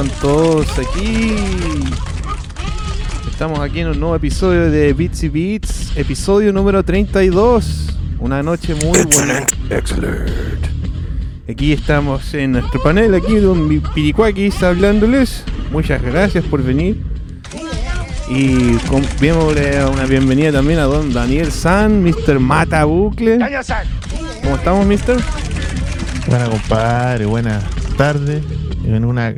[0.00, 1.34] están todos aquí?
[3.28, 7.96] Estamos aquí en un nuevo episodio de Beats y Beats, episodio número 32.
[8.20, 9.44] Una noche muy buena.
[11.50, 15.42] Aquí estamos en nuestro panel, aquí con Piricuaquis hablándoles.
[15.72, 17.02] Muchas gracias por venir.
[18.30, 18.76] Y
[19.20, 22.38] démosle una bienvenida también a don Daniel San, Mr.
[22.38, 23.38] Mata Bucle.
[24.44, 25.18] ¿Cómo estamos, Mister?
[26.28, 27.64] Buena compadre, buenas
[27.96, 28.44] tardes.
[28.84, 29.34] En una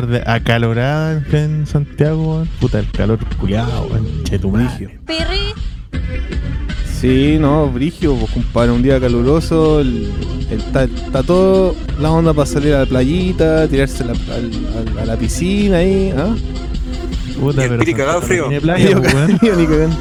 [0.00, 2.48] tarde acalorada en Santiago, weón.
[2.60, 3.88] puta el calor culiado,
[4.24, 4.90] chetumagio.
[5.06, 5.54] Pirri,
[7.00, 10.10] Sí, no, Brigio, pues compadre, un día caluroso, el,
[10.50, 14.98] el- está, todo la onda para salir a la playita, tirarse a la, al- al-
[14.98, 16.34] a la piscina ahí, ¿ah?
[17.40, 18.44] Puta, Y el pero Piri cagado frío.
[18.48, 19.38] Tiene playa, pues, weón.
[19.38, 19.96] cagado, ni cagando.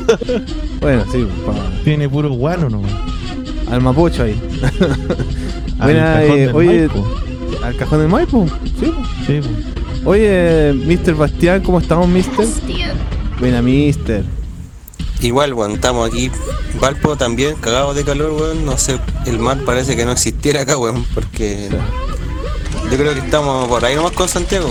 [0.81, 2.81] bueno, sí, pues, pa- Tiene puro guano, ¿no?
[3.71, 4.39] al mapocho ahí.
[5.79, 7.07] Al Buena, cajón eh, del oye, Maipo.
[7.63, 8.47] al cajón del Maipo,
[8.79, 8.93] sí.
[8.95, 9.07] pues.
[9.27, 9.74] Sí, pues.
[10.05, 11.15] Oye, Mr.
[11.15, 12.47] Bastián, ¿cómo estamos, Mister?
[13.39, 14.23] Buena, Mister.
[15.21, 16.29] Igual, weón, estamos aquí.
[16.79, 18.65] Valpo también, cagados de calor, weón.
[18.65, 21.69] No sé, el mar parece que no existiera acá, weón, porque
[22.91, 24.69] yo creo que estamos por ahí nomás con Santiago.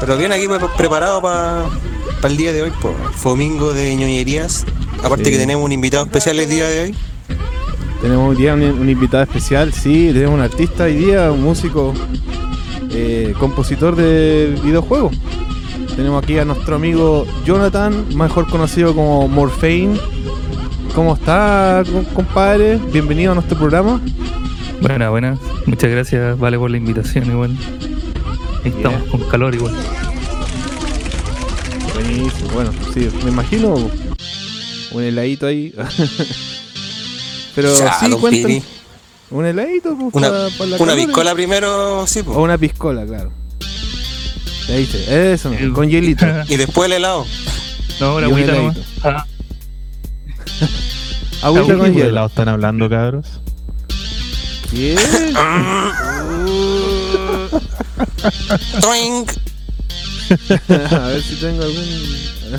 [0.00, 1.68] Pero bien aquí pre- preparado para
[2.24, 4.66] el día de hoy, por domingo de ñoñerías.
[5.02, 5.30] Aparte Sí.
[5.32, 6.94] que tenemos un invitado especial el día de hoy.
[8.02, 11.94] Tenemos hoy día un, un invitado especial, sí, tenemos un artista hoy día, un músico,
[12.92, 15.16] eh, compositor de videojuegos.
[15.96, 19.98] Tenemos aquí a nuestro amigo Jonathan, mejor conocido como Morphine.
[20.94, 22.78] ¿Cómo está, com- compadre?
[22.92, 24.00] Bienvenido a nuestro programa.
[24.80, 25.38] Buena, buena.
[25.66, 27.56] Muchas gracias, Vale, por la invitación igual.
[28.64, 29.74] Ahí estamos con calor igual.
[31.94, 33.74] Buenísimo, bueno, sí, me imagino
[34.92, 35.74] un heladito ahí.
[37.54, 38.06] Pero Ya, sí.
[38.30, 38.62] Piri.
[39.32, 41.06] Un heladito, pues, Una, para, para la una calor.
[41.06, 42.40] piscola primero, sí, O po.
[42.42, 43.32] una piscola, claro.
[44.68, 45.68] Ahí dice, eso, Sí.
[45.70, 46.24] con hielito.
[46.48, 47.26] Y después el helado.
[48.00, 48.76] No, la un agüita nomás.
[48.76, 49.08] heladito.
[49.08, 49.26] Ah,
[51.42, 52.08] Agüita ¿Qué con hielo.
[52.10, 53.26] helado están hablando, cabros?
[54.70, 54.94] ¿Qué?
[58.80, 59.30] Toink.
[60.92, 61.84] A ver si tengo algún.
[62.54, 62.56] A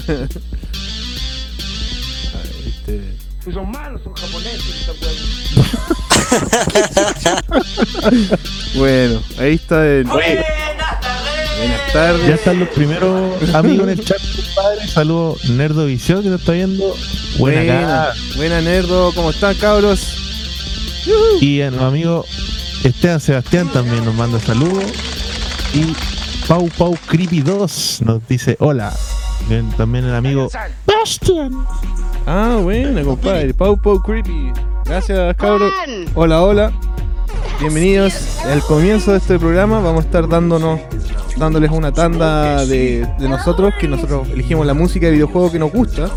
[2.38, 3.17] ver, este.
[8.76, 10.04] Bueno, ahí está el.
[10.06, 10.46] Buenas
[11.64, 12.30] Ya tardes.
[12.30, 14.88] están los primeros amigos en el chat, compadre.
[14.88, 16.96] Saludos Nerdo Visión que nos está viendo.
[17.38, 20.18] Buena Buena, buena Nerdo, ¿cómo están cabros?
[21.42, 22.26] Y a nuestro amigo
[22.84, 24.86] Esteban Sebastián también nos manda saludos.
[25.74, 25.94] Y
[26.48, 28.94] Pau Pau Creepy 2 nos dice hola.
[29.50, 30.50] Bien, También el amigo
[30.86, 31.66] Bastian.
[32.26, 33.54] Ah, buena, compadre.
[33.54, 34.52] Pau Pau Creepy.
[34.94, 35.74] Gracias, cabros.
[36.14, 36.72] Hola, hola.
[37.59, 38.14] Bienvenidos
[38.46, 39.79] al comienzo de este programa.
[39.79, 40.82] Vamos a estar dándonos,
[41.35, 45.72] dándoles una tanda de, de nosotros, que nosotros elegimos la música de videojuego que nos
[45.72, 46.12] gusta,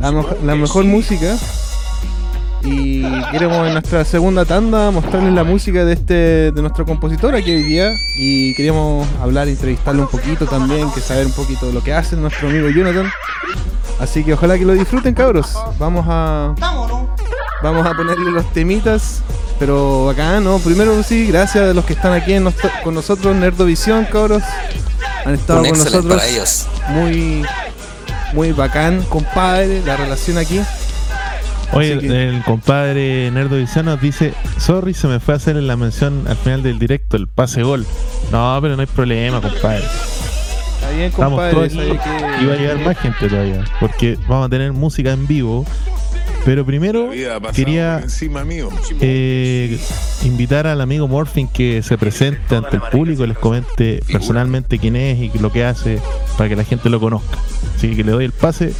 [0.00, 1.36] la, mej- la mejor música.
[2.64, 3.02] Y
[3.32, 6.14] queremos en nuestra segunda tanda mostrarles la música de este
[6.52, 7.92] de nuestro compositor aquí hoy día.
[8.18, 12.16] Y queríamos hablar, entrevistarlo un poquito también, que saber un poquito de lo que hace
[12.16, 13.10] nuestro amigo Jonathan.
[14.00, 15.54] Así que ojalá que lo disfruten, cabros.
[15.78, 16.54] Vamos a.
[17.62, 19.22] Vamos a ponerle los temitas.
[19.58, 20.58] Pero acá, ¿no?
[20.58, 22.54] Primero sí, gracias a los que están aquí en nos-
[22.84, 24.42] con nosotros, Nerdovisión, cabros.
[25.24, 26.04] Han estado Un con nosotros.
[26.14, 26.66] para ellos.
[26.90, 27.42] Muy,
[28.34, 30.60] muy bacán, compadre, la relación aquí.
[31.72, 35.66] Oye, el, que- el compadre Nerdo nos dice: Sorry, se me fue a hacer en
[35.66, 37.86] la mención al final del directo el pase gol.
[38.30, 39.78] No, pero no hay problema, compadre.
[39.84, 41.52] Está bien, Estamos compadre.
[41.54, 41.88] todos aquí sabe
[42.36, 43.64] que- y va a llegar más gente todavía.
[43.80, 45.64] Porque vamos a tener música en vivo.
[46.46, 47.10] Pero primero
[47.52, 48.68] quería encima mío.
[49.00, 49.80] eh,
[50.22, 54.94] invitar al amigo Morphin que se presente ante el público y les comente personalmente quién
[54.94, 56.00] es y lo que hace
[56.38, 57.36] para que la gente lo conozca.
[57.76, 58.72] Así que le doy el pase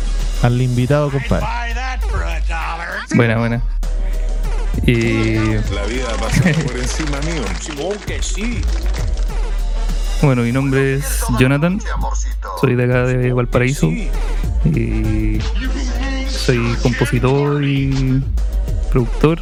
[0.44, 1.44] al invitado, compadre.
[3.16, 3.62] buena, buena.
[4.86, 5.34] Y
[5.74, 7.42] La vida pasa por encima mío.
[10.22, 11.80] bueno, mi nombre es Jonathan.
[12.60, 13.88] Soy de acá de Valparaíso.
[14.64, 15.40] Y
[16.28, 18.22] soy compositor y
[18.90, 19.40] productor.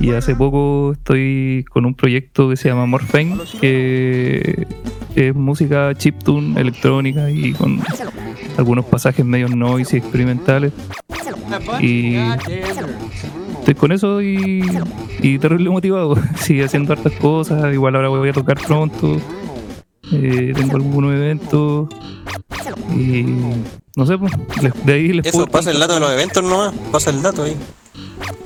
[0.00, 4.66] Y hace poco estoy con un proyecto que se llama Morphine, que
[5.14, 7.80] es música chiptune, electrónica y con
[8.56, 10.72] algunos pasajes medio noise y experimentales.
[11.80, 12.16] Y
[13.58, 14.62] estoy con eso y,
[15.20, 16.16] y terrible motivado.
[16.36, 17.72] Sigue haciendo hartas cosas.
[17.72, 19.20] Igual ahora voy a tocar pronto.
[20.12, 21.88] Eh, tengo algunos eventos.
[22.94, 23.24] Y
[23.96, 24.32] no sé, pues,
[24.84, 26.74] de ahí les Eso, puedo pasa el dato de los eventos nomás.
[26.90, 27.56] Pasa el dato ahí.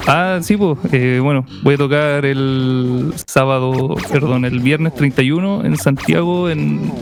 [0.07, 5.77] Ah, sí, pues, eh, bueno, voy a tocar el sábado, perdón, el viernes 31 en
[5.77, 6.93] Santiago en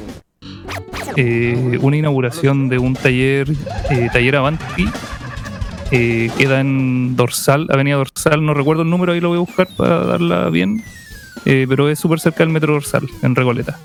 [1.17, 3.49] eh, una inauguración de un taller,
[3.91, 4.87] eh, taller Avanti.
[5.93, 9.67] Eh, queda en Dorsal, Avenida Dorsal, no recuerdo el número, ahí lo voy a buscar
[9.77, 10.85] para darla bien,
[11.45, 13.77] eh, pero es súper cerca del Metro Dorsal, en Recoleta.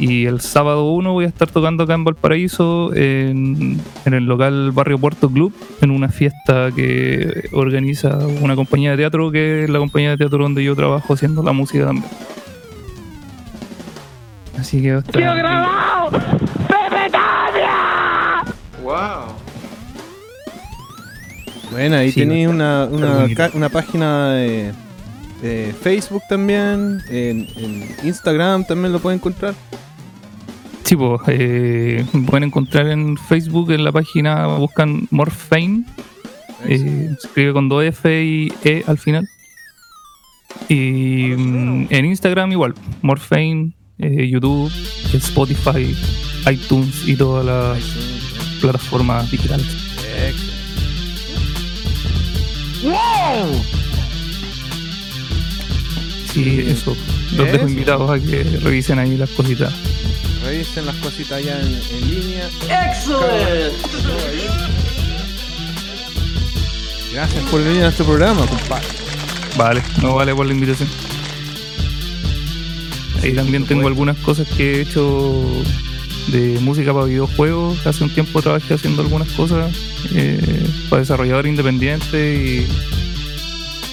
[0.00, 4.70] Y el sábado 1 voy a estar tocando acá en Valparaíso, en, en el local
[4.72, 9.80] Barrio Puerto Club, en una fiesta que organiza una compañía de teatro, que es la
[9.80, 12.06] compañía de teatro donde yo trabajo haciendo la música también.
[14.56, 15.20] Así que va a estar-
[21.72, 22.84] Bueno, ahí Sí, tenéis una,
[23.54, 24.72] una, página de,
[25.42, 29.54] de Facebook también, en, en Instagram también lo pueden encontrar.
[30.88, 35.84] Sí, pues, eh, pueden encontrar en Facebook, en la página, buscan Morphine,
[36.64, 39.28] eh, se escribe con dos F y E al final.
[40.66, 44.72] Y mm, en Instagram igual, Morphine, eh, YouTube,
[45.12, 45.94] Spotify,
[46.50, 49.66] iTunes y todas las plataformas digitales.
[56.32, 56.96] Sí, eso.
[57.36, 59.74] Los dejo invitados a que revisen ahí las cositas.
[60.48, 62.48] Revisen las cositas allá en, en línea.
[67.12, 68.86] Gracias por venir a este programa, compadre.
[69.58, 70.88] Vale, no vale por la invitación.
[73.22, 75.44] Ahí también tengo algunas cosas que he hecho
[76.28, 77.86] de música para videojuegos.
[77.86, 79.70] Hace un tiempo trabajé haciendo algunas cosas
[80.14, 82.66] eh, para desarrollador independiente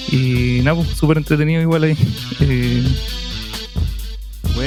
[0.09, 1.97] y, y nada, pues, súper entretenido igual ahí.
[2.39, 2.83] Eh,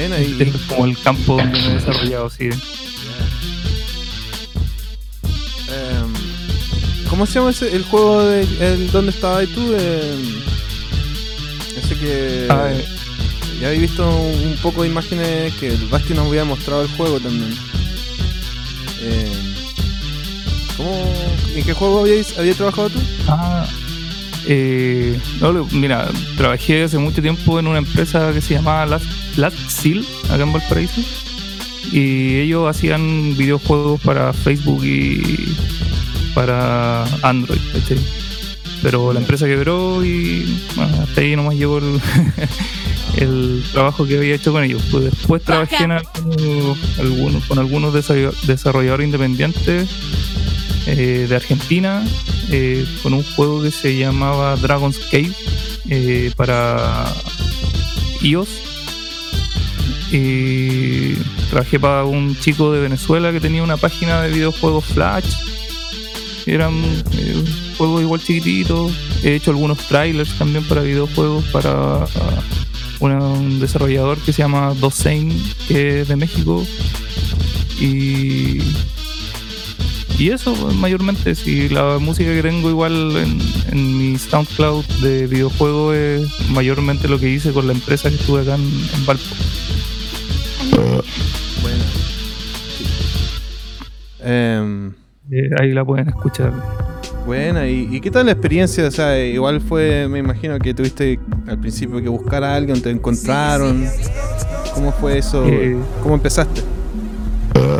[0.05, 2.45] Este y, es como el campo donde me he desarrollado, sí.
[2.45, 2.53] em,
[7.09, 9.73] ¿Cómo se llama ese, el juego de el, dónde estabas tú?
[9.73, 10.39] Em,
[11.77, 12.85] ese que Ah, eh,
[13.59, 17.19] ya había visto un poco de imágenes que el Basti nos había mostrado el juego
[17.19, 17.51] también.
[19.01, 19.49] Em,
[20.77, 21.13] ¿Cómo,
[21.55, 22.99] ¿En qué juego habíais, habías trabajado tú?
[23.27, 23.67] Ah,
[24.47, 26.07] eh, no, mira,
[26.37, 29.05] trabajé hace mucho tiempo en una empresa que se llamaba Last,
[29.37, 31.01] Last Seal, acá en Valparaíso.
[31.91, 35.55] Y ellos hacían videojuegos para Facebook y
[36.33, 37.97] para Android, ¿cachai?
[38.81, 41.99] Pero la empresa quebró y bueno, hasta ahí nomás llegó el,
[43.17, 44.81] el trabajo que había hecho con ellos.
[44.91, 49.89] Pues después trabajé en algunos, algunos- con algunos desarroll- desarrolladores independientes
[50.91, 52.03] eh, de Argentina
[52.49, 55.31] eh, con un juego que se llamaba Dragon's Cave
[55.87, 57.05] eh, para
[58.21, 58.49] iOS.
[60.11, 61.13] Y
[61.51, 65.31] trabajé para un chico de Venezuela que tenía una página de videojuegos Flash.
[66.47, 66.73] Eran
[67.77, 68.91] juegos igual chiquititos.
[69.23, 72.07] He hecho algunos trailers también para videojuegos para
[72.99, 75.31] un desarrollador que se llama Dosein,
[75.67, 76.65] que es de México.
[77.79, 78.59] Y
[80.19, 83.39] y eso, mayormente, si la música que tengo igual en,
[83.71, 88.41] en mi SoundCloud de videojuegos es mayormente lo que hice con la empresa que estuve
[88.41, 89.23] acá en, en Valpo.
[91.61, 91.83] Bueno.
[94.21, 96.53] Eh, ahí la pueden escuchar.
[97.25, 98.87] Buena, ¿y, y qué tal la experiencia?
[98.87, 102.89] O sea, igual fue, me imagino que tuviste al principio que buscar a alguien, te
[102.89, 103.85] encontraron.
[104.73, 105.45] ¿Cómo fue eso?
[105.45, 106.61] Eh, ¿Cómo empezaste?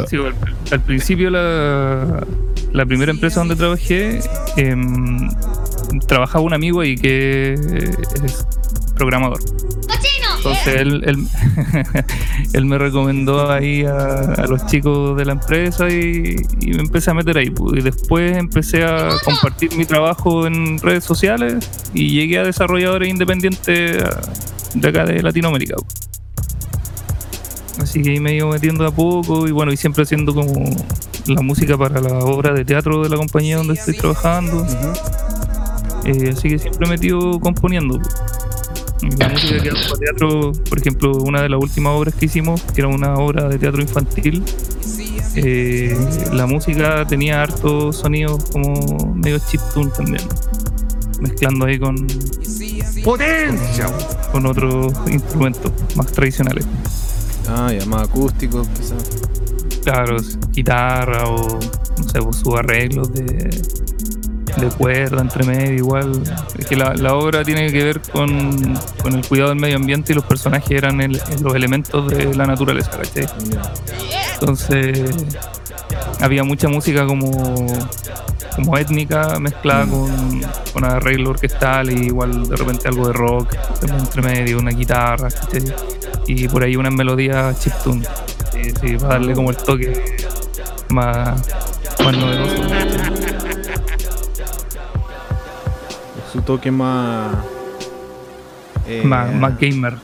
[0.09, 0.35] Sí, al,
[0.71, 2.25] al principio la,
[2.73, 4.19] la primera empresa donde trabajé,
[4.57, 5.29] em,
[6.07, 8.45] trabajaba un amigo ahí que es
[8.95, 9.39] programador.
[10.37, 11.27] Entonces él, él,
[12.53, 17.11] él me recomendó ahí a, a los chicos de la empresa y, y me empecé
[17.11, 17.49] a meter ahí.
[17.49, 17.79] pues.
[17.79, 24.01] Y después empecé a compartir mi trabajo en redes sociales y llegué a desarrolladores independientes
[24.03, 24.21] a-
[24.75, 25.75] de acá de Latinoamérica.
[27.81, 30.53] Así que ahí me he ido metiendo a poco y bueno, y siempre haciendo como
[31.25, 34.65] la música para la obra de teatro de la compañía donde estoy trabajando.
[36.05, 37.99] Eh, así que siempre he metido componiendo.
[39.17, 42.61] La música que hago para teatro, por ejemplo, una de las últimas obras que hicimos,
[42.61, 44.43] que era una obra de teatro infantil,
[45.35, 45.97] eh,
[46.33, 50.23] la música tenía hartos sonidos como medio chiptune también,
[51.21, 51.95] mezclando ahí con,
[54.31, 56.65] con otros instrumentos más tradicionales.
[57.49, 59.03] Ah, ya, más acústico, quizás.
[59.83, 60.17] Claro,
[60.51, 61.57] guitarra o
[61.97, 66.21] no sé, pues, sus arreglos de, de cuerda entre medio, igual.
[66.57, 70.11] Es que la, la obra tiene que ver con, con el cuidado del medio ambiente
[70.11, 73.25] y los personajes eran el- los elementos de la naturaleza, ¿cachai?
[74.33, 75.09] Entonces
[76.21, 77.31] había mucha música como,
[78.55, 80.41] como étnica mezclada con,
[80.73, 85.63] con arreglo orquestal y igual de repente algo de rock entre medio, una guitarra, ¿cachai?
[86.33, 88.05] Y por ahí unas melodías chiptune.
[88.53, 90.17] Sí, sí, para darle como el toque
[90.89, 91.41] más,
[92.03, 92.63] más novedoso.
[96.31, 97.35] Su toque más.
[98.87, 99.95] eh, Más, más gamer.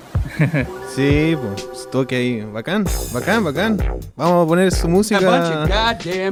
[0.96, 2.42] Sí, pues, su toque ahí.
[2.42, 3.78] Bacán, bacán, bacán.
[4.16, 5.20] Vamos a poner su música.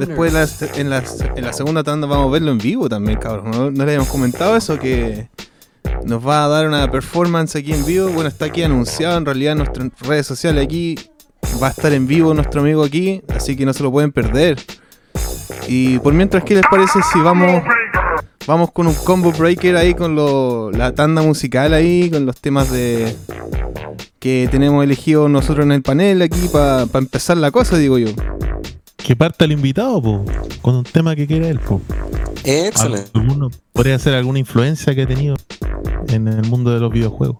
[0.00, 3.50] Después las- en, las- en la segunda tanda vamos a verlo en vivo también, cabrón.
[3.50, 4.78] ¿No, no le habíamos comentado eso?
[4.78, 5.28] Que
[6.04, 8.08] nos va a dar una performance aquí en vivo.
[8.08, 10.96] Bueno, está aquí anunciado en realidad en nuestras redes sociales aquí.
[11.62, 14.58] Va a estar en vivo nuestro amigo aquí, así que no se lo pueden perder.
[15.68, 17.62] Y por mientras, ¿qué les parece si vamos
[18.46, 22.70] vamos con un combo breaker ahí con lo- la tanda musical ahí, con los temas
[22.70, 23.14] de
[24.18, 28.08] que tenemos elegido nosotros en el panel aquí para empezar la cosa, digo yo.
[28.96, 30.24] Que parta el invitado, po,
[30.62, 31.80] con un tema que quiera él, po.
[32.42, 33.10] Excelente.
[33.14, 35.36] Alguno, podría ser alguna influencia que ha tenido
[36.08, 37.38] en el mundo de los videojuegos.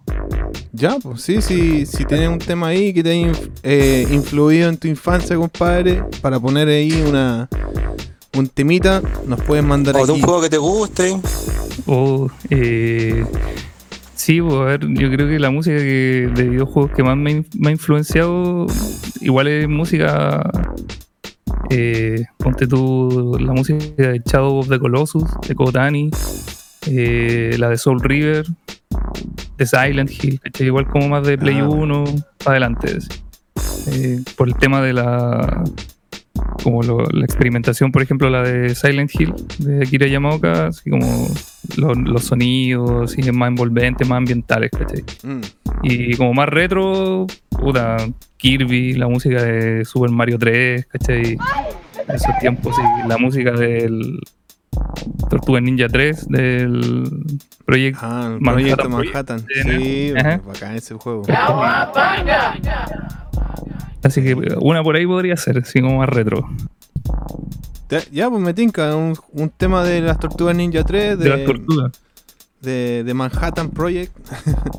[0.73, 4.69] Ya, pues sí, sí, si tienes un tema ahí que te haya inf- eh, influido
[4.69, 7.49] en tu infancia, compadre, para poner ahí una
[8.37, 10.25] un temita, nos puedes mandar O de un aquí.
[10.25, 11.17] juego que te guste.
[11.87, 13.25] O, eh,
[14.17, 17.45] sí, pues, a ver, yo creo que la música que- de videojuegos que más me
[17.67, 18.67] ha influenciado,
[19.21, 20.51] igual es música.
[21.71, 26.11] Eh, ponte tú la música de Shadow of the Colossus, de Kotani,
[26.87, 28.47] eh, la de Soul River,
[29.59, 30.67] de Silent Hill, ¿cachai?
[30.67, 31.69] igual como más de Play Ah.
[31.69, 32.05] 1
[32.39, 32.97] para adelante.
[32.99, 33.09] así.
[33.93, 35.63] Eh, por el tema de la
[36.63, 41.29] como lo- la experimentación, por ejemplo, la de Silent Hill de Akira Yamaoka, así como
[41.77, 45.05] lo- los sonidos, así, más envolventes, más ambientales, ¿cachai?
[45.23, 45.41] Mm,
[45.83, 47.97] Y como más retro, puta,
[48.39, 51.23] Kirby, la música de Super Mario 3, ¿cachai?
[52.09, 54.19] De esos tiempos, sí, la música del
[55.31, 57.11] Tortuga Ninja 3, del
[57.65, 58.01] proyecto.
[58.03, 59.15] Ah, Manhattan proyecto Project.
[59.15, 59.47] Manhattan.
[59.65, 60.13] Sí,
[60.47, 61.23] bacán ese juego.
[64.03, 66.49] Así que una por ahí podría ser, así como más retro.
[68.11, 71.45] Ya, pues me tinca, un, un tema de las Tortugas Ninja 3, De las de,
[71.45, 71.93] tortugas.
[72.61, 74.13] de, de Manhattan Project.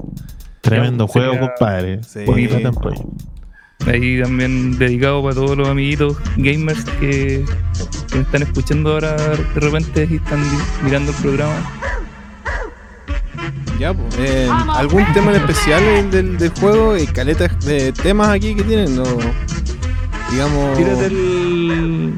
[0.61, 2.03] Tremendo Ya, juego, compadre.
[2.03, 2.25] Sí.
[2.25, 3.05] Bonito Project.
[3.87, 7.45] Ahí también dedicado para todos los amiguitos gamers que,
[8.09, 10.43] que me están escuchando ahora de repente y están
[10.83, 11.55] mirando el programa.
[13.79, 14.15] Ya, pues.
[14.19, 16.93] eh, ¿Algún tema en especial del, juego?
[16.93, 19.03] Hay caletas de temas aquí que tienen, ¿no?
[20.31, 20.77] Digamos.
[20.77, 22.13] Tírate el.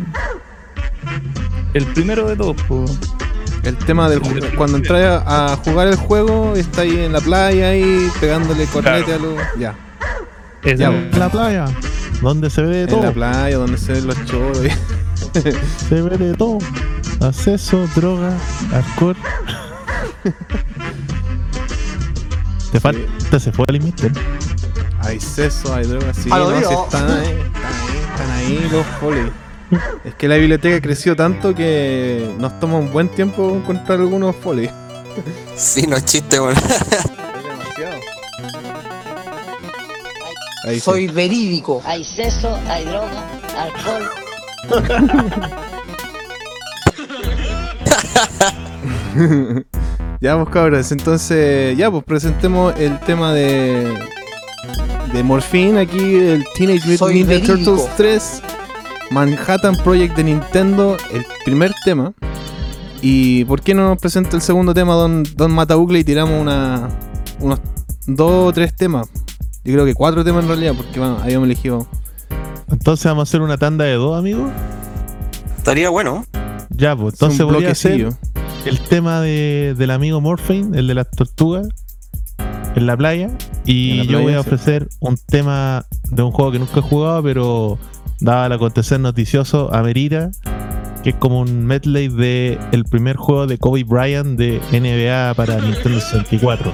[1.73, 2.85] El primero de todos, po.
[3.63, 4.47] El tema del juego.
[4.55, 9.13] Cuando entras a, a jugar el juego, está ahí en la playa, ahí pegándole cornete
[9.13, 9.35] a los.
[9.59, 9.75] Ya.
[10.75, 11.65] Ya, En la playa,
[12.21, 13.03] donde se ve de En todo.
[13.03, 14.57] la playa, donde se ven los choros.
[15.87, 16.57] Se ve de todo.
[17.21, 18.31] Acceso, droga,
[18.73, 19.15] alcohol.
[22.71, 24.11] Te falta, se fue el mister.
[24.99, 26.83] hay sexo, hay drogas, sí, A lo no, sí Dios.
[26.85, 29.31] están ahí, están ahí, están ahí los folies.
[30.05, 34.71] Es que la biblioteca creció tanto que nos toma un buen tiempo encontrar algunos folies.
[35.55, 36.55] Sí, no es chiste, weón.
[40.63, 40.81] Ahí sí.
[40.81, 41.81] Soy verídico.
[41.85, 43.25] Hay sexo, hay droga,
[43.57, 44.03] alcohol.
[50.19, 53.93] Ya, pues cabros, entonces, ya, pues presentemos el tema de.
[55.13, 57.75] de Morphine aquí, el Teenage Mutant Ninja verídico.
[57.75, 58.41] Turtles 3,
[59.11, 62.13] Manhattan Project de Nintendo, el primer tema.
[63.01, 66.89] Y ¿por qué no nos presenta el segundo tema, Don, don Matabucle, y tiramos una,
[67.39, 67.59] unos
[68.07, 69.07] dos o tres temas?
[69.67, 71.85] Yo creo que cuatro temas en realidad, porque bueno, habíamos elegido.
[72.71, 74.49] Entonces vamos a hacer una tanda de dos, amigos.
[75.57, 76.23] Estaría bueno.
[76.69, 78.13] Ya, pues entonces voy a hacer
[78.63, 81.67] el tema de, del amigo Morphine, el de las tortugas,
[82.75, 83.29] en la playa.
[83.65, 84.47] Y yo voy a sí.
[84.47, 87.77] ofrecer un tema de un juego que nunca he jugado, pero
[88.21, 90.31] dada el acontecer noticioso, amerita,
[91.03, 95.59] que es como un medley de el primer juego de Kobe Bryant de NBA para
[95.59, 96.71] Nintendo 64.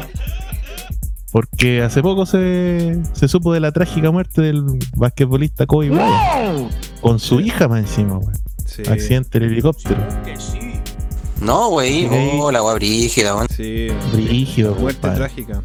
[1.34, 4.64] Porque hace poco se, se supo de la trágica muerte del
[4.96, 6.72] basquetbolista Kobe Bryant.
[7.02, 8.34] Con su hija más encima, weón.
[8.66, 9.98] Sí, Accidente del helicóptero.
[11.42, 12.08] No, wey.
[12.08, 12.30] Sí.
[12.40, 13.48] Oh, la weá brígida, weón.
[13.50, 13.88] sí.
[14.14, 15.18] Brígido, Muerte compadre.
[15.18, 15.64] trágica.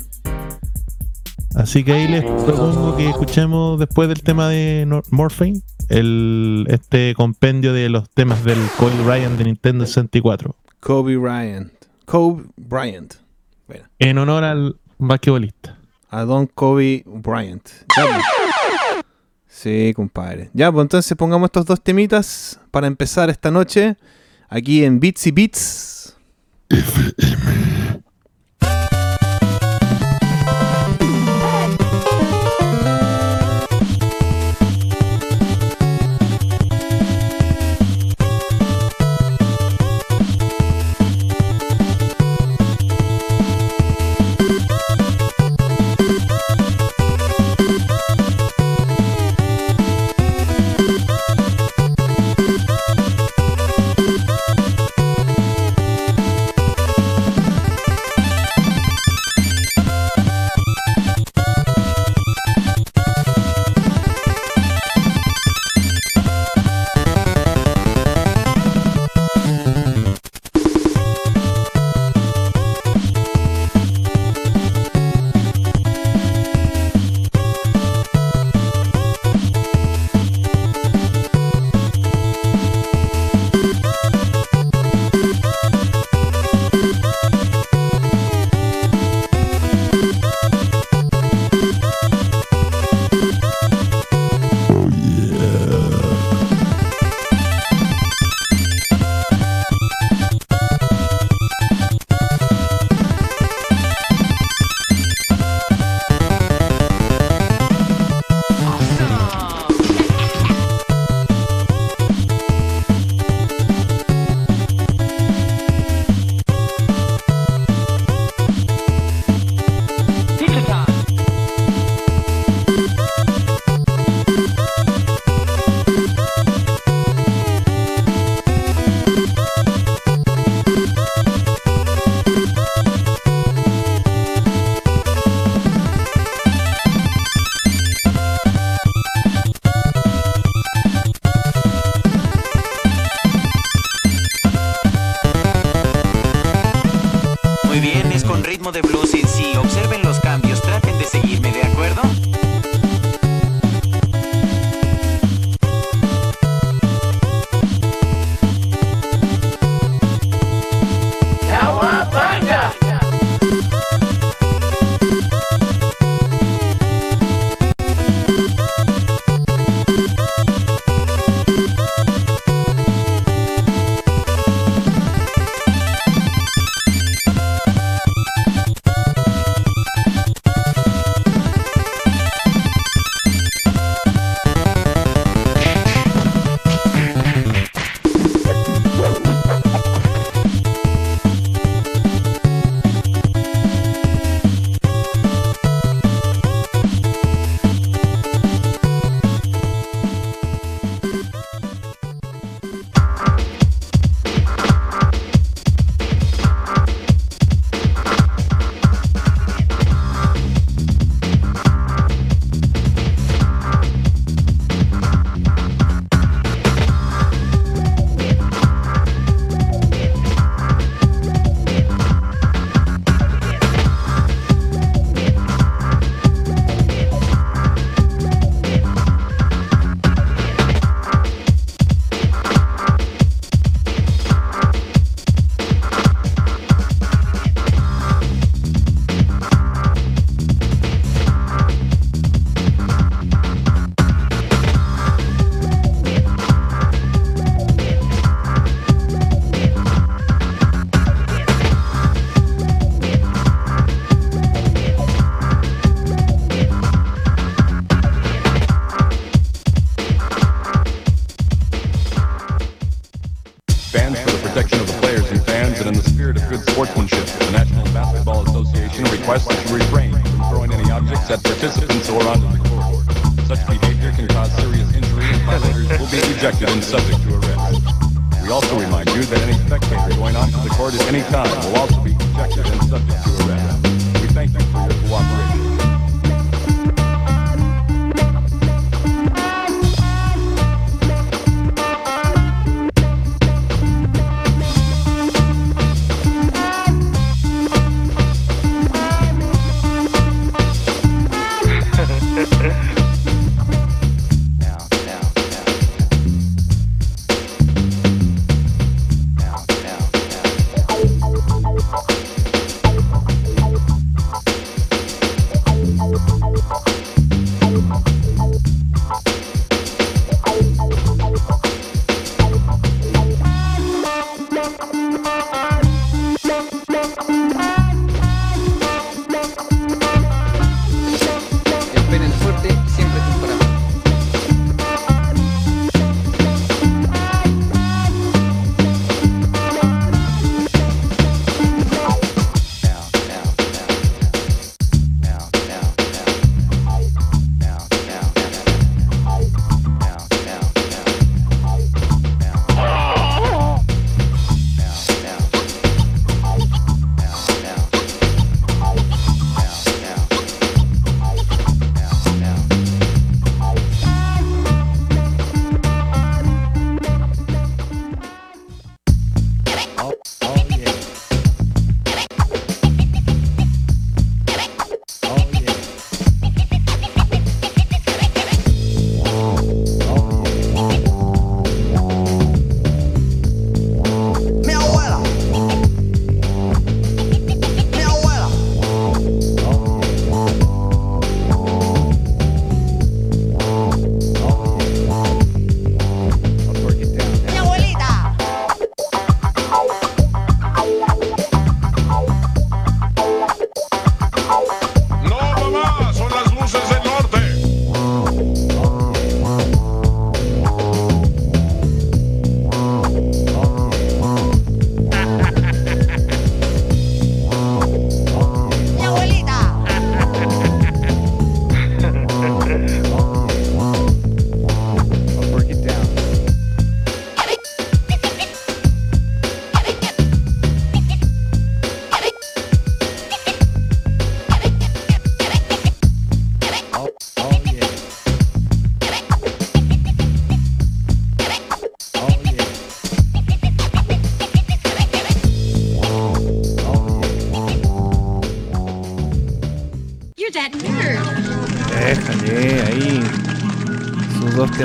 [1.55, 7.15] Así que ahí les propongo que escuchemos después del tema de Nor- Morphine el, este
[7.15, 11.73] compendio de los temas del Kobe Bryant de Nintendo 64 Kobe Bryant.
[12.05, 13.15] Kobe Bryant.
[13.67, 13.85] Bueno.
[13.99, 15.79] en honor al basquetbolista.
[16.11, 17.69] A Don Kobe Bryant.
[17.97, 18.25] Ya, pues.
[19.47, 20.51] Sí, compadre.
[20.53, 23.97] Ya, pues entonces pongamos estos dos temitas para empezar esta noche.
[24.49, 26.17] aquí en Bits y Beats.
[26.71, 27.68] Muy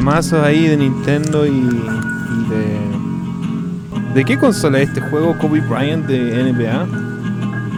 [0.04, 4.14] temazos ahí de Nintendo y, y de.
[4.14, 6.86] ¿De qué consola es este juego Kobe Bryant de NBA?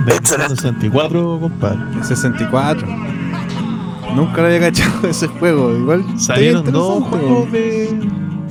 [0.06, 1.78] De 64, compadre.
[1.96, 2.88] De 64.
[4.16, 5.72] Nunca lo había cachado ese juego.
[5.78, 7.96] Igual Salieron dos juegos de,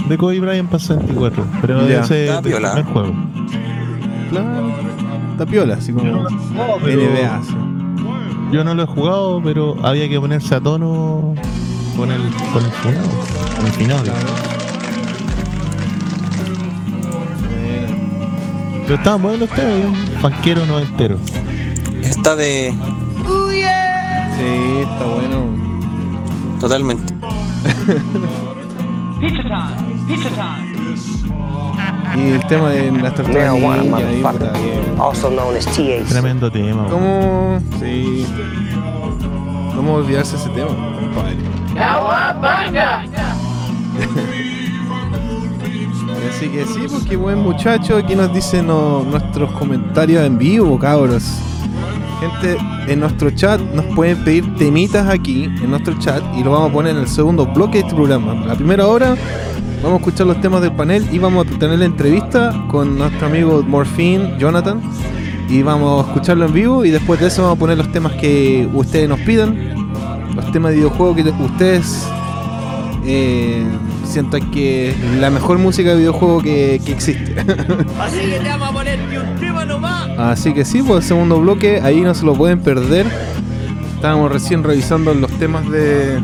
[0.08, 2.02] de Kobe Bryant para 64, pero Ya.
[2.02, 3.12] ese es el primer juego.
[4.30, 4.72] Claro.
[5.32, 7.42] Está piola, así como NBA.
[8.52, 11.34] Yo no lo he jugado, pero había que ponerse a tono
[11.96, 13.04] con el, con el final.
[13.56, 14.12] Con el final.
[18.82, 21.16] Pero estaban buenos ustedes, un fanquero no entero.
[22.02, 22.74] Está de.
[24.36, 25.46] Sí, está bueno.
[26.60, 27.14] Totalmente.
[32.16, 33.50] Y el tema de las tortugas
[35.00, 36.06] also known as THC.
[36.08, 36.86] Tremendo tema.
[36.88, 37.58] ¿Cómo?
[37.80, 38.26] Sí.
[39.74, 40.68] ¿Cómo olvidarse ese tema,
[41.00, 41.53] compadre?
[46.28, 47.96] Así que sí, pues qué buen muchacho.
[47.96, 51.24] Aquí nos dicen nuestros comentarios en vivo, cabros.
[52.20, 52.56] Gente,
[52.86, 56.72] en nuestro chat nos pueden pedir temitas aquí, en nuestro chat, y lo vamos a
[56.72, 58.34] poner en el segundo bloque de este programa.
[58.46, 59.16] La primera hora
[59.82, 63.26] vamos a escuchar los temas del panel y vamos a tener la entrevista con nuestro
[63.26, 64.80] amigo Morphine, Jonathan.
[65.48, 68.12] Y vamos a escucharlo en vivo y después de eso vamos a poner los temas
[68.14, 69.83] que ustedes nos pidan.
[70.34, 72.06] Los temas de videojuegos que ustedes
[73.06, 73.64] eh,
[74.04, 77.34] sientan que es la mejor música de videojuego que, que existe.
[78.00, 80.08] Así que te vamos a poner un tema nomás.
[80.18, 83.06] Así que sí, pues el segundo bloque, ahí no se lo pueden perder.
[83.96, 86.20] Estábamos recién revisando los temas de.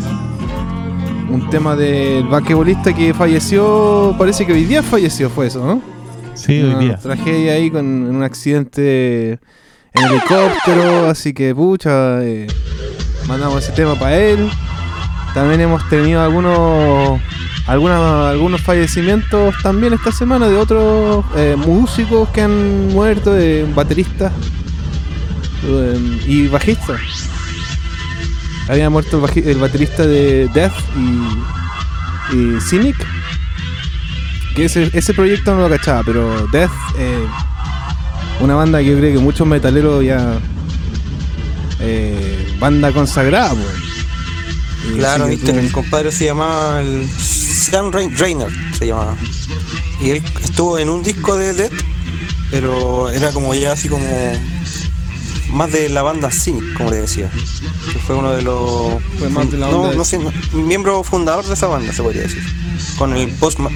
[1.30, 5.80] Un tema del basquetbolista que falleció, parece que hoy día falleció, fue eso, ¿no?
[6.34, 6.96] Sí, hoy Una día.
[6.96, 9.38] Tragedia ahí con un accidente
[9.92, 12.48] en helicóptero, así que pucha, eh,
[13.26, 14.48] mandamos ese tema para él.
[15.34, 17.20] También hemos tenido algunos
[17.66, 24.32] alguna- algunos fallecimientos también esta semana de otros eh, músicos que han muerto, de bateristas
[25.66, 27.00] eh, y bajistas.
[28.68, 30.72] Había muerto el, el baterista de Death
[32.32, 32.96] y, Cynic.
[34.54, 37.24] Que ese, ese proyecto no lo cachaba, pero Death, eh,
[38.40, 40.38] una banda que yo creo que muchos metaleros ya.
[41.80, 44.94] eh, banda consagrada, pues.
[44.96, 49.16] Claro, viste, tú- el compadre se llamaba el Sam Rain- Rainer, se llamaba.
[50.00, 51.72] Y él estuvo en un disco de Death,
[52.50, 54.06] pero era como ya así como
[55.52, 57.30] más de la banda Cynic, como le decía.
[57.92, 61.02] Que fue uno de los Fue más de la no, de- no sé, no, miembro
[61.04, 62.42] fundador de esa banda, se podría decir.
[62.96, 63.28] Con el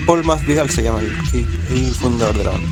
[0.07, 2.68] Paul Masvidal se llama el fundador de la banda.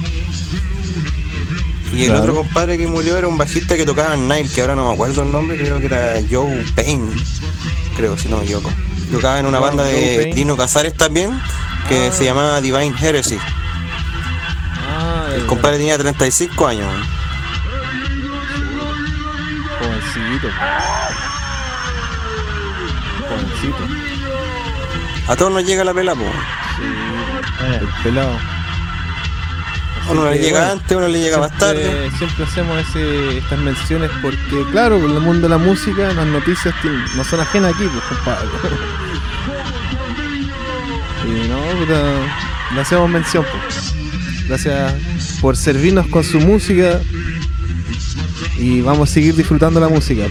[1.93, 2.23] Y el Claro.
[2.23, 4.95] otro compadre que murió era un bajista que tocaba en Nile, que ahora no me
[4.95, 7.11] acuerdo el nombre, creo que era Joe Payne,
[7.97, 8.71] creo, si no me equivoco.
[9.11, 10.35] Tocaba en una banda Joe de Payne.
[10.35, 11.39] Dino Cazares también,
[11.89, 13.39] que se llamaba Divine Heresy.
[14.89, 16.87] Ah, El compadre tenía 35 años.
[19.79, 20.49] Jovencito.
[23.29, 23.83] Jovencito.
[25.29, 26.25] A todos nos llega la pela, po.
[27.65, 28.39] El pelado.
[30.11, 32.11] Uno le llega bueno, antes, uno le llega más tarde.
[32.19, 36.75] Siempre hacemos ese- estas menciones porque, claro, en el mundo de la música, las noticias
[37.17, 38.49] no son ajenas aquí, pues, compadre.
[41.27, 42.03] y no, puta,
[42.75, 43.95] le hacemos mención, pues.
[44.49, 44.93] Gracias
[45.41, 47.01] por servirnos con su música
[48.59, 50.25] y vamos a seguir disfrutando la música.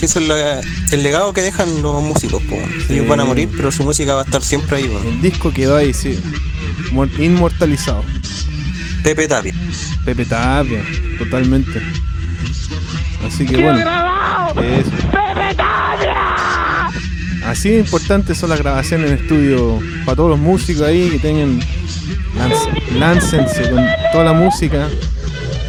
[0.00, 0.60] Eso es la-
[0.92, 2.56] el legado que dejan los músicos, po.
[2.88, 5.00] Ellos van a morir, pero su música va a estar siempre ahí, po.
[5.08, 6.18] El disco quedó ahí, sí,
[6.92, 8.04] mor- inmortalizado.
[9.02, 9.54] Pepe Tapia.
[10.04, 10.82] Pepe Tapia,
[11.18, 11.82] totalmente.
[13.26, 13.78] Así que bueno.
[13.80, 14.90] Eso.
[17.44, 21.60] Así de importantes son las grabaciones en estudio para todos los músicos ahí que tengan
[22.98, 24.88] láncense con toda la música.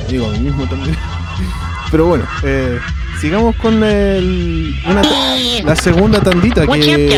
[0.10, 0.96] Digo, a mí mismo también.
[1.92, 2.80] Pero bueno, eh,
[3.20, 5.02] sigamos con el, una-
[5.64, 7.10] la segunda tandita que,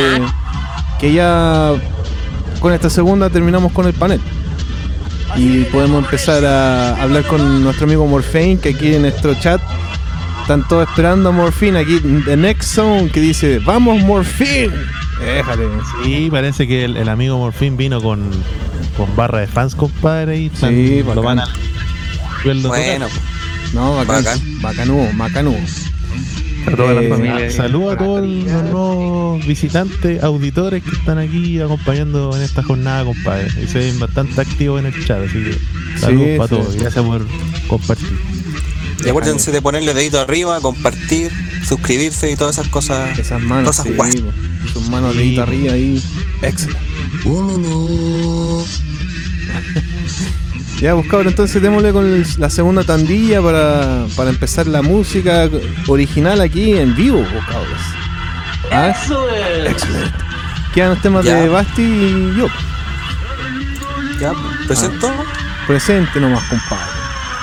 [0.99, 1.71] que ya
[2.59, 4.19] con esta segunda terminamos con el panel.
[5.37, 9.61] Y podemos empezar a hablar con nuestro amigo Morphine, que aquí en nuestro chat
[10.41, 14.71] están todos esperando a Morphine, aquí The Next Zone, que dice, ¡Vamos Morphine!
[15.23, 15.67] Déjale.
[16.03, 18.29] Sí, parece que el, el amigo Morfín vino con,
[18.97, 21.47] con barra de fans, compadre, y Sí, lo van a.
[22.43, 23.05] Bueno,
[23.73, 24.23] No, bacán.
[24.23, 24.61] Bacán.
[24.61, 25.57] Bacanudo, bacanudo.
[26.67, 27.51] A toda Eh, la familia.
[27.51, 33.47] Saludos a todos los nuevos visitantes, auditores que están aquí acompañando en esta jornada, compadre.
[33.63, 35.57] Y se ven bastante activos en el chat, así que
[35.99, 36.55] saludos Sí, para sí.
[36.55, 36.75] todos.
[36.75, 37.27] y Gracias por
[37.67, 38.19] compartir.
[39.03, 41.31] Y acuérdense de ponerle dedito arriba, compartir,
[41.67, 43.17] suscribirse y todas esas cosas.
[43.17, 44.35] Esas manos, Todas esas sí, guas.
[44.73, 46.03] sus manos de arriba ahí.
[46.43, 46.79] Excelente.
[50.81, 55.47] Ya, pues cabrón, entonces démosle con la segunda tandilla para, para empezar la música
[55.87, 57.81] original aquí en vivo, pues, cabros.
[58.71, 58.87] ¿Ah?
[58.89, 60.11] Excelente.
[60.73, 61.35] Quedan los temas Ya.
[61.35, 62.47] de Basti y yo.
[64.19, 64.33] Ya,
[64.67, 65.11] presento.
[65.67, 66.83] Presente nomás, compadre.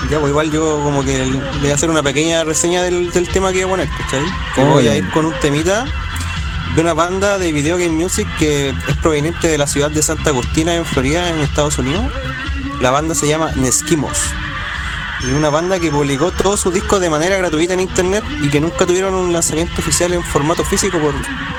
[0.09, 3.27] Ya, pues igual yo como que le voy a hacer una pequeña reseña del, del
[3.29, 4.23] tema que voy a poner, ¿cachai?
[4.55, 5.85] Que Oh, voy a ir con un temita
[6.75, 10.29] de una banda de video game music que es proveniente de la ciudad de Santa
[10.29, 12.05] Agustina en Florida, en Estados Unidos.
[12.81, 14.17] La banda se llama Nesquimos.
[15.21, 18.61] Y una banda que publicó todos sus discos de manera gratuita en internet y que
[18.61, 21.13] nunca tuvieron un lanzamiento oficial en formato físico por,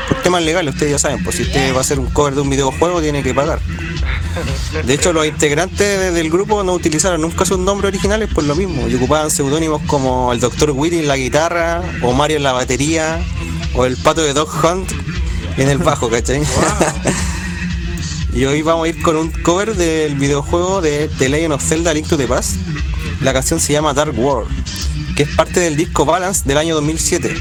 [0.09, 2.41] por temas legales, ustedes ya saben, pues si usted va a hacer un cover de
[2.41, 3.61] un videojuego tiene que pagar.
[4.87, 8.55] De hecho, los integrantes de- del grupo no utilizaron nunca sus nombres originales por lo
[8.55, 10.71] mismo, y ocupaban seudónimos como el Dr.
[10.71, 13.21] Willy en la guitarra, o Mario en la batería,
[13.75, 14.91] o el pato de Dog Hunt
[15.59, 16.41] en el bajo, ¿cachai?
[18.33, 21.93] y hoy vamos a ir con un cover del videojuego de The Legend of Zelda
[21.93, 22.57] Link to the Past.
[23.21, 24.49] La canción se llama Dark World,
[25.17, 27.35] que es parte del disco Balance del año 2007.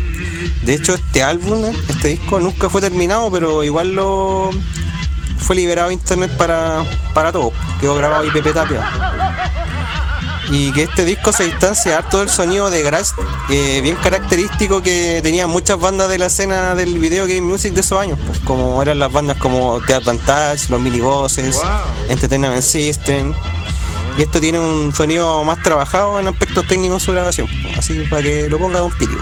[0.64, 4.50] De hecho, este álbum, este disco nunca fue terminado, pero igual lo
[5.38, 7.54] fue liberado a internet para, para todos.
[7.80, 9.59] Quedó grabado Pepe Tapia.
[10.52, 13.12] Y que este disco se distancia harto del sonido de garage
[13.50, 17.82] eh, bien característico que tenían muchas bandas de la escena del video game music de
[17.82, 21.60] esos años, pues, como eran las bandas como The Advantage, los minibosses,
[22.08, 23.34] Entertainment System.
[24.18, 27.48] Y esto tiene un sonido más trabajado en aspectos técnicos de su grabación.
[27.48, 29.16] pues, Así que para que lo ponga Don Piri.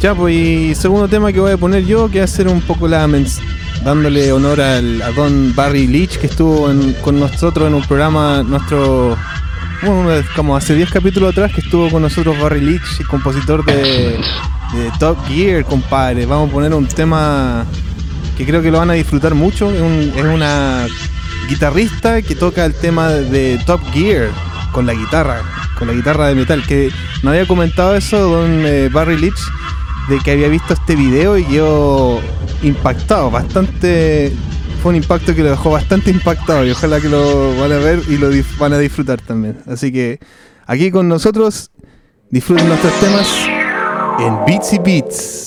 [0.00, 2.60] Ya, pues, y segundo tema que voy a poner yo, que va a ser un
[2.60, 3.08] poco la
[3.86, 6.68] dándole honor al, a Don Barry Leach, que estuvo
[7.02, 9.16] con nosotros en un programa, nuestro,
[10.34, 14.18] como hace 10 capítulos atrás, que estuvo con nosotros Barry Leach, el compositor de,
[14.98, 16.26] Top Gear, compadre.
[16.26, 17.64] Vamos a poner un tema
[18.36, 19.70] que creo que lo van a disfrutar mucho.
[19.70, 20.86] Es, un- es una
[21.48, 24.30] guitarrista que toca el tema de Top Gear
[24.72, 25.42] con la guitarra,
[25.78, 26.64] con la guitarra de metal.
[26.66, 26.90] Que
[27.22, 29.38] me había comentado eso Don eh, Barry Leach
[30.08, 32.20] de que había visto este video y quedó
[32.66, 34.32] impactado, bastante
[34.82, 38.02] fue un impacto que lo dejó bastante impactado y ojalá que lo van a ver
[38.08, 39.58] y lo van a disfrutar también.
[39.66, 40.20] Así que
[40.66, 41.70] aquí con nosotros
[42.30, 43.26] disfruten nuestros temas
[44.20, 45.45] en Beats y Beats.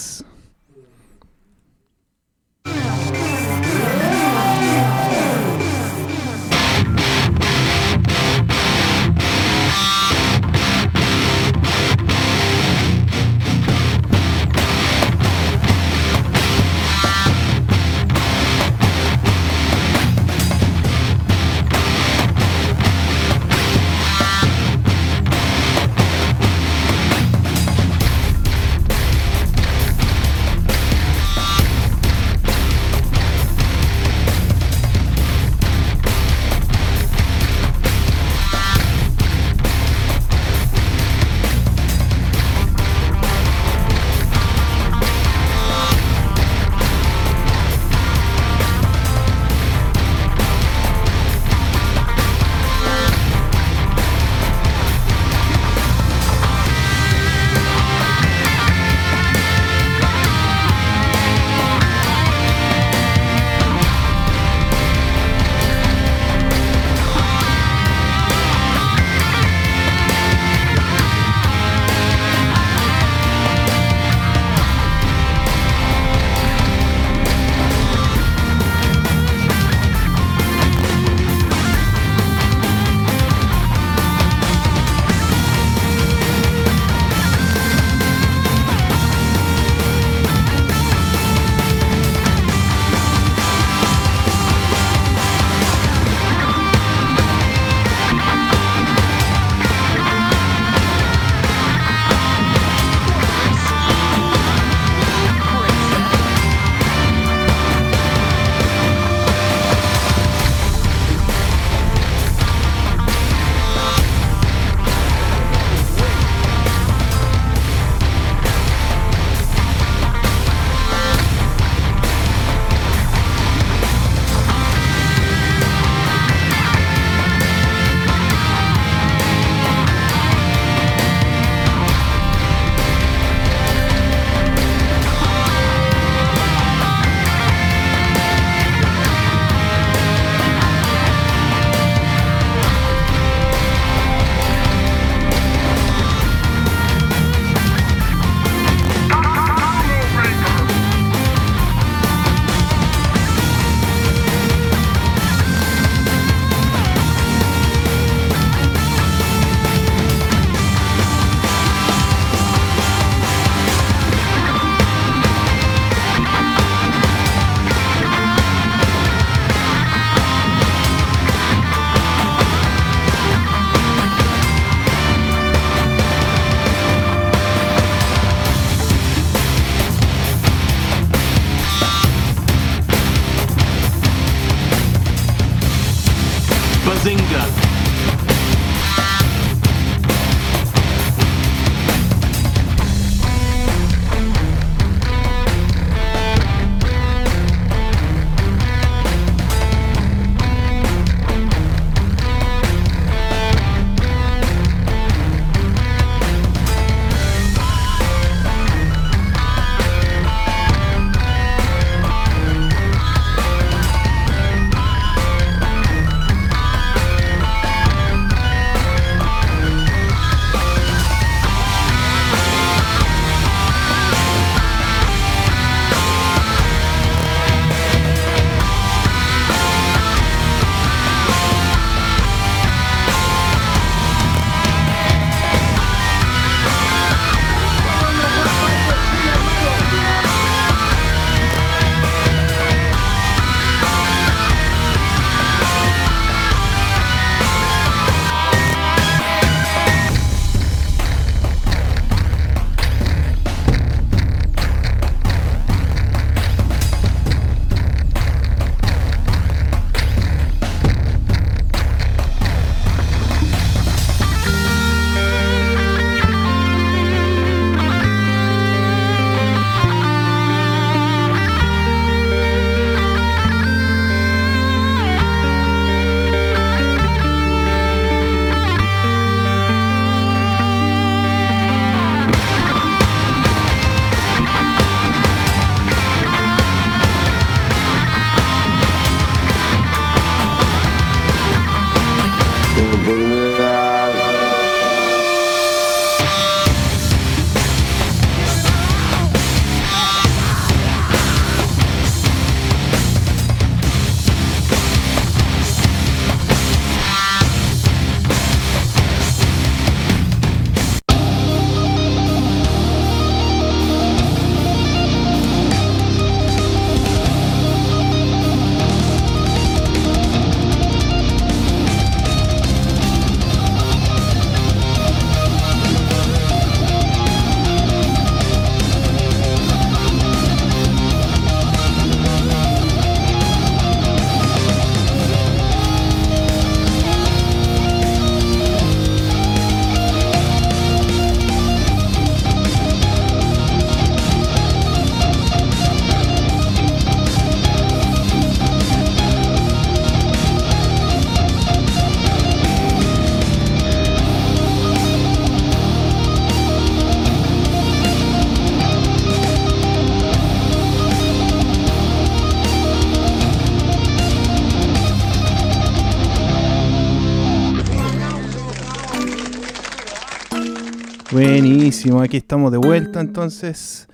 [371.90, 374.08] Buenísimo, aquí estamos de vuelta entonces.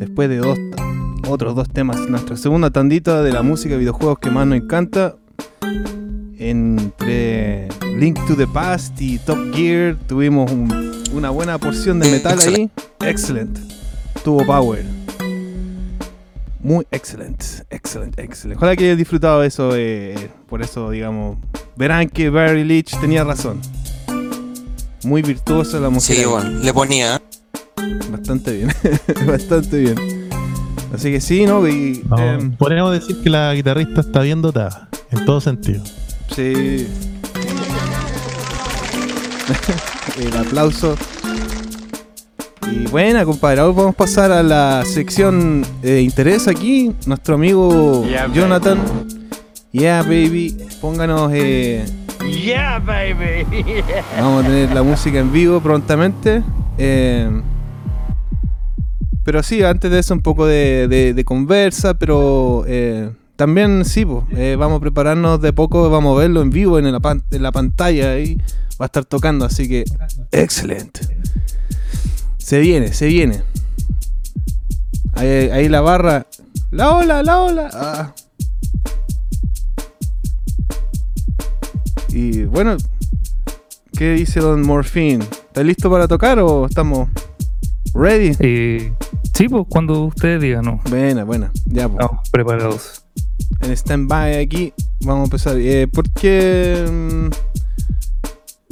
[0.00, 0.58] Después de dos,
[1.28, 1.96] otros dos temas.
[2.08, 5.14] Nuestra segunda tandita de la música y videojuegos que más nos encanta.
[6.38, 12.36] Entre Link to the Past y Top Gear tuvimos un- una buena porción de metal
[12.40, 12.68] ahí.
[13.06, 13.56] Excellent.
[14.24, 14.84] Tuvo power.
[16.58, 18.56] Muy excelente, excelente, excelente.
[18.56, 19.70] Ojalá que hayas disfrutado eso.
[19.76, 20.16] eh,
[20.48, 21.38] por eso, digamos,
[21.76, 23.60] verán que Barry Leach tenía razón.
[25.04, 26.18] Muy virtuosa la música.
[26.20, 27.20] Sí, bueno, le ponía.
[28.10, 28.68] Bastante bien,
[29.26, 30.28] bastante bien.
[30.94, 31.66] Así que sí, ¿no?
[31.68, 35.82] Y, No, podríamos decir que la guitarrista está bien dotada, en todo sentido.
[36.34, 36.86] sí.
[40.20, 40.96] El aplauso.
[42.70, 43.60] Y buena, compadre.
[43.60, 46.92] Ahora vamos a pasar a la sección de interés aquí.
[47.06, 48.78] Nuestro amigo Jonathan.
[49.72, 50.56] Yeah, baby.
[50.80, 51.30] Pónganos.
[51.34, 51.84] eh,
[52.26, 53.46] Yeah, baby.
[54.16, 56.42] Vamos a tener la música en vivo prontamente.
[56.76, 57.42] Eh,
[59.24, 64.78] pero sí, antes de eso un poco de, conversa, pero eh, también sí, eh, vamos
[64.78, 68.36] a prepararnos de poco, vamos a verlo en vivo en la, en la pantalla y
[68.80, 69.84] va a estar tocando, así que
[70.32, 71.00] excelente.
[72.38, 73.42] Se viene, se viene.
[75.14, 76.26] Ahí, ahí la barra.
[76.70, 77.70] La ola, la ola.
[77.72, 78.14] Ah.
[82.12, 82.76] Y bueno,
[83.96, 85.24] ¿qué dice Don Morphine?
[85.24, 87.08] ¿Está listo para tocar o estamos
[87.94, 88.32] ready?
[88.40, 88.92] Eh,
[89.32, 90.80] sí, pues cuando ustedes digan, no.
[90.90, 91.52] Buena, buena.
[91.66, 92.00] Ya, pues.
[92.00, 93.04] Estamos preparados.
[93.60, 95.56] En stand-by aquí vamos a empezar.
[95.58, 97.28] Eh, ¿Por qué mm,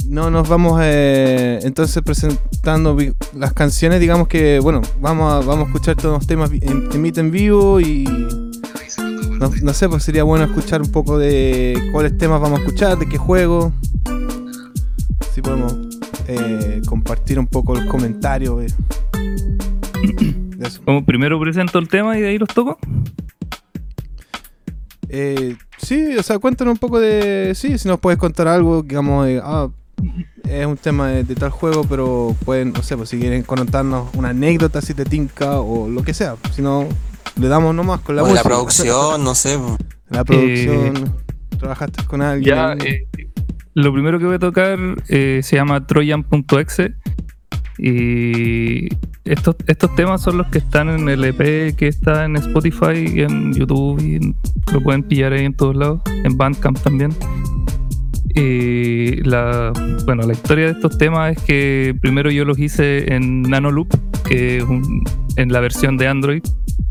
[0.09, 2.97] no nos vamos eh, entonces presentando
[3.35, 4.01] las canciones?
[4.01, 7.81] Digamos que, bueno, vamos a, vamos a escuchar todos los temas en, emite en vivo
[7.81, 8.48] y...
[9.39, 12.99] No, no sé, pues sería bueno escuchar un poco de cuáles temas vamos a escuchar,
[12.99, 13.73] de qué juego.
[15.33, 15.77] Si podemos
[16.27, 18.65] eh, compartir un poco los comentarios.
[18.65, 18.75] eh.
[20.85, 22.79] Como primero presento el tema y de ahí los toco.
[25.09, 27.53] Eh, sí, o sea, cuéntanos un poco de.
[27.55, 29.69] Sí, si nos puedes contar algo, digamos, de, ah,
[30.49, 34.09] es un tema de, de tal juego, pero pueden, no sé, pues si quieren contarnos
[34.15, 36.37] una anécdota, si te tinca o lo que sea.
[36.55, 36.87] Si no,
[37.39, 39.59] le damos nomás con la o la producción, no sé.
[40.11, 41.15] La producción.
[41.59, 42.55] Trabajaste con alguien.
[42.55, 43.07] Ya, eh,
[43.75, 44.79] lo primero que voy a tocar
[45.09, 46.95] eh, se llama Trojan.exe.
[47.81, 48.89] Y
[49.25, 53.21] estos, estos temas son los que están en el EP que está en Spotify, y
[53.23, 54.35] en YouTube, y en-
[54.73, 57.15] lo pueden pillar ahí en todos lados, en Bandcamp también.
[58.35, 59.73] Y la,
[60.05, 63.89] bueno, la historia de estos temas es que primero yo los hice en Nanoloop,
[64.25, 65.03] que es un-
[65.37, 66.43] en la versión de Android.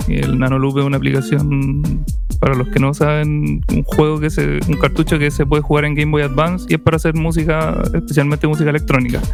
[0.08, 2.06] El Nanoloop es una aplicación,
[2.40, 5.86] para los que no saben, un juego que se, un cartucho que se puede jugar
[5.86, 9.22] en Game Boy Advance y es para hacer música, especialmente música electrónica.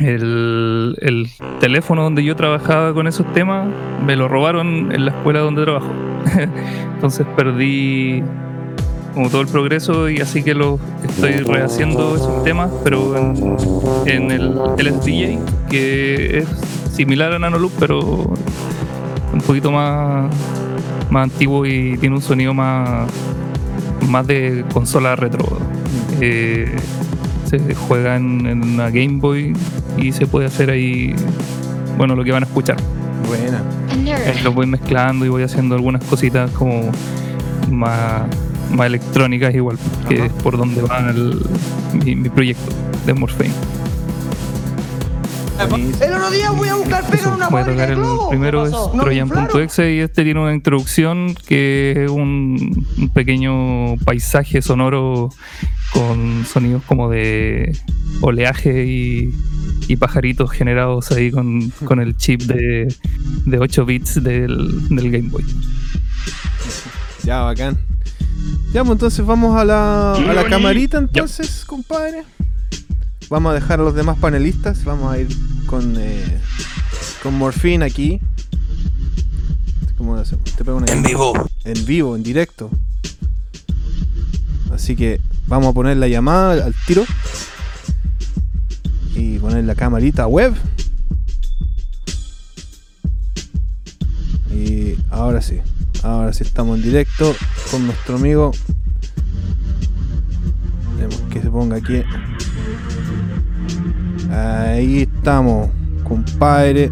[0.00, 1.28] El, el
[1.60, 3.68] teléfono donde yo trabajaba con esos temas
[4.02, 5.92] me lo robaron en la escuela donde trabajo.
[6.94, 8.22] Entonces perdí
[9.12, 13.56] como todo el progreso y así que lo estoy rehaciendo esos temas, pero en,
[14.06, 17.98] en el LSDJ, que es similar a Nanoloop, pero
[19.32, 20.30] un poquito más,
[21.10, 23.08] más antiguo y tiene un sonido más,
[24.06, 25.46] más de consola retro.
[26.20, 26.76] Eh,
[27.46, 29.54] se juega en, en una Game Boy
[29.96, 31.14] y se puede hacer ahí,
[31.96, 32.76] bueno, lo que van a escuchar.
[33.26, 33.62] Buena.
[34.26, 36.90] Ahí lo voy mezclando y voy haciendo algunas cositas como
[37.70, 38.24] más,
[38.74, 40.26] más electrónicas igual, que Ajá.
[40.26, 41.40] es por donde va el-
[42.04, 42.70] mi, mi proyecto
[43.06, 43.54] de Morphine.
[45.60, 48.64] El otro día voy a buscar pega en una Voy a tocar de el primero
[48.64, 54.62] es ¿No me Trojan.exe y este tiene una introducción que es un, un pequeño paisaje
[54.62, 55.28] sonoro
[55.92, 57.76] con sonidos como de
[58.22, 59.34] oleaje y,
[59.86, 62.88] y pajaritos generados ahí con, con el chip de,
[63.44, 65.44] de 8 bits del, del Game Boy.
[67.22, 67.76] Ya, bacán.
[68.72, 72.24] Ya, pues entonces vamos a la, a la camarita entonces, compadre.
[73.30, 74.82] Vamos a dejar a los demás panelistas.
[74.82, 75.28] Vamos a ir
[75.66, 76.40] con, eh,
[77.22, 78.20] con Morphine aquí.
[79.96, 80.44] ¿Cómo lo hacemos?
[80.56, 81.32] Te pego una En vivo.
[81.64, 82.70] En vivo, en directo.
[84.74, 87.04] Así que vamos a poner la llamada al tiro.
[89.14, 90.52] Y poner la camarita web.
[94.52, 95.60] Y ahora sí.
[96.02, 97.36] Ahora sí estamos en directo
[97.70, 98.50] con nuestro amigo.
[100.96, 102.02] Tenemos que se ponga aquí.
[104.30, 105.68] Ahí estamos,
[106.04, 106.90] compadre,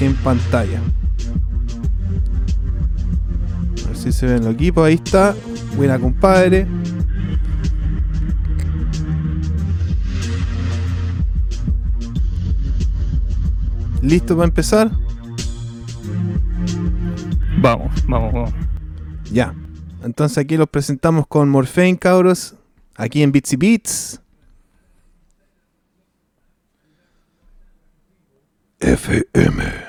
[0.00, 0.80] en pantalla.
[3.84, 5.34] A ver si se ven los equipos, ahí está.
[5.76, 6.66] Buena, compadre.
[14.00, 14.90] ¿Listo para empezar?
[17.60, 18.52] Vamos, vamos, vamos.
[19.32, 19.54] Ya.
[20.02, 22.54] Entonces aquí los presentamos con Morphine, cabros.
[22.96, 24.20] Aquí en Bitsy Beats.
[28.84, 29.83] FM.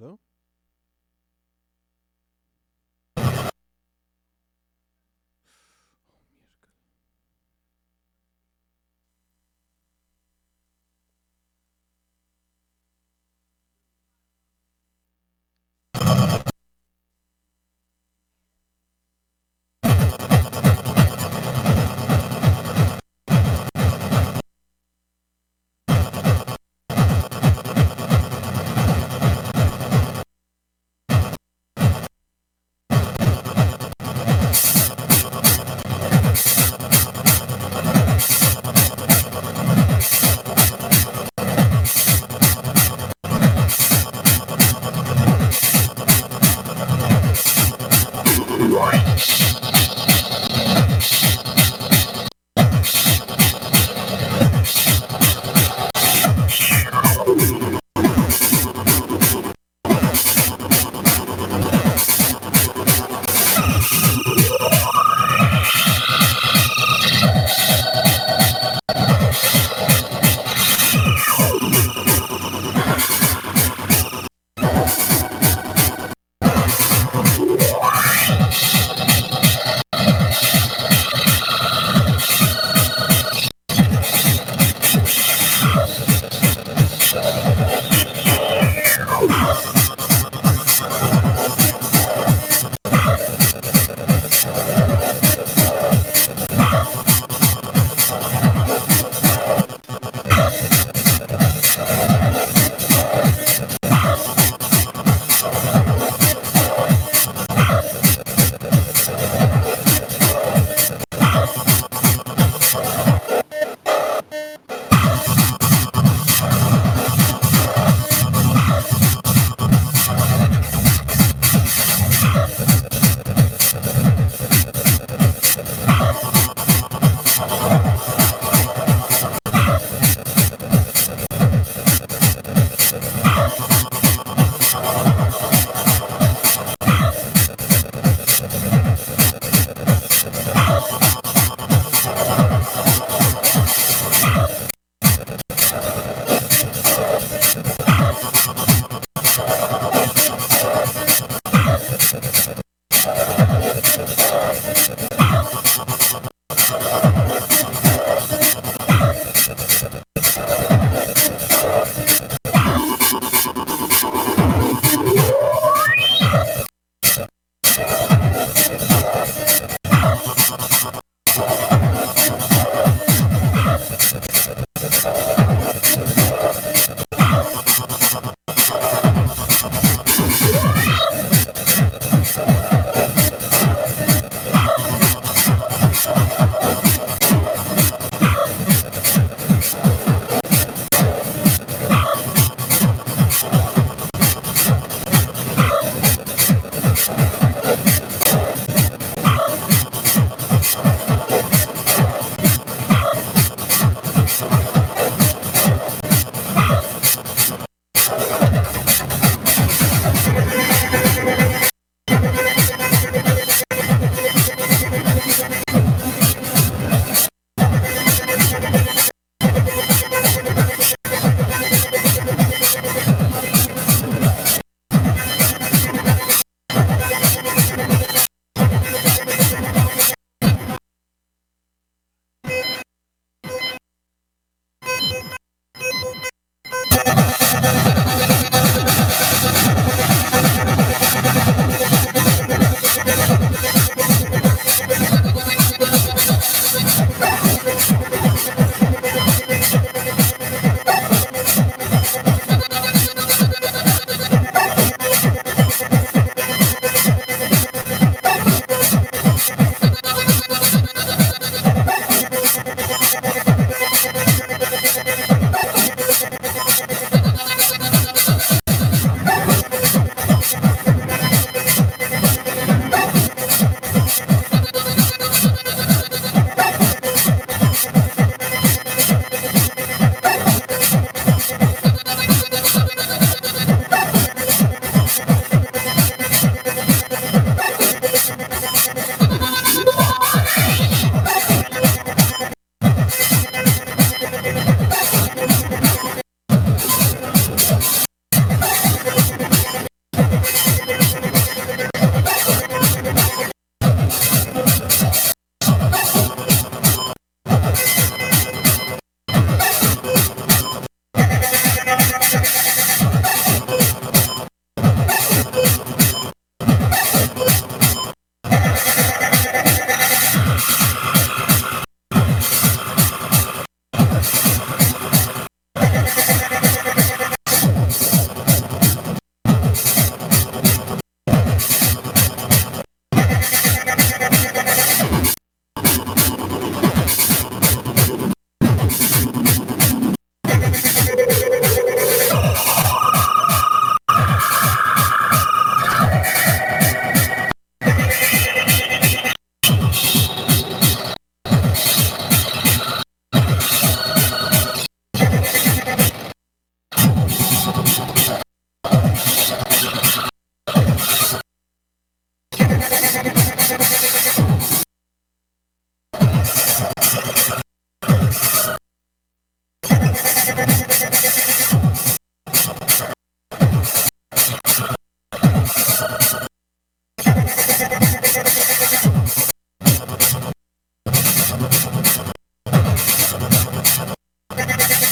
[0.00, 0.18] Hello?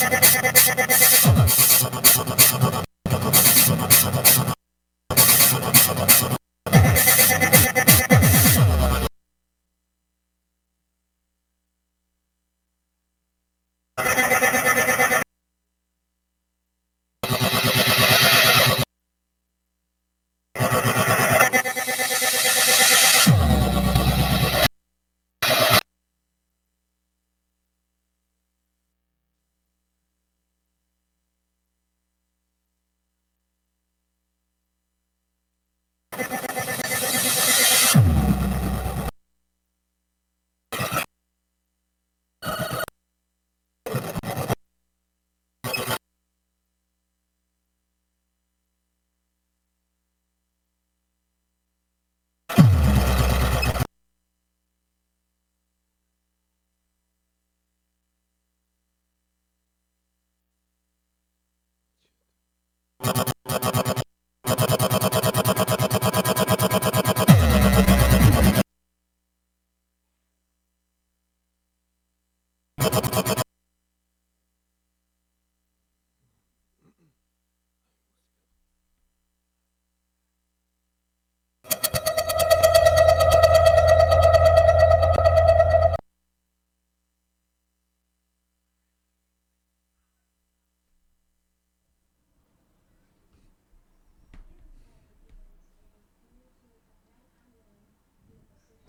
[0.09, 2.88] ちょっとちょっとちょっとちょっとちょっと。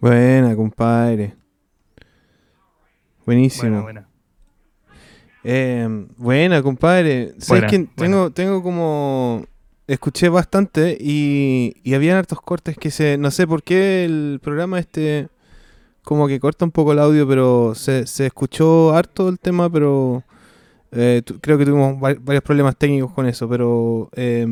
[0.02, 1.36] Buena, compadre.
[3.26, 3.64] Buenísimo.
[3.64, 4.10] Buena, buena.
[5.44, 7.34] Eh, buena, compadre.
[7.40, 9.46] ¿Sabes Buena, que tengo, tengo como.
[9.88, 13.18] Escuché bastante y, y habían hartos cortes que se.
[13.18, 15.30] No sé por qué el programa este.
[16.04, 20.24] Como que corta un poco el audio, pero se, se escuchó harto el tema, pero.
[20.92, 24.10] eh, creo que tuvimos va- varios problemas técnicos con eso, pero.
[24.16, 24.48] eh,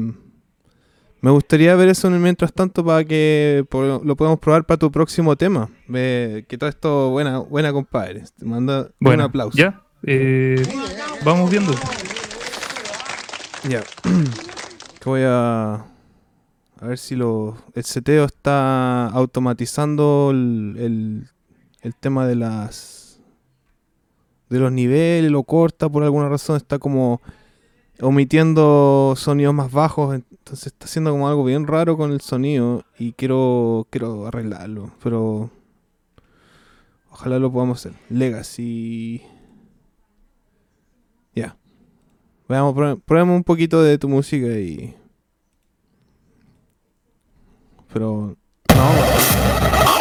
[1.21, 4.91] me gustaría ver eso en el mientras tanto para que lo podamos probar para tu
[4.91, 5.69] próximo tema.
[5.93, 8.23] Eh, que todo esto, buena, buena compadre.
[8.37, 9.57] Te mando un aplauso.
[9.57, 9.81] Ya.
[10.03, 10.61] eh,
[11.25, 11.73] vamos viendo.
[13.67, 13.83] Ya.
[15.01, 15.85] que voy a.
[16.79, 17.57] A ver si lo.
[17.73, 21.29] El seteo está automatizando el, el,
[21.81, 23.19] el tema de las.
[24.49, 26.57] De los niveles, lo corta por alguna razón.
[26.57, 27.21] Está como.
[28.01, 30.15] Omitiendo sonidos más bajos.
[30.15, 32.83] Entonces está haciendo como algo bien raro con el sonido.
[32.99, 33.87] Y quiero.
[33.89, 34.91] Quiero arreglarlo.
[35.03, 35.49] Pero.
[37.09, 37.93] Ojalá lo podamos hacer.
[38.09, 39.23] Legacy.
[41.33, 41.57] Ya.
[42.47, 44.95] Veamos, prue- probemos un poquito de tu música y.
[47.91, 48.35] Pero.
[48.75, 49.97] No.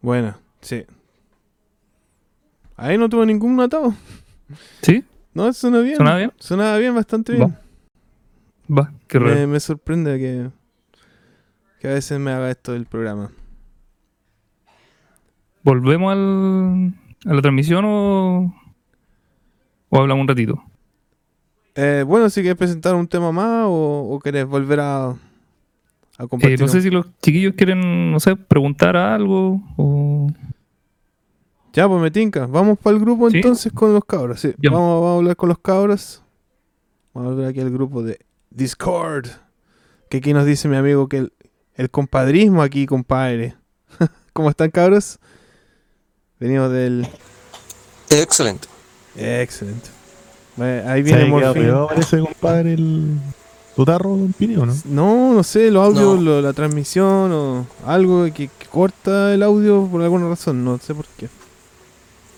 [0.00, 0.84] Buena, sí.
[2.76, 3.94] Ahí no tuvo ningún atado.
[4.82, 5.02] ¿Sí?
[5.32, 5.96] No, suena bien.
[5.96, 6.32] ¿Sonaba bien?
[6.38, 7.56] Sonaba bien, bastante bien.
[8.68, 8.82] Va.
[8.82, 9.34] Va, qué raro.
[9.34, 10.50] Me, me sorprende que,
[11.80, 13.30] que a veces me haga esto del programa.
[15.62, 16.92] ¿Volvemos al,
[17.24, 18.54] a la transmisión o,
[19.94, 20.62] o hablamos un ratito?
[21.76, 26.58] Eh, bueno, si quieres presentar un tema más o, o querés volver a, a compartir.
[26.58, 30.26] Eh, no sé si los chiquillos quieren, no sé, preguntar algo o...
[31.72, 32.46] Ya, pues me tinca.
[32.46, 33.36] Vamos para el grupo ¿Sí?
[33.36, 34.40] entonces con los cabros.
[34.40, 36.22] Sí, vamos, vamos a hablar con los cabros.
[37.12, 38.18] Vamos a volver aquí al grupo de
[38.50, 39.28] Discord.
[40.08, 41.32] Que aquí nos dice mi amigo que el,
[41.74, 43.54] el compadrismo aquí, compadre.
[44.32, 45.18] ¿Cómo están, cabros?
[46.38, 47.08] Venimos del.
[48.10, 48.68] Excelente.
[49.16, 49.88] Excelente.
[50.58, 53.18] Eh, Ahí ¿Se viene parece, compadre, el...
[53.74, 54.74] tu tarro, don Pini, o no?
[54.84, 56.22] No, no sé, los audios, No.
[56.22, 60.94] lo- la transmisión o algo que, que corta el audio por alguna razón, no sé
[60.94, 61.28] por qué.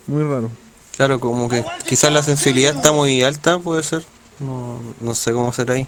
[0.07, 0.49] Muy raro.
[0.95, 4.03] Claro, como que quizás la sensibilidad está muy alta, puede ser.
[4.39, 5.85] No, no sé cómo será ahí.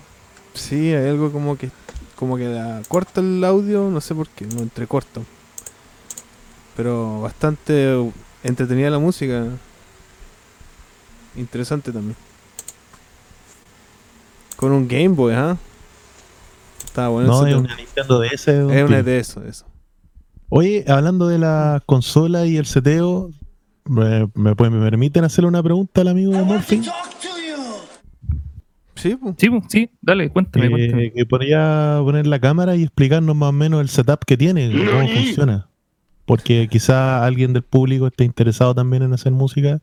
[0.54, 1.72] Sí, hay algo como que
[2.16, 5.22] como que la- corta el audio, no sé por qué, lo entrecorta.
[6.76, 7.96] Pero bastante
[8.44, 9.46] entretenida la música.
[11.36, 12.16] Interesante también.
[14.56, 15.58] Con un Game Boy, ¿ah?
[16.84, 17.30] Está bueno.
[17.30, 18.48] No, ese es una Nintendo DS.
[18.48, 19.66] es una de eso, eso.
[20.50, 23.30] Oye, hablando de la consola y el seteo,
[23.86, 26.84] ¿me, me, pueden- me permiten hacerle una pregunta al amigo de Morphin?
[28.96, 29.36] Sí, pues.
[29.38, 31.12] Sí, pues, sí, dale, cuéntame, Eh, cuéntame.
[31.14, 35.08] que podría poner la cámara y explicarnos más o menos el setup que tiene, cómo
[35.08, 35.68] funciona.
[36.26, 39.80] Porque quizá alguien del público esté interesado también en hacer música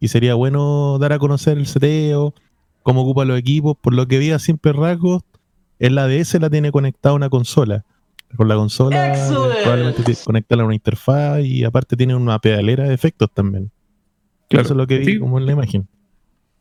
[0.00, 2.34] y sería bueno dar a conocer el seteo,
[2.82, 3.76] cómo ocupa los equipos.
[3.80, 5.22] Por lo que vi a simple rasgos,
[5.78, 7.84] en la DS la tiene conectada a una consola.
[8.36, 9.32] Con la consola eh,
[9.62, 13.70] probablemente tiene que conectarla a una interfaz y aparte tiene una pedalera de efectos también.
[14.48, 14.64] Claro.
[14.64, 15.18] Eso es lo que vi Sí.
[15.18, 15.88] como en la imagen.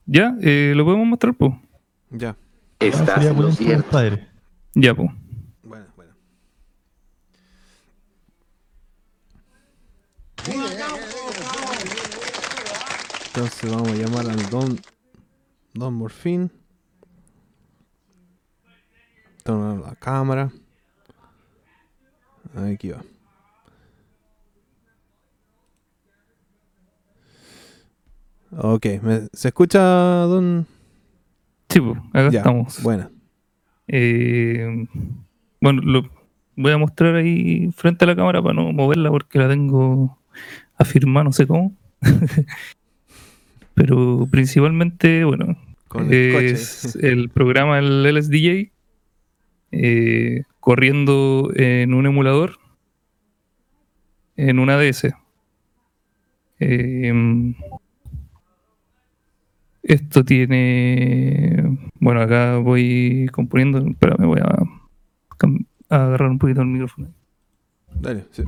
[0.05, 1.51] Ya, eh, lo podemos mostrar, pues.
[2.09, 2.35] Ya.
[2.79, 4.27] Ah, sería bueno, compadre.
[4.75, 5.09] Ya, pues.
[5.63, 6.13] Bueno, bueno.
[13.37, 14.79] Entonces vamos a llamar al Don
[15.75, 16.49] Don Morfín.
[19.43, 20.49] Toma la cámara.
[22.55, 23.03] Aquí va.
[28.57, 30.65] Ok, ¿me- ¿se escucha, Don?
[31.69, 32.81] Sí, pues, acá Ya, estamos.
[32.81, 33.11] Buena.
[33.87, 34.87] Eh,
[35.61, 36.09] bueno, lo
[36.55, 40.17] voy a mostrar ahí frente a la cámara para no moverla porque la tengo
[40.75, 41.75] afirmada, no sé cómo.
[43.77, 45.55] Pero principalmente, bueno,
[45.87, 48.71] Con el es el programa, el LSDJ,
[49.71, 52.57] eh, corriendo en un emulador
[54.35, 55.13] en una DS.
[56.59, 57.53] Eh,
[59.83, 61.77] esto tiene.
[61.99, 63.77] Bueno, acá voy componiendo.
[63.77, 64.63] Espera, me voy a
[65.89, 67.09] agarrar un poquito el micrófono.
[67.93, 68.43] Dale, sí.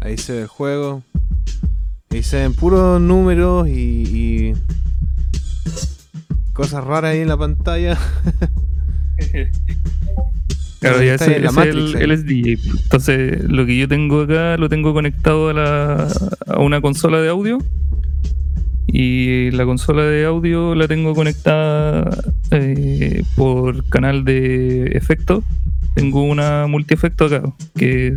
[0.00, 1.02] Ahí se ve el juego.
[2.10, 4.54] Ahí se ven puros números y, y
[6.52, 7.98] cosas raras ahí en la pantalla.
[10.80, 12.02] Claro, ya ese, la ese Matrix él, ahí.
[12.04, 12.58] él es DJ.
[12.84, 16.08] Entonces, lo que yo tengo acá lo tengo conectado a, la,
[16.46, 17.58] a una consola de audio.
[18.86, 22.08] Y la consola de audio la tengo conectada
[22.52, 25.42] eh, por canal de efecto.
[25.98, 27.42] Tengo una multiefecto acá,
[27.76, 28.16] que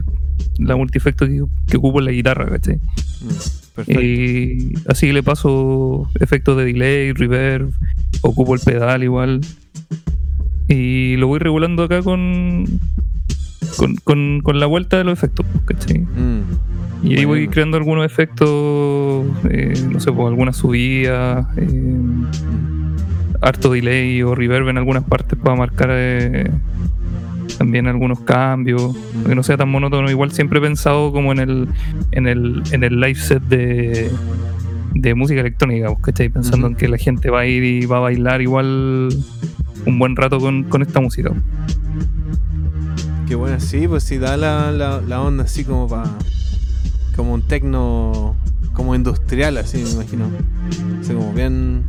[0.59, 2.75] la multiefecto que, que ocupo en la guitarra, ¿cachai?
[2.75, 4.01] Mm, Perfecto.
[4.01, 7.71] Y así le paso efectos de delay, reverb,
[8.21, 9.41] ocupo el pedal igual.
[10.67, 12.65] Y lo voy regulando acá con,
[13.77, 15.99] con, con, con la vuelta de los efectos, ¿cachai?
[15.99, 16.41] Mm,
[17.03, 21.99] Y ahí voy creando algunos efectos, eh, no sé, pues algunas subidas, eh,
[23.41, 26.51] harto delay o reverb en algunas partes para marcar eh,
[27.57, 28.95] también algunos cambios,
[29.25, 30.09] que no sea tan monótono.
[30.09, 31.67] Igual siempre he pensado como en el,
[32.11, 34.11] en el, en el live set de,
[34.93, 36.29] de música electrónica, pues, ¿cachai?
[36.29, 36.73] Pensando Ujú.
[36.73, 39.09] en que la gente va a ir y va a bailar igual
[39.85, 41.31] un buen rato con, con esta música.
[43.27, 46.09] Qué bueno, sí, pues sí, da la, la, la onda así como para.
[47.15, 48.35] Como un tecno.
[48.73, 50.25] Como industrial, así me imagino.
[51.01, 51.83] Así como bien.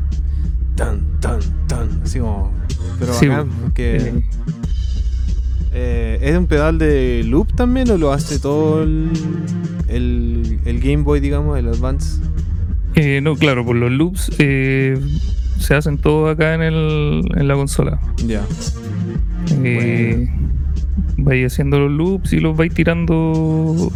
[0.77, 1.89] Tan, tan, tan.
[2.05, 2.53] Así como.
[2.99, 3.97] Pero Sí, bacán, porque.
[3.97, 4.23] Eh,
[5.73, 9.11] eh, ¿Es un pedal de loop también o lo hace todo el,
[9.89, 12.21] el, el Game Boy, digamos, el Advance?
[12.95, 15.01] Eh, no, claro, por los loops eh,
[15.59, 18.01] se hacen todo acá en, el, en la consola.
[18.27, 18.45] Ya.
[19.65, 20.29] Eh,
[21.17, 23.91] vais haciendo los loops y los vais tirando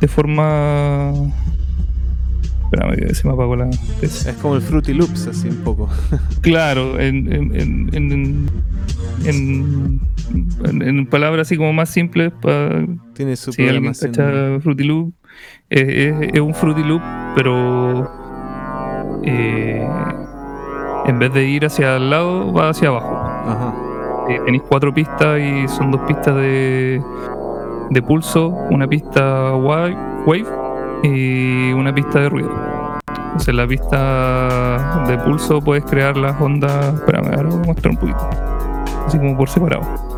[0.00, 1.12] de forma.
[3.12, 3.70] Se me apagó la.
[4.02, 5.88] Es como el Fruity Loops, así un poco.
[6.40, 7.90] Claro, en, en,
[9.24, 10.00] en,
[10.64, 15.12] en, palabras así como más simples, para Tiene su si alguien cacha Fruity Loop,
[15.70, 17.02] es, es un Fruity Loop,
[17.34, 18.10] pero
[19.22, 19.86] eh,
[21.06, 23.14] en vez de ir hacia el lado, va hacia abajo.
[23.14, 23.74] Ajá.
[24.28, 27.02] Eh, tenéis cuatro pistas y son dos pistas de,
[27.90, 30.46] de pulso, una pista wave, wave
[31.02, 32.50] y una pista de ruido.
[33.08, 36.94] Entonces, en la pista de pulso puedes crear las ondas.
[36.94, 38.30] Espérame, ahora voy a mostrar un poquito.
[39.06, 40.13] Así como por separado.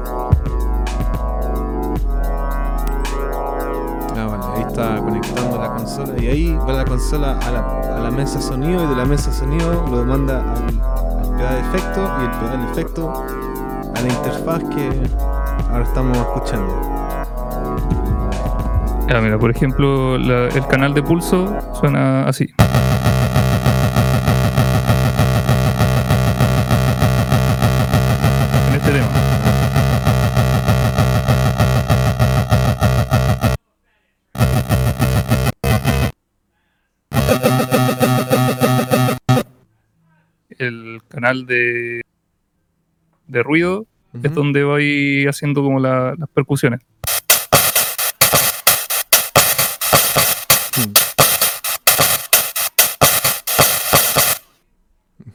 [4.56, 8.40] Ahí está conectando la consola y ahí va la consola a la, a la mesa
[8.40, 10.64] sonido y de la mesa sonido lo manda al,
[11.20, 13.12] al pedal efecto y el pedal efecto
[13.94, 14.90] a la interfaz que
[15.70, 16.96] ahora estamos escuchando.
[19.08, 22.52] Ya, mira, por ejemplo, el canal de pulso suena así.
[41.08, 42.02] Canal de,
[43.26, 43.86] de ruido
[44.22, 46.80] es donde voy haciendo como la- las percusiones.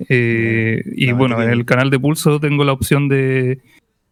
[0.09, 3.59] Eh, y La bueno, en el canal de pulso tengo la opción de,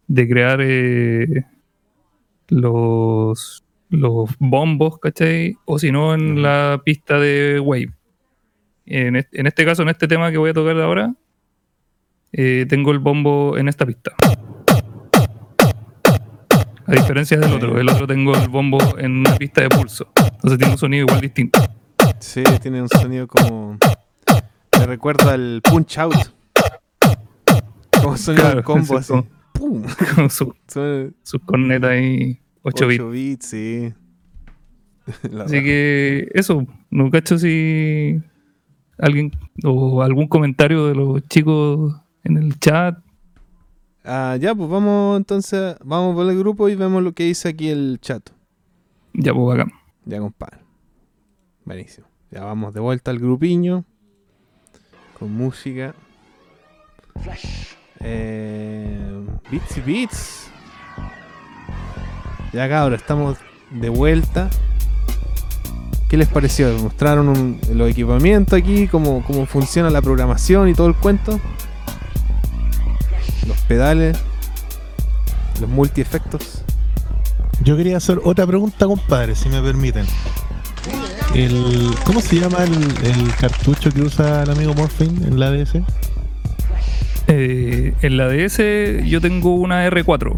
[0.08, 1.46] de crear eh,
[2.48, 5.58] los, los bombos, ¿cachai?
[5.66, 7.92] O si no, en la pista de wave.
[8.86, 11.14] En este, en este caso, en este tema que voy a tocar ahora,
[12.32, 14.12] eh, tengo el bombo en esta pista.
[16.86, 20.08] A diferencia del otro, el otro tengo el bombo en una pista de pulso.
[20.18, 21.60] Entonces tiene un sonido igual distinto.
[22.20, 23.78] Sí, tiene un sonido como.
[24.80, 26.16] Me recuerda al Punch Out.
[28.02, 29.28] Como sonido Claro, de combo sí, así.
[29.54, 29.84] ¡Pum!
[30.16, 33.02] Con su- Suena sus cornetas ahí 8 bits.
[33.02, 33.94] 8 bits, sí.
[35.32, 35.66] La Así raja.
[35.66, 38.20] que eso, no cacho si
[38.98, 39.32] alguien
[39.64, 42.98] o algún comentario de los chicos en el chat.
[44.04, 47.70] Ah, ya, pues vamos entonces, vamos por el grupo y vemos lo que dice aquí
[47.70, 48.30] el chat.
[49.14, 49.72] Ya, pues acá.
[50.06, 50.60] Ya, compadre.
[51.66, 52.08] Buenísimo.
[52.32, 53.84] Ya vamos de vuelta al grupiño.
[55.20, 55.94] Con música.
[58.00, 60.52] Eh, beats y beats.
[62.54, 63.38] Ya cabros, estamos
[63.72, 64.50] de vuelta.
[66.10, 66.76] ¿Qué les pareció?
[66.80, 68.88] ¿Mostraron un- los equipamientos aquí?
[68.88, 71.40] Cómo, ¿Cómo funciona la programación y todo el cuento?
[73.50, 74.18] Los pedales.
[75.60, 76.64] Los multi-efectos.
[77.62, 80.06] Yo quería hacer otra pregunta, compadre, si me permiten.
[81.36, 82.74] El, ¿Cómo se llama el,
[83.06, 85.82] el cartucho que usa el amigo Morphine en la DS?
[87.28, 88.58] Eh, en la DS
[89.06, 90.38] yo tengo una R4.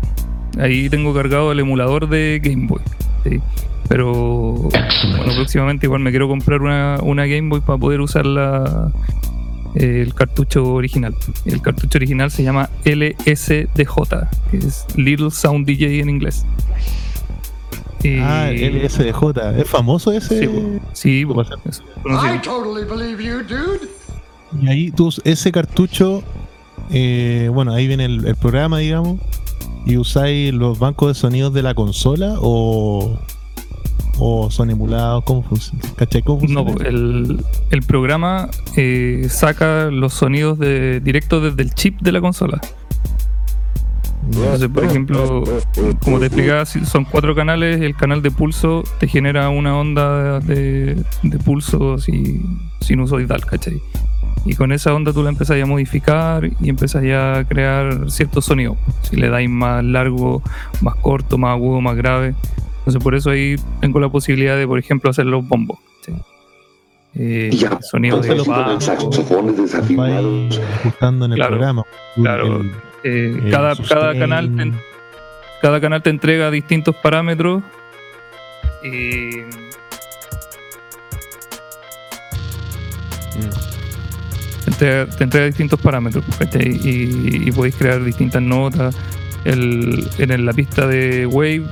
[0.60, 2.82] Ahí tengo cargado el emulador de Game Boy.
[3.24, 3.40] sí.
[3.88, 4.14] Pero
[4.54, 9.41] bueno, próximamente igual me quiero comprar una, una Game Boy para poder usar la, eh,
[9.76, 11.16] el cartucho original.
[11.46, 16.46] El cartucho original se llama LSDJ, que es Little Sound DJ en inglés.
[18.20, 19.60] Ah, LSDJ.
[19.60, 20.40] ¿Es famoso ese?
[20.40, 20.50] Sí,
[20.94, 22.42] sí, po, ¿Cómo se- es conocido.
[22.42, 23.88] totally believe you, dude.
[24.60, 26.24] Y ahí tú, ese cartucho,
[26.90, 29.20] eh, bueno, ahí viene el, el programa, digamos,
[29.86, 33.18] y usáis los bancos de sonidos de la consola o,
[34.20, 35.82] o son emulados, ¿cómo funciona?
[35.96, 36.22] ¿Cachai?
[36.22, 36.74] ¿Cómo No, funciona?
[36.74, 42.22] po, el, el programa eh, saca los sonidos de, directos desde el chip de la
[42.22, 42.60] consola.
[44.24, 45.44] Entonces, por ejemplo,
[46.04, 51.04] como te explicaba, son cuatro canales, el canal de pulso te genera una onda de,
[51.24, 52.42] de pulso así,
[52.82, 53.82] sinusoidal, ¿cachai?
[54.46, 58.78] Y con esa onda tú la empezás a modificar y empezás a crear ciertos sonidos.
[59.02, 60.42] Si le dais más largo,
[60.82, 62.34] más corto, más agudo, más grave.
[62.82, 65.78] Entonces por eso ahí tengo la posibilidad de, por ejemplo, hacer los bombos.
[66.06, 66.14] ¿sí?
[67.16, 67.52] Eh,
[67.82, 68.70] sonidos de Entonces, bajo,
[69.98, 71.84] vais ajustando en el Claro, programa.
[72.16, 72.62] claro.
[72.62, 72.72] El-
[73.04, 74.00] Eh, el cada, sustain.
[74.00, 74.72] cada, canal te,
[75.62, 77.64] cada canal te entrega distintos parámetros
[78.84, 79.42] y
[84.66, 86.68] te, entrega, te entrega distintos parámetros ¿cachai?
[86.84, 88.96] y, y podéis crear distintas notas
[89.46, 91.64] El- en la pista de Wave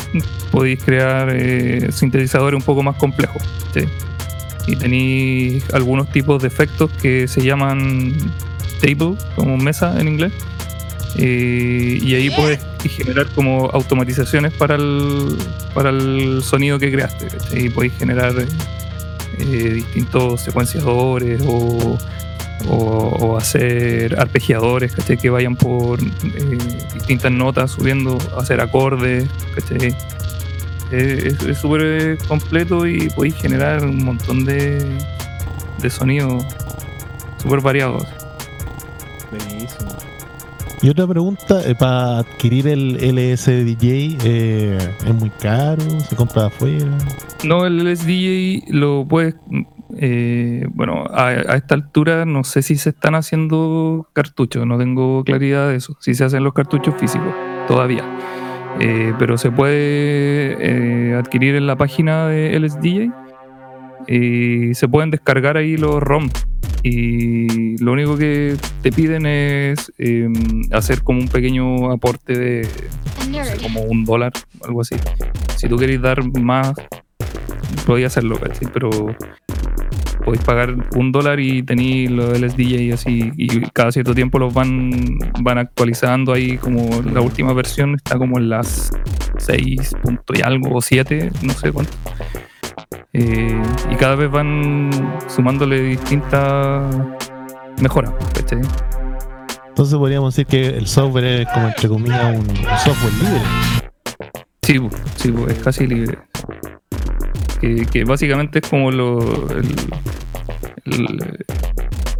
[0.51, 3.43] podéis crear eh, sintetizadores un poco más complejos
[3.73, 3.81] ¿sí?
[4.67, 8.13] y tenéis algunos tipos de efectos que se llaman
[8.81, 10.31] table como mesa en inglés
[11.17, 12.59] eh, y ahí puedes
[12.89, 15.35] generar como automatizaciones para el,
[15.73, 17.27] para el sonido que creaste.
[17.27, 17.65] ¿cachai?
[17.65, 18.33] Y podéis generar
[19.39, 19.43] eh,
[19.73, 21.97] distintos secuenciadores o,
[22.67, 25.17] o- o hacer arpegiadores ¿cachai?
[25.17, 26.57] que vayan por eh,
[26.93, 29.27] distintas notas subiendo, hacer acordes.
[29.55, 29.95] ¿cachai?
[30.91, 34.83] Eh, es súper completo y podéis generar un montón de,
[35.81, 36.43] de sonidos
[37.41, 38.07] súper variados.
[39.29, 39.89] Buenísimo.
[40.81, 45.83] Y otra pregunta, eh, para adquirir el LSDJ, eh, ¿es muy caro?
[46.09, 46.87] ¿Se compra afuera?
[47.43, 49.35] No, el LSDJ lo puedes.
[49.97, 55.69] Eh, bueno, a, esta altura no sé si se están haciendo cartuchos, no tengo claridad
[55.69, 55.97] de eso.
[55.99, 57.33] Si se hacen los cartuchos físicos,
[57.67, 58.03] todavía.
[58.79, 63.11] Eh, pero se puede eh, adquirir en la página de LSDJ
[64.07, 66.29] y se pueden descargar ahí los ROM.
[66.81, 70.29] Y lo único que te piden es eh,
[70.71, 72.67] hacer como un pequeño aporte de
[73.61, 74.31] como un dólar,
[74.65, 74.95] algo así.
[75.57, 76.73] Si tú queréis dar más,
[77.85, 78.69] podéis hacerlo, ¿cachai?
[78.71, 78.89] Pero
[80.29, 85.17] podéis pagar un dólar y tenéis los LSDJ así, y cada cierto tiempo los van,
[85.41, 88.91] van actualizando ahí, como la última versión está como en las
[89.39, 91.93] 6 punto y algo, o 7, no sé cuánto.
[93.13, 93.59] Eh,
[93.89, 94.91] y cada vez van
[95.27, 96.95] sumándole distintas
[97.81, 98.61] mejoras, ¿cachai?
[99.69, 103.41] Entonces podríamos decir que el software es como entre comillas un, un software libre.
[104.61, 104.79] Sí,
[105.15, 106.19] sí, es casi libre.
[107.59, 109.19] Que, que básicamente es como lo.
[109.51, 109.75] el-
[110.85, 111.45] el-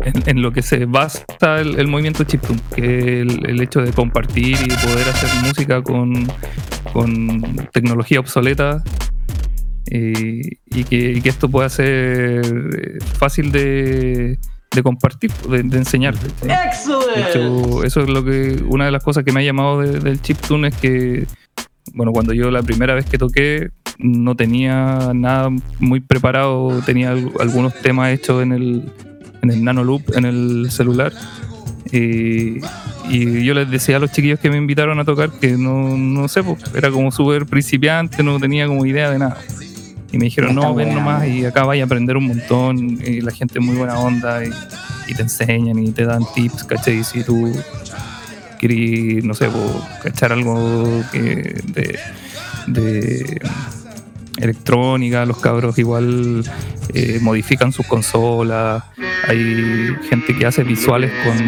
[0.05, 1.25] en, en lo que se basa
[1.59, 5.81] el, el movimiento chiptune, que es el, el hecho de compartir y poder hacer música
[5.81, 6.25] con,
[6.93, 8.81] con tecnología obsoleta
[9.91, 14.39] eh, y, que, y que esto pueda ser eh, fácil de,
[14.73, 16.15] de compartir, de, de enseñar.
[16.15, 16.69] ¿cachai?
[17.15, 19.99] De hecho, eso es lo que una de las cosas que me ha llamado de-
[19.99, 21.25] del chiptune es que,
[21.93, 23.69] bueno, cuando yo la primera vez que toqué
[23.99, 28.91] no tenía nada muy preparado, tenía al- algunos temas hechos en el,
[29.41, 31.13] en el Nano Loop, en el celular.
[31.91, 32.59] Y,
[33.09, 36.27] y yo les decía a los chiquillos que me invitaron a tocar que no, no
[36.27, 39.37] sé, pues, era como súper principiante, no tenía como idea de nada.
[40.11, 43.31] Y me dijeron, no, ven nomás y acá vaya a aprender un montón, y la
[43.31, 44.49] gente es muy buena onda y,
[45.07, 47.03] y te enseñan y te dan tips, ¿cachai?
[47.03, 47.51] Si tú
[48.59, 51.99] querés, no sé, po, cachar algo que de,
[52.67, 53.41] de
[54.39, 56.43] electrónica, los cabros igual
[56.93, 58.83] eh, modifican sus consolas,
[59.27, 61.45] hay gente que hace visuales con,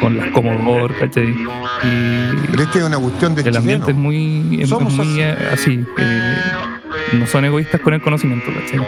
[0.00, 1.28] con las Commodore, ¿cachai?
[1.30, 4.72] Y Pero esta es una cuestión de el ambiente es muy, es-
[5.52, 5.84] así.
[5.98, 6.34] eh,
[7.14, 8.80] no son egoístas con el conocimiento, ¿cachai?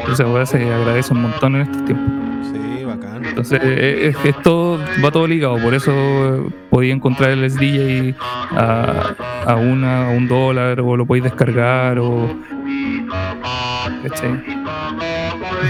[0.00, 2.06] Entonces ahora se agradece un montón en estos tiempos.
[2.52, 3.24] Sí, bacán.
[3.24, 8.14] Entonces eh, es, es todo, va todo ligado, por eso podía encontrar el SDJ
[8.56, 9.14] a,
[9.46, 12.34] a, una, a un dólar o lo podéis descargar o...
[14.02, 14.42] ¿cachai?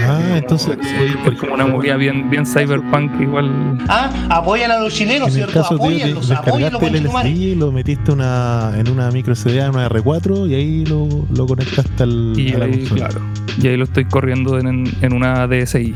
[0.07, 3.77] Ah, entonces, Es como una movida bien, bien cyberpunk igual.
[3.87, 5.61] Ah, apoyan a los chilenos, en el ¿cierto?
[5.61, 7.33] caso tuyo, te Apóyenlos, apóyenlos, descargaste el.
[7.55, 11.45] LSD, lo metiste una, en una micro SD, en una R4 y ahí lo, lo
[11.47, 13.07] conectaste al, Y a la ahí, consola.
[13.09, 13.21] claro,
[13.61, 15.93] y ahí lo estoy corriendo en, en una DSI.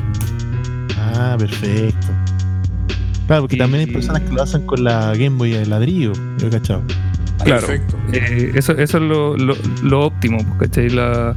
[1.16, 2.08] Ah, perfecto.
[3.28, 6.12] Claro, porque Y- también hay personas que lo hacen con la Game Boy de ladrillo,
[6.38, 6.84] yo he cachado.
[7.44, 7.98] Claro, Perfecto.
[8.14, 10.90] eh, eso, eso es lo, lo, lo óptimo, ¿cachai?
[10.90, 11.36] La,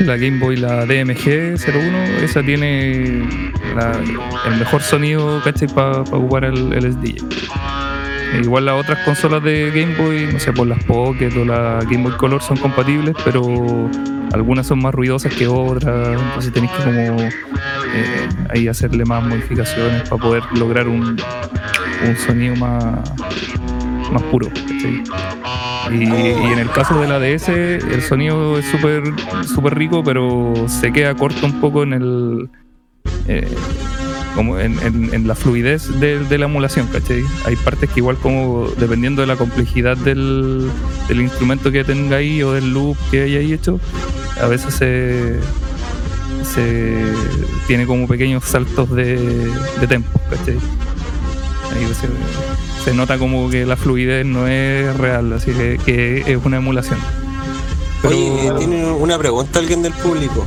[0.00, 3.28] la Game Boy, la DMG 01, esa tiene
[3.76, 3.98] la-
[4.46, 5.68] el mejor sonido, ¿cachai?
[5.68, 7.16] Para ocupar el, el SDJ.
[8.34, 11.80] Eh, Igual las otras consolas de Game Boy, no sé, por las Pocket o la
[11.82, 13.90] Game Boy Color son compatibles, pero
[14.32, 20.08] algunas son más ruidosas que otras, entonces tenéis que como eh, ahí hacerle más modificaciones
[20.08, 21.02] para poder lograr un,
[22.06, 23.00] un sonido más,
[24.12, 24.48] más puro.
[24.48, 25.02] ¿cachai?
[25.92, 29.02] Y, en el caso de la DS, el sonido es súper
[29.46, 32.50] súper rico, pero se queda corto un poco en el.
[33.26, 33.48] eh,
[34.34, 34.78] como en,
[35.12, 37.24] en- la fluidez de, de la emulación, ¿cachai?
[37.44, 40.70] Hay partes que igual como dependiendo de la complejidad del,
[41.10, 43.80] instrumento que tenga ahí o del loop que haya ahí hecho,
[44.40, 45.40] a veces se,
[46.44, 47.12] se
[47.66, 49.50] tiene como pequeños saltos de,
[49.80, 50.54] de tempo, ¿cachai?
[51.74, 52.08] Ahí se,
[52.84, 56.98] se nota como que la fluidez no es real, así que, que es una emulación.
[58.02, 60.46] Pero, Oye, eh, tiene una pregunta alguien del público.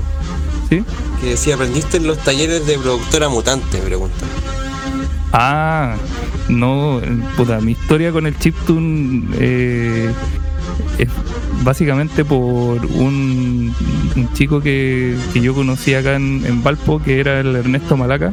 [0.70, 0.84] ¿sí?
[1.22, 3.78] Que decía, ¿aprendiste en los talleres de productora mutante?
[3.78, 4.26] Pregunta.
[5.32, 5.96] Ah,
[6.50, 7.02] no,
[7.38, 10.12] puta, mi historia con el chiptune eh,
[10.98, 11.08] es
[11.64, 13.74] básicamente por un,
[14.16, 18.32] un chico que, que yo conocí acá en, en Valpo, que era el Ernesto Malaca,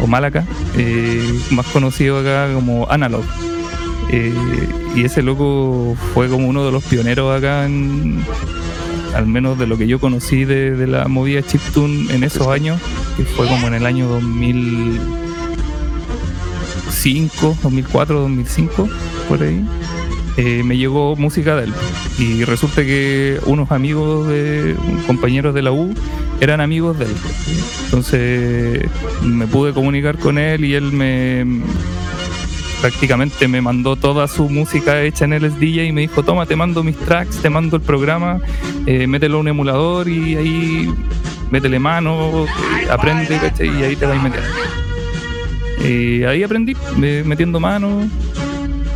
[0.00, 0.44] o Malaca,
[0.76, 3.24] eh, más conocido acá como Analog.
[4.10, 4.32] Eh,
[4.94, 8.24] y ese loco fue como uno de los pioneros acá en,
[9.14, 12.80] al menos de lo que yo conocí de, de la movida chiptune en esos años,
[13.16, 15.00] que fue como en el año 2000
[17.06, 18.88] 2005, 2004, 2005,
[19.28, 19.64] por ahí,
[20.36, 21.72] eh, me llegó música de él.
[22.18, 24.74] Y resulta que unos amigos, de,
[25.06, 25.94] compañeros de la U,
[26.40, 27.14] eran amigos de él.
[27.86, 28.84] Entonces
[29.22, 31.44] me pude comunicar con él y él me
[32.80, 36.56] prácticamente me mandó toda su música hecha en el SDJ y me dijo, toma, te
[36.56, 38.38] mando mis tracks, te mando el programa,
[38.84, 40.90] eh, mételo a un emulador y ahí
[41.50, 43.40] métele mano, eh, aprende.
[43.60, 44.48] Y ahí te vas metiendo.
[45.88, 48.02] Y ahí aprendí, me- metiendo mano.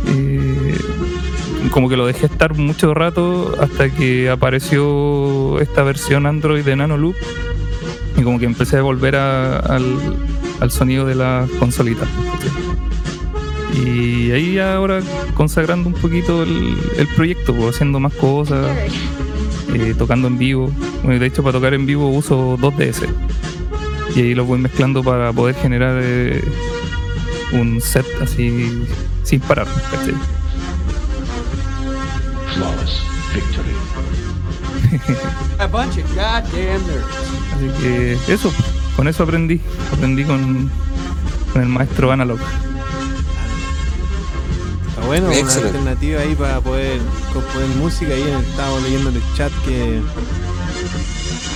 [0.07, 0.50] eh,
[1.69, 6.97] como que lo dejé estar mucho rato hasta que apareció esta versión Android de Nano
[6.97, 7.15] Loop.
[8.17, 9.81] Y como que empecé a volver al,
[10.69, 12.07] sonido de las consolitas.
[12.33, 12.81] ¿cachai?
[13.85, 15.01] Y ahí ahora
[15.33, 18.67] consagrando un poquito el, proyecto, pues, haciendo más cosas,
[19.73, 20.71] eh, tocando en vivo.
[21.03, 23.07] De hecho, para tocar en vivo uso 2DS.
[24.15, 26.43] Y ahí los voy mezclando para poder generar eh,
[27.53, 28.83] un set así
[29.23, 29.67] sin parar.
[35.59, 37.05] A bunch of goddamn nerds.
[37.55, 38.51] Así que eso,
[38.95, 39.61] con eso aprendí.
[39.93, 40.69] Aprendí con,
[41.53, 42.39] con el maestro Analog.
[44.89, 46.99] Está bueno, una alternativa ahí para poder
[47.33, 48.13] componer música.
[48.13, 50.01] Ahí estábamos leyendo en el chat que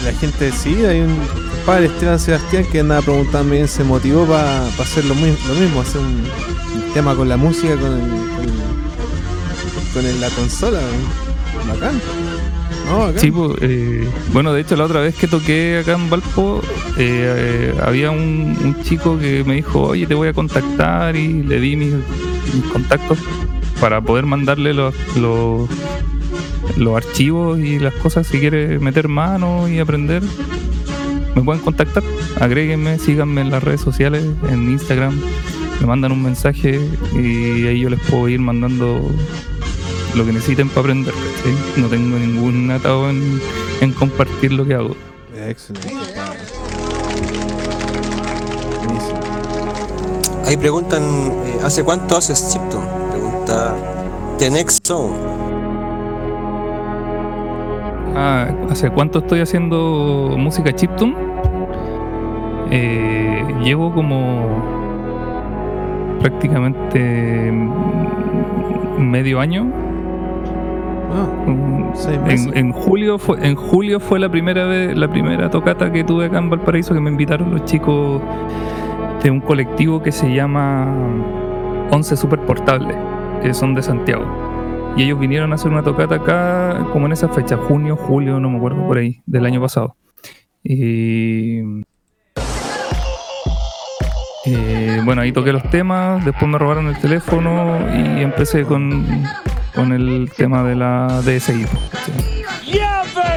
[0.06, 1.18] la gente sí, hay un
[1.66, 5.22] padre Esteban Sebastián que andaba preguntando bien, se motivó para hacer lo, lo
[5.60, 6.24] mismo, hacer un,
[6.76, 8.75] un tema con la música, con, el, con,
[9.96, 10.82] con la consola.
[11.68, 12.02] Bacán.
[12.92, 13.20] Bacán.
[13.20, 16.62] Sí, pues, eh, bueno, de hecho la otra vez que toqué acá en Valpo,
[16.98, 21.62] eh, eh, había un, chico que me dijo, oye, te voy a contactar y le
[21.62, 21.94] di mis,
[22.74, 23.18] contactos
[23.80, 25.70] para poder mandarle los, los,
[26.78, 30.24] los archivos y las cosas si quiere meter mano y aprender.
[31.36, 32.04] Me pueden contactar,
[32.40, 35.20] agréguenme, síganme en las redes sociales, en Instagram,
[35.80, 36.82] me mandan un mensaje
[37.14, 39.10] y ahí yo les puedo ir mandando
[40.16, 41.14] lo que necesiten para aprender.
[41.78, 43.42] No tengo ningún atado en,
[43.82, 44.96] en compartir lo que hago.
[45.36, 45.94] Excelente.
[50.46, 52.86] Ahí preguntan, eh, ¿hace cuánto haces chiptune?
[53.12, 53.76] Pregunta
[54.38, 55.16] The Next Zone.
[58.16, 61.16] Ah, ¿Hace cuánto estoy haciendo música chiptune?
[62.72, 64.64] Eh, llevo como
[66.22, 67.52] prácticamente
[68.98, 69.85] medio año.
[71.18, 72.48] Ah, seis meses.
[72.48, 76.26] En, en julio fue en julio fue la primera vez la primera tocata que tuve
[76.26, 78.22] acá en Valparaíso que me invitaron los chicos
[79.24, 80.94] de un colectivo que se llama
[81.90, 82.96] Once Super Portable
[83.42, 84.26] que son de Santiago
[84.98, 88.50] y ellos vinieron a hacer una tocata acá como en esa fecha junio julio no
[88.50, 89.96] me acuerdo por ahí del año pasado
[90.64, 91.84] y
[94.46, 99.06] eh, bueno ahí toqué los temas después me robaron el teléfono y empecé con
[99.76, 101.66] con el tema de la DSI.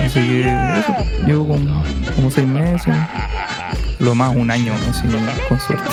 [0.05, 0.94] Así que eso,
[1.27, 1.82] llevo como,
[2.16, 2.94] como seis meses,
[3.98, 5.06] lo más un año, así,
[5.48, 5.90] con suerte.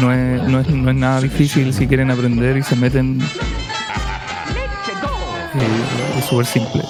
[0.00, 3.20] no es, no, es, no es nada difícil si quieren aprender y se meten.
[5.54, 6.82] Eh, es súper simple.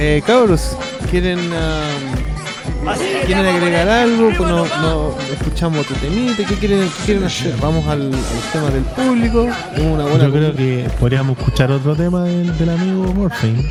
[0.00, 0.76] Eh, cabros,
[1.10, 2.94] ¿quieren, um,
[3.26, 4.28] ¿quieren agregar algo?
[4.36, 6.44] Pues no, no escuchamos otro temita.
[6.44, 7.54] ¿Qué quieren, qué quieren hacer?
[7.60, 9.48] Vamos al, a los temas del público.
[9.74, 13.62] Tenemos una buena Yo creo que podríamos escuchar otro tema del, del amigo Morphine.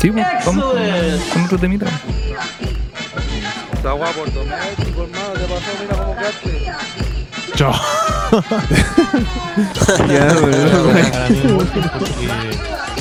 [0.00, 0.78] Sí, pues, vamos con,
[1.32, 1.86] con otro temita.
[3.74, 5.32] Está guapo el doméstico, hermano.
[5.34, 6.72] Te pasó, mira cómo quedaste.
[7.54, 7.74] Chao.
[10.08, 10.28] Ya,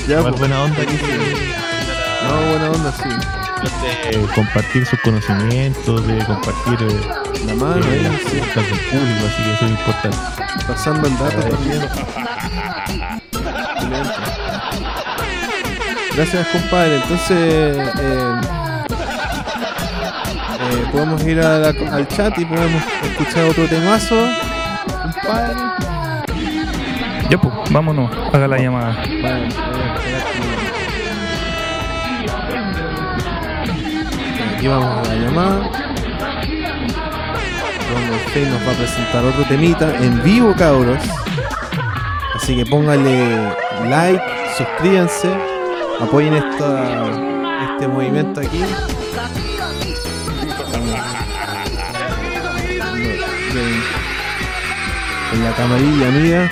[0.07, 0.39] Ya, pues.
[0.39, 1.60] buena onda que
[2.31, 3.09] No, buena onda, sí.
[4.17, 7.01] de compartir sus conocimientos, de compartir eh,
[7.45, 8.37] La mano eh, las sí.
[8.37, 10.17] del público, así que eso es importante.
[10.67, 11.81] Pasando el dato también.
[16.15, 16.95] Gracias, compadre.
[16.95, 17.29] Entonces,
[17.99, 18.41] eh,
[20.61, 24.15] eh, podemos ir a la- al chat y podemos escuchar otro temazo,
[25.03, 25.55] compadre.
[27.29, 28.93] Ya, pues, vámonos, haga la llamada.
[29.21, 29.49] Vale,
[34.61, 35.71] Aquí vamos a la llamada.
[38.27, 41.01] Usted nos va a presentar otro temita en vivo, cabros.
[42.35, 43.55] Así que pónganle
[43.89, 44.23] like,
[44.55, 45.31] suscríbanse,
[45.99, 47.07] apoyen esta,
[47.73, 48.63] este movimiento aquí.
[55.33, 56.51] En- la camarilla amiga.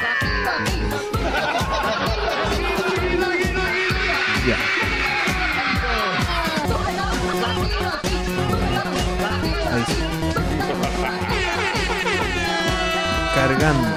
[13.39, 13.87] Cargando.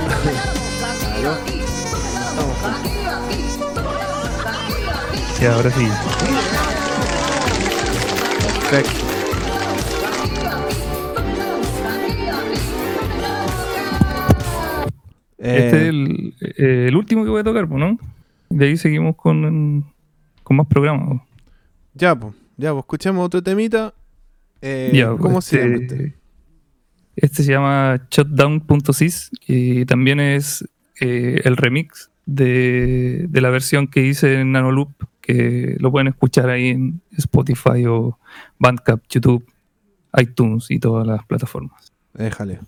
[5.41, 5.89] Y ahora sí.
[8.71, 9.03] Perfecto.
[15.39, 17.99] Este es Eh, el, eh, el último que voy a tocar, ¿no?
[18.49, 19.85] De ahí seguimos con,
[20.43, 21.21] con más programas.
[21.95, 23.93] Ya, pues, ya, pues, escuchemos otro temita.
[24.61, 26.15] Eh, Ya, ¿Cómo se llama este-
[27.17, 27.43] este?
[27.43, 30.65] Se llama Shutdown.sys y también es
[31.01, 34.91] eh, el remix de, de la versión que hice en Nanoloop,
[35.21, 38.19] que lo pueden escuchar ahí en Spotify o
[38.59, 39.45] Bandcamp, YouTube,
[40.17, 41.93] iTunes y todas las plataformas.
[42.15, 42.61] Déjale.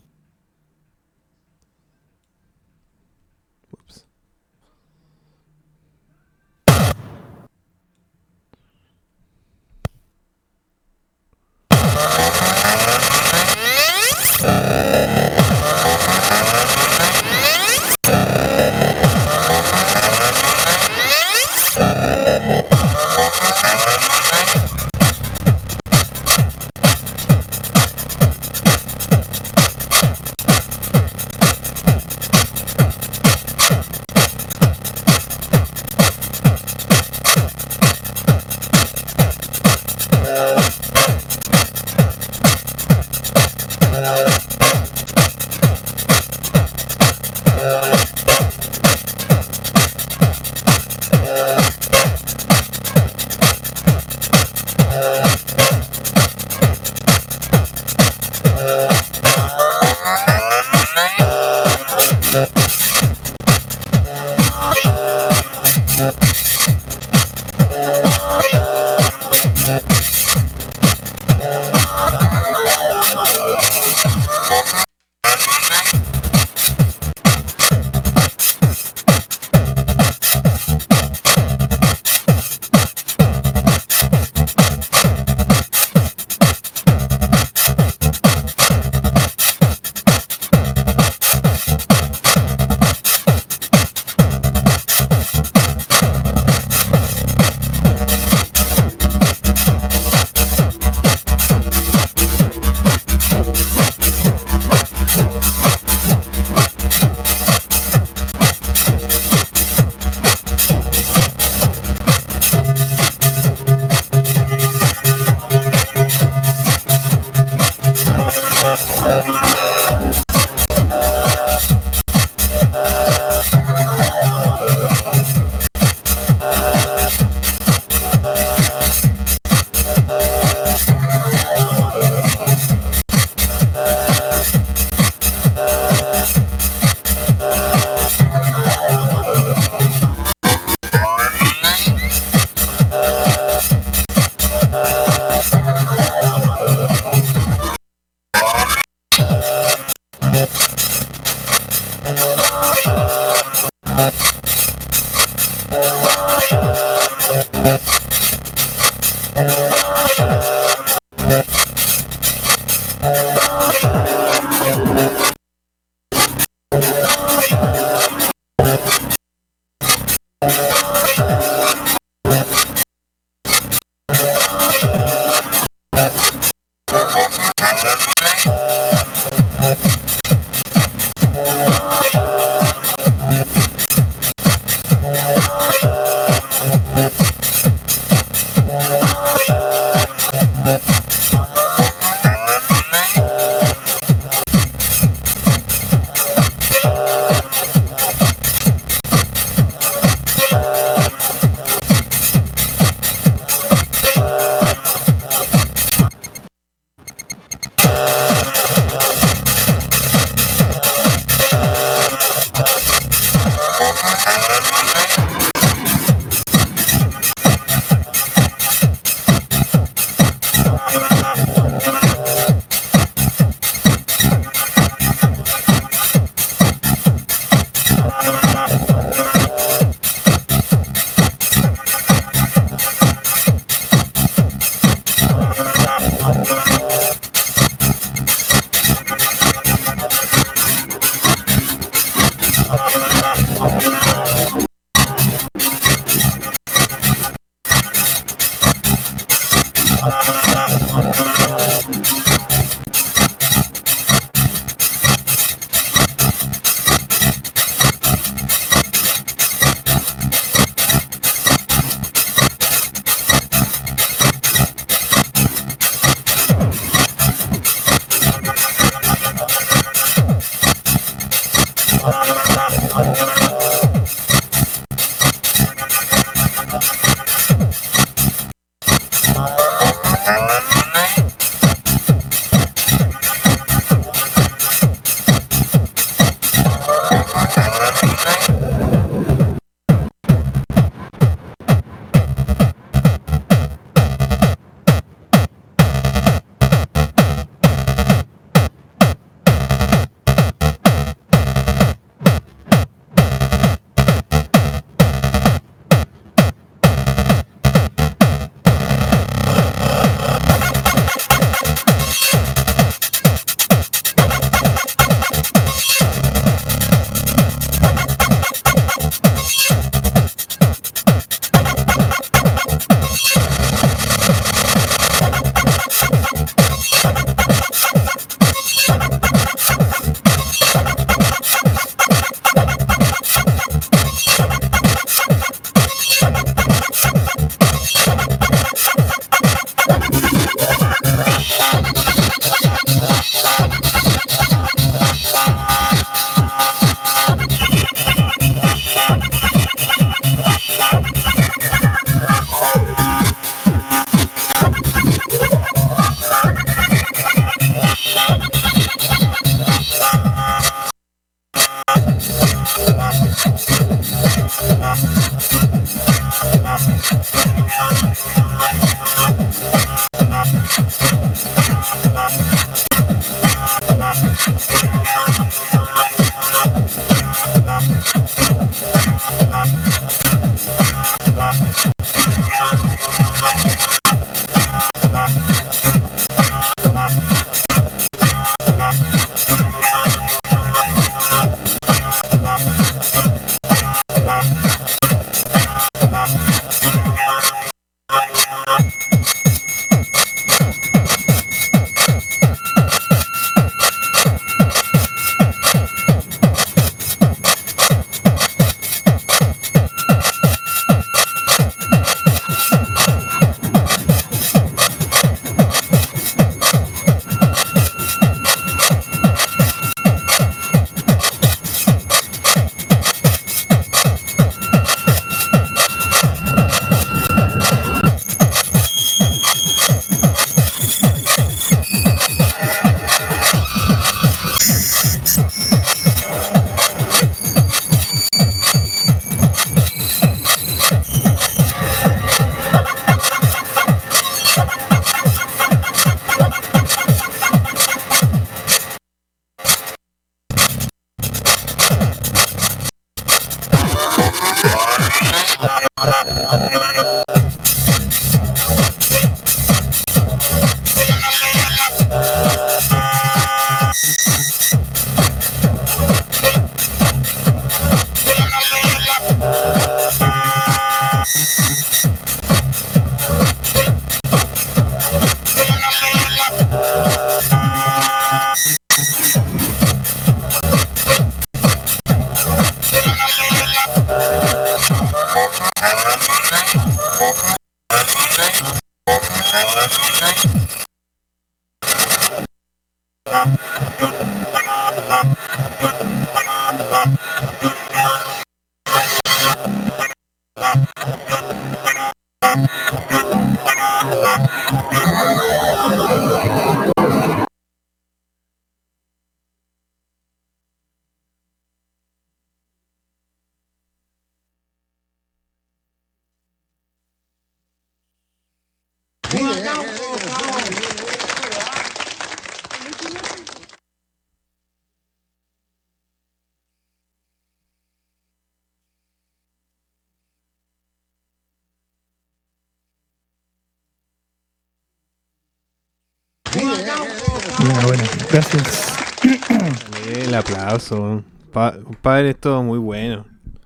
[542.05, 543.25] Compadre, es todo muy bueno.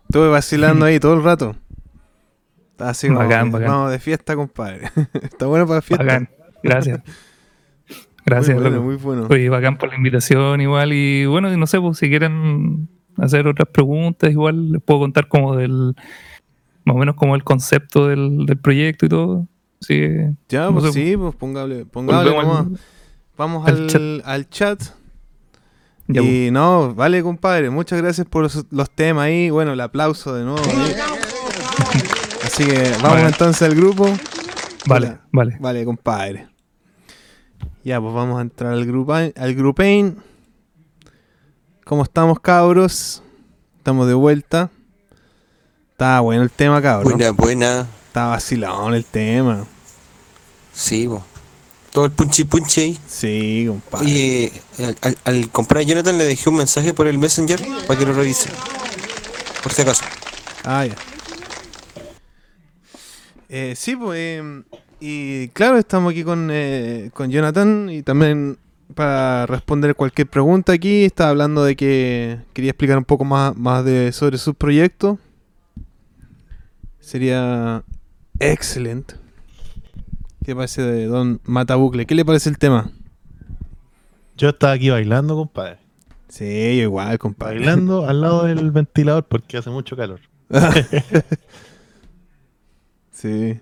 [0.09, 1.57] Estuve vacilando ahí todo el rato.
[2.71, 3.69] Está así como, Bacán, bacán.
[3.69, 4.89] vamos de fiesta, compadre.
[5.23, 6.05] Está bueno para fiesta.
[6.05, 6.29] Bacán.
[6.63, 7.01] Gracias.
[8.25, 9.27] Gracias, Muy bueno, muy bueno.
[9.31, 10.93] Oye, bacán por la invitación igual.
[10.93, 15.57] Y bueno, no sé, pues si quieren hacer otras preguntas, igual les puedo contar como
[15.57, 15.95] del,
[16.85, 19.47] más o menos como el concepto del, del proyecto y todo.
[19.81, 20.01] Sí,
[20.49, 22.81] Ya, no pues sé, sí, pues póngale, póngale volvemos al- nomás.
[23.37, 24.03] Vamos al al, chat.
[24.27, 24.83] al chat.
[26.09, 26.33] Ya, pues.
[26.33, 27.71] y no, vale, compadre.
[27.71, 29.51] Muchas gracias por los, los temas ahí.
[29.51, 30.63] Bueno, el aplauso de nuevo.
[32.45, 34.05] Así que vamos entonces al grupo.
[34.87, 35.21] Vale, Hola.
[35.33, 35.57] vale.
[35.61, 36.49] Vale, compadre.
[37.85, 40.17] Ya, pues vamos a entrar al grupo al grupain.
[41.85, 43.23] ¿Cómo estamos, cabros?
[43.77, 44.71] Estamos de vuelta.
[45.93, 47.13] Está bueno el tema, cabros.
[47.13, 47.87] Buena, buena.
[48.07, 49.67] Está vacilón el tema.
[50.73, 51.25] Sí, bo.
[51.93, 52.99] Todo el punchi punchi ahí.
[53.09, 54.07] Sí, compadre.
[54.07, 57.99] Oye, al, al, al comprar a Jonathan le dejé un mensaje por el Messenger para
[57.99, 58.51] que lo revise.
[59.63, 60.05] Por si acaso.
[60.65, 60.95] Ah, ya.
[63.49, 64.19] Eh, sí, pues.
[64.19, 64.63] eh,
[65.01, 68.59] y claro, estamos aquí con, eh, con Jonathan y también
[68.95, 71.05] para responder cualquier pregunta aquí.
[71.05, 75.19] Estaba hablando de que quería explicar un poco más, más de, sobre sus proyectos.
[77.01, 77.83] Sería
[78.41, 79.15] excelente.
[80.49, 82.07] ¿Qué parece de Don Matabucle?
[82.07, 82.91] ¿Qué le parece el tema?
[84.39, 85.77] Yo estaba aquí bailando, compadre.
[86.31, 87.57] Sí, yo igual, compadre.
[87.57, 90.21] Bailando al lado del ventilador porque hace mucho calor.
[93.11, 93.61] sí.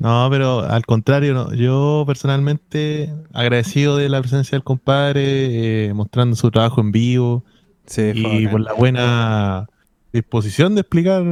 [0.00, 1.54] No, pero al contrario, no.
[1.54, 7.44] yo personalmente agradecido de la presencia del compadre, eh, mostrando su trabajo en vivo
[7.86, 9.68] Sí, y por la buena
[10.12, 11.22] disposición de explicar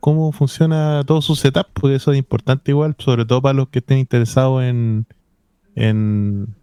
[0.00, 3.80] cómo funciona todo su setup, porque eso es importante igual, sobre todo para los que
[3.80, 5.06] estén interesados en,
[5.74, 6.54] en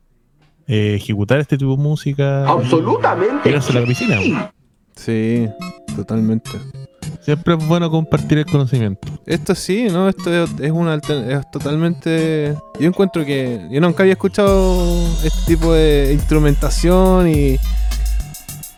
[0.67, 2.47] eh, ejecutar este tipo de música.
[2.47, 3.49] Absolutamente.
[3.49, 4.51] Irse a la piscina.
[4.95, 5.47] Sí,
[5.95, 6.51] totalmente.
[7.21, 9.07] Siempre es bueno compartir el conocimiento.
[9.25, 10.07] Esto sí, ¿no?
[10.07, 12.55] Esto es, una es totalmente...
[12.79, 17.57] Yo encuentro que yo nunca había escuchado este tipo de instrumentación y...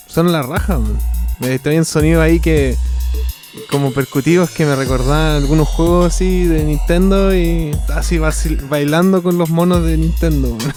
[0.08, 0.98] Son la raja, man.
[1.40, 2.76] Me traían sonidos ahí que...
[3.70, 8.20] Como percutivos que me recordaban algunos juegos así de Nintendo y así
[8.70, 10.58] bailando con los monos de Nintendo.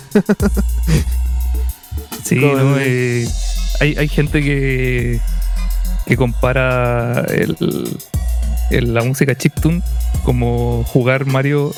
[2.24, 2.76] Sí, ¿no?
[2.78, 3.26] Eh,
[3.80, 5.18] hay, hay gente que,
[6.06, 7.56] que compara el,
[8.70, 9.82] el- la música chiptune
[10.22, 11.72] como jugar Mario,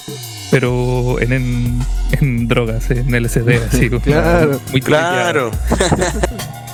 [0.51, 1.87] pero en, en,
[2.21, 3.89] en drogas, en LSD, así.
[4.05, 5.51] Claro, muy Claro.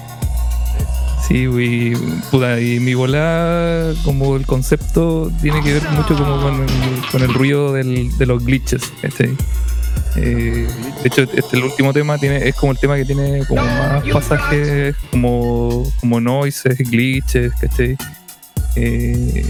[1.28, 1.94] Sí, y,
[2.30, 6.68] puta, y mi bola, como el concepto, tiene que ver mucho como con el,
[7.12, 8.82] con el ruido del- de los glitches.
[9.02, 9.36] ¿cachai?
[10.16, 10.66] Eh,
[11.02, 14.02] de hecho, este el último tema tiene, es como el tema que tiene como más
[14.10, 17.96] pasajes, como, como noises, glitches, ¿cachai?
[18.76, 19.44] Eh,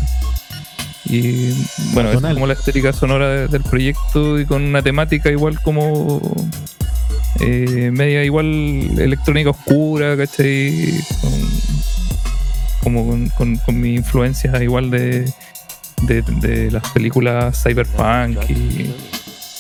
[1.05, 1.53] y
[1.93, 6.21] bueno, es como la estética sonora de- del proyecto y con una temática igual como
[7.41, 8.47] eh, media igual
[8.99, 10.93] electrónica oscura, ¿cachai?
[11.21, 11.49] Con-
[12.83, 15.31] como con, con, con mis influencias igual de,
[16.03, 18.95] de, de las películas cyberpunk y,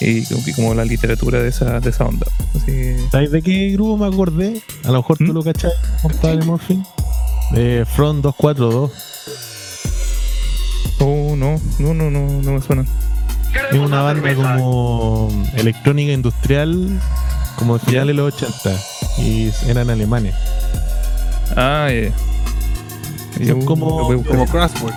[0.00, 2.26] y como, y como la literatura de esa, de esa onda.
[2.56, 4.62] Así, ¿Sabes de qué grupo me acordé?
[4.84, 5.32] A lo mejor tú ¿Mm?
[5.32, 6.84] lo cachai, compadre Morphin.
[7.52, 8.92] De Front 242.
[11.00, 12.84] oh, no, no, no, no, no me suena.
[13.72, 17.00] Es una banda como electrónica industrial,
[17.58, 18.70] como finales de los 80.
[19.18, 20.34] Y eran alemanes.
[21.56, 22.12] Ah, eh.
[23.46, 24.94] Son como- Como Crossword.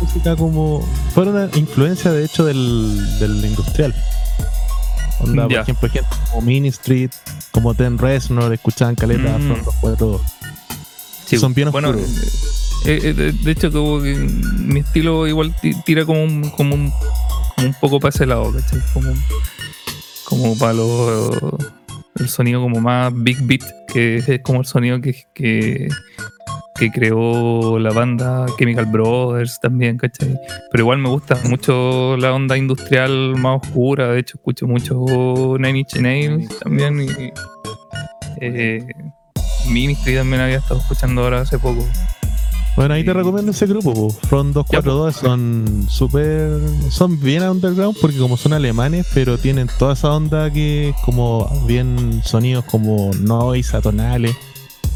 [0.00, 0.86] Música como.
[1.14, 3.94] Fueron una influencia, de hecho, del, del industrial.
[5.20, 7.10] Onda, por ejemplo, gente como Mini Street,
[7.50, 9.46] como Ten Reznor, escuchaban caleta Mm.
[9.46, 10.20] Front 242.
[11.26, 12.10] Sí, Son bien bueno, oscuros.
[12.84, 16.74] eh, eh, de, de hecho, como que mi estilo igual ti- tira como un, como
[16.74, 16.92] un,
[17.56, 18.80] como un poco para ese lado, ¿cachai?
[18.92, 19.12] Como,
[20.24, 21.38] como para los
[22.18, 23.62] el sonido como más big beat,
[23.92, 25.88] que es como el sonido que, que,
[26.92, 30.38] creó la banda Chemical Brothers también, ¿cachai?
[30.70, 35.78] Pero igual me gusta mucho la onda industrial más oscura, de hecho escucho mucho Nine
[35.80, 37.32] Inch Nails también y
[38.40, 38.86] eh,
[39.70, 41.84] Ministry también había estado escuchando ahora hace poco.
[42.76, 44.10] Bueno, ahí te recomiendo ese grupo, po.
[44.10, 46.60] Front 242 son súper.
[46.90, 51.48] Son bien underground porque, como son alemanes, pero tienen toda esa onda que es como
[51.66, 54.36] bien sonidos como noise, atonales,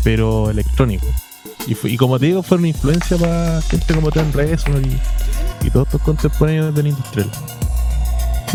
[0.05, 1.09] pero electrónicos.
[1.66, 4.98] Y, como te digo, fueron influencia para gente como Ten Reznor y,
[5.66, 7.31] y todos estos contemporáneos del industrial.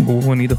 [0.06, 0.56] Uh, bonito.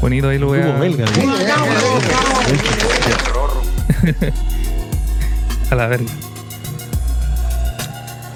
[0.00, 0.78] Bonito, ahí lo Grupo a.
[0.78, 1.04] belga,
[5.70, 6.10] a la verga.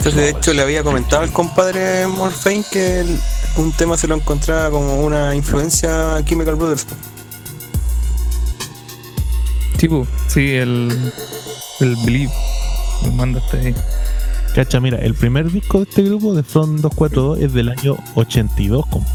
[0.09, 3.21] Entonces, de hecho, le había comentado al compadre Morphine que el-
[3.57, 6.87] un tema se lo encontraba como una influencia a Chemical Brothers.
[9.77, 11.13] Tipo, sí, el.
[11.81, 12.33] El Believe.
[13.03, 13.75] Me mandaste ahí.
[14.55, 18.87] Cacha, mira, el primer disco de este grupo de Front 242 es del año 82,
[18.87, 19.11] compa.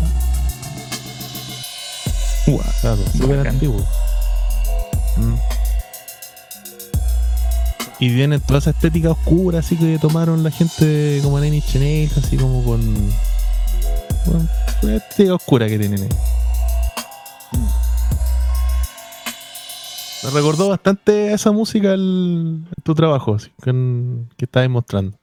[2.46, 3.84] Guau, Claro, súper antiguo.
[5.18, 5.34] Mm.
[8.04, 12.36] Y viene toda esa estética oscura, así que tomaron la gente como Inch Nails, así
[12.36, 12.82] como con.
[14.26, 14.50] con
[14.82, 16.10] una estética oscura que tienen ahí.
[20.22, 25.18] Me recordó bastante esa música el, tu trabajo, así, con- que estabas mostrando.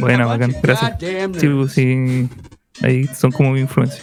[0.00, 0.96] Buena, bacán, gracias.
[1.38, 2.28] Sí, pues, sí,
[2.82, 4.02] ahí son como mi influencia.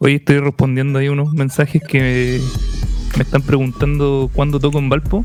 [0.00, 2.40] Hoy estoy respondiendo ahí unos mensajes que
[3.16, 5.24] me están preguntando cuándo toco en Valpo.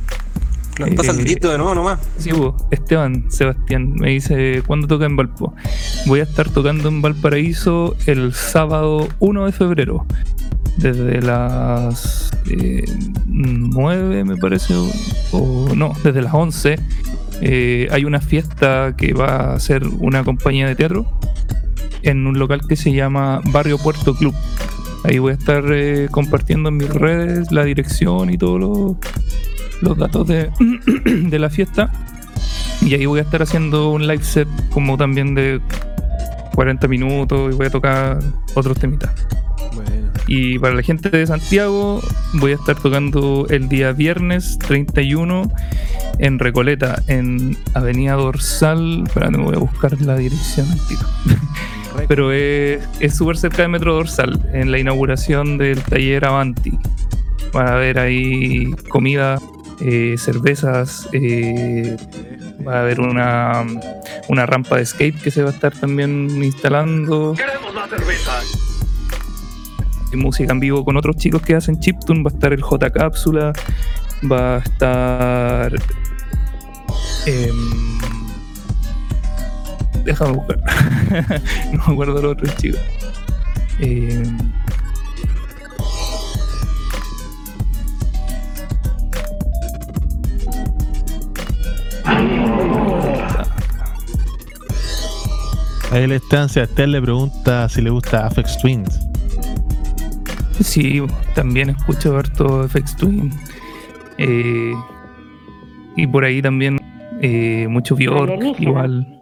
[0.78, 2.00] Lanza Eh, saldito de nuevo nomás.
[2.18, 2.32] Sí,
[2.72, 5.54] Esteban Sebastián me dice cuándo toca en Valpo.
[6.06, 10.06] Voy a estar tocando en Valparaíso el sábado 1 de febrero.
[10.78, 12.86] Desde las eh,
[13.28, 14.90] 9 me parece, o,
[15.32, 16.80] o no, desde las 11
[17.42, 21.08] eh, hay una fiesta que va a ser una compañía de teatro
[22.04, 24.36] en un local que se llama Barrio Puerto Club.
[25.04, 28.96] Ahí voy a estar eh, compartiendo en mis redes la dirección y todos los,
[29.82, 30.52] los datos de,
[31.06, 31.92] de la fiesta.
[32.82, 35.62] Y ahí voy a estar haciendo un live set como también de
[36.56, 38.20] 40 minutos y voy a tocar
[38.56, 39.12] otros temitas.
[39.74, 40.12] Bueno.
[40.28, 42.02] Y para la gente de Santiago
[42.34, 45.52] voy a estar tocando el día viernes 31
[46.20, 49.04] en Recoleta, en Avenida Dorsal.
[49.08, 51.08] Espérate, me voy a buscar la dirección tiro.
[52.08, 56.72] Pero es súper cerca de Metro Dorsal, en la inauguración del taller Avanti.
[57.54, 59.40] Van a ver ahí comida,
[59.82, 61.98] eh, cervezas, eh,
[62.66, 63.66] va a haber una,
[64.30, 67.36] una rampa de skate que se va a estar también instalando.
[70.12, 72.24] Y música en vivo con otros chicos que hacen chiptune.
[72.24, 73.54] Va a estar el J Cápsula.
[74.30, 75.74] Va a estar.
[77.26, 78.00] em,
[80.04, 80.60] déjame buscar.
[81.74, 82.80] no me acuerdo los otros chicos.
[83.80, 84.38] Em,
[95.92, 99.00] Ahí el Esteban Sebastián le pregunta si le gusta Afex Twins.
[100.62, 101.02] Sí,
[101.36, 103.32] también escucho harto FX Twin.
[104.18, 104.74] Eh,
[105.98, 106.80] y por ahí también
[107.22, 109.21] eh, mucho Bjork, igual.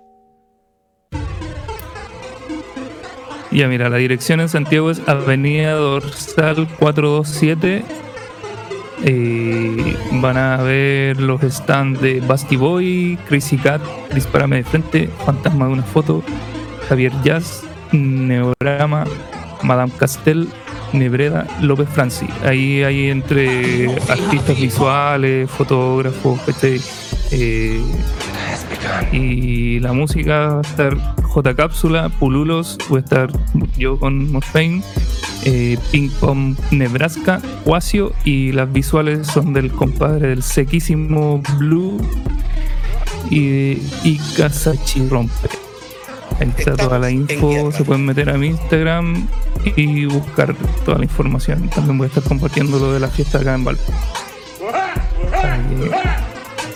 [3.51, 7.84] Ya mira, la dirección en Santiago es Avenida Dorsal 427.
[9.01, 13.81] Eh, van a ver los stands de Basti Boy, Crazy Cat,
[14.13, 16.21] Dispárame de frente, Fantasma de una foto,
[16.89, 19.05] Javier Jazz, Neorama,
[19.63, 20.47] Madame Castel,
[20.93, 22.27] Nebreda, López Franci.
[22.43, 26.80] Ahí hay entre artistas visuales, fotógrafos, ¿cachai?
[27.31, 27.81] Eh,
[29.11, 33.30] y la música va a estar J Cápsula, Pululos, voy a estar
[33.77, 34.81] yo con Morfane,
[35.45, 41.97] eh, Ping Pong Nebraska, Quasio y las visuales son del compadre del sequísimo Blue
[43.30, 45.49] y, y Kasachi Rompe.
[46.39, 49.27] Ahí está toda la info, se pueden meter a mi Instagram
[49.76, 51.69] y buscar toda la información.
[51.69, 53.91] También voy a estar compartiendo lo de la fiesta acá en Valpo.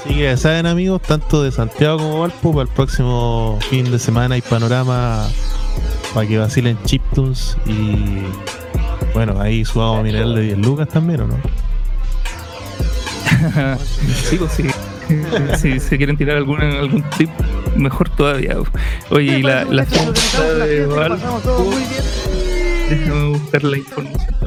[0.03, 3.97] Así que ya saben amigos, tanto de Santiago como Valpo, para el próximo fin de
[3.97, 5.29] semana hay panorama
[6.13, 8.23] para que vacilen chiptunes y
[9.13, 11.37] bueno, ahí subamos mineral de 10 lucas también, ¿o no?
[14.29, 14.67] sí, pues sí.
[15.57, 17.29] Si se quieren tirar algún, algún tip
[17.77, 18.57] mejor todavía.
[19.09, 21.41] Oye, y la, la fiesta de Valpo.
[22.89, 24.42] Déjame buscar la información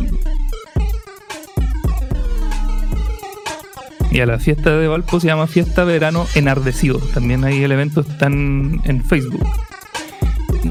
[4.10, 6.98] Y a la fiesta de Valpo se llama Fiesta Verano Enardecido.
[6.98, 9.46] También ahí el evento está en, Facebook.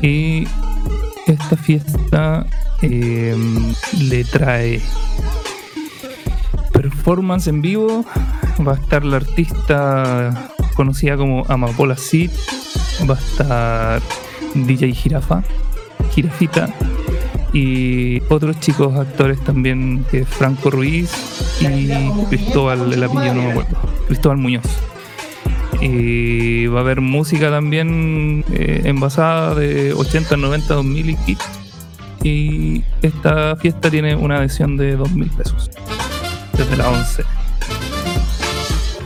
[0.01, 0.47] Y
[1.27, 2.45] esta fiesta
[2.81, 3.35] eh,
[3.99, 4.81] le trae
[6.73, 8.05] performance en vivo.
[8.65, 12.31] Va a estar la artista conocida como Amapola Seed.
[13.09, 14.01] Va a estar
[14.55, 15.43] DJ Jirafa,
[16.11, 16.73] Jirafita.
[17.55, 21.09] Y otros chicos actores también, que es Franco Ruiz
[21.61, 21.87] y
[22.27, 23.77] Cristóbal, el apellido no me acuerdo,
[24.07, 24.65] Cristóbal Muñoz.
[25.79, 31.39] Y va a haber música también eh, envasada de 80, 90, 2000 y kit.
[32.23, 35.71] Y esta fiesta tiene una adhesión de 2000 pesos.
[36.57, 37.23] Desde la 11.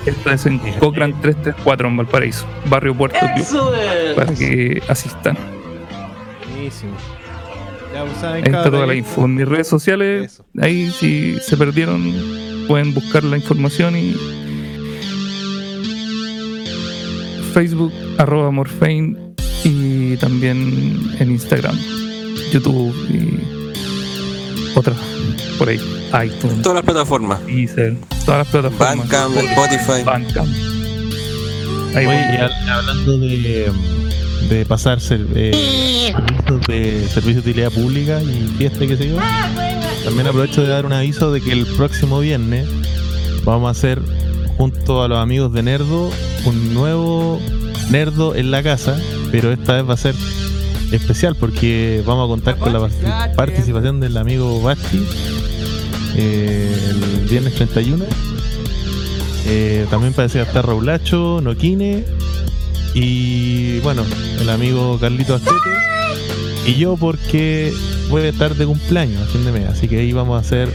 [0.08, 4.16] Esto es en Cochrane 334 en Valparaíso, barrio Puerto Club.
[4.16, 5.38] Para que asistan.
[6.52, 7.19] Buenísimo.
[7.94, 10.34] Ya pues, Ahí está toda la info en mis redes sociales.
[10.34, 10.46] Eso.
[10.62, 12.14] Ahí si se perdieron
[12.68, 14.16] pueden buscar la información y
[17.54, 21.76] Facebook arroba Morfein y también en Instagram,
[22.54, 24.98] YouTube y otras
[25.58, 25.80] por ahí.
[26.26, 27.46] iTunes, Todas las plataformas.
[27.46, 28.98] Deezer, todas las plataformas.
[29.10, 30.04] Bandcamp, Spotify.
[30.06, 30.50] Bandcamp.
[31.96, 32.70] Ahí Oye, voy.
[32.70, 33.72] hablando de,
[34.50, 39.18] de pasar ser- eh, servicios de servicio de utilidad pública y fiesta qué sé yo,
[40.06, 42.68] también aprovecho de dar un aviso de que el próximo viernes
[43.44, 44.02] vamos a hacer
[44.58, 46.10] junto a los amigos de Nerdo
[46.46, 47.40] un nuevo
[47.90, 49.00] Nerdo en la casa,
[49.32, 50.16] pero esta vez va a ser
[50.92, 55.04] especial porque vamos a contar con la parti- participación del amigo Basti
[56.16, 56.76] eh,
[57.22, 58.06] el viernes 31.
[59.48, 62.04] Eh, también parece que estar Raulacho, Noquine
[63.02, 64.04] y bueno,
[64.40, 65.56] el amigo Carlito Astete
[66.66, 67.74] y yo porque
[68.10, 70.70] voy a estar de cumpleaños a fin de mes, así que ahí vamos a hacer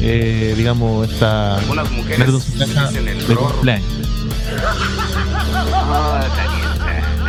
[0.00, 3.86] eh, digamos esta su casa de cumpleaños.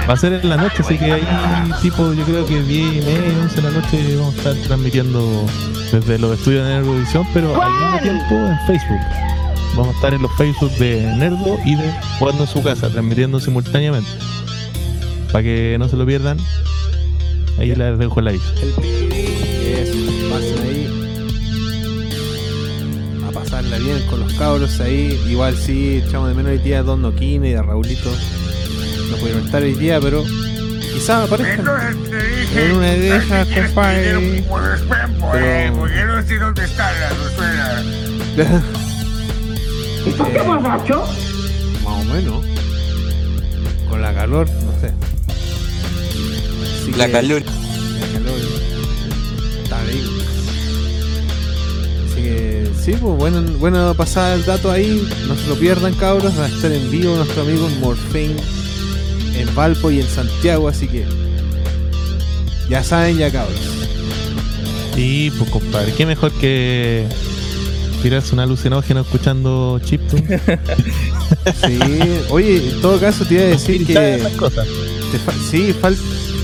[0.10, 1.28] Va a ser en la noche, así que ahí
[1.82, 5.46] tipo yo creo que 10 y media, 11 de la noche vamos a estar transmitiendo
[5.92, 9.37] desde los estudios de Nerdovisión, pero al mismo tiempo en Facebook.
[9.78, 13.40] Vamos a estar en los Facebook de Nerdo y de Jugando en su casa, transmitiendo
[13.40, 14.10] simultáneamente.
[15.32, 16.38] Para que no se lo pierdan,
[17.60, 18.52] ahí les dejo el aviso.
[18.62, 18.70] El
[19.14, 20.88] Eso, pasen ahí.
[23.28, 25.20] A pasarla bien con los cabros ahí.
[25.30, 28.10] Igual sí, echamos de menos hoy día a Don Noquine y a Raulito.
[29.12, 30.24] No pudieron estar hoy día, pero
[30.94, 31.68] quizás aparezcan.
[32.56, 34.44] En una de ellas, compadre.
[35.32, 36.92] Pero- Porque no sé dónde está
[38.38, 38.64] la
[40.08, 40.10] Rosera.
[40.10, 41.04] ¿Y por qué borracho?
[41.84, 42.46] Más o menos.
[43.90, 44.94] Con la calor, no sé.
[46.82, 47.42] Así La que- calor.
[48.00, 48.40] La calor.
[49.64, 50.06] Está bien.
[52.12, 55.08] Así que sí, pues bueno, bueno pasar el dato ahí.
[55.28, 56.38] No se lo pierdan, cabros.
[56.40, 58.36] Va a estar en vivo nuestro amigo Morfein
[59.36, 60.68] en Valpo y en Santiago.
[60.68, 61.06] Así que
[62.70, 63.60] ya saben, ya cabros.
[64.96, 67.06] Y pues compadre, qué mejor que
[68.02, 70.40] tirarse un alucinógeno escuchando chiptune.
[71.66, 71.80] Sí,
[72.30, 74.16] oye, en todo caso te iba a decir que.
[74.16, 74.66] Esas cosas.
[75.12, 75.98] te fa- sí, fal-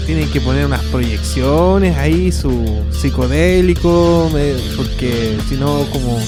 [0.05, 6.19] tienen que poner unas proyecciones ahí, su psicodélico, me- porque si no, como.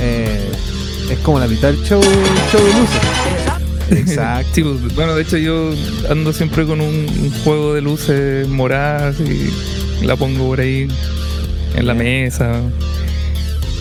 [0.00, 0.48] eh,
[1.10, 4.08] es como la mitad del show, show de luces.
[4.10, 4.50] Exacto.
[4.54, 5.70] Sí, pues, bueno, de hecho yo
[6.10, 9.50] ando siempre con un, un juego de luces moradas y
[10.04, 10.88] la pongo por ahí
[11.76, 12.60] en la mesa.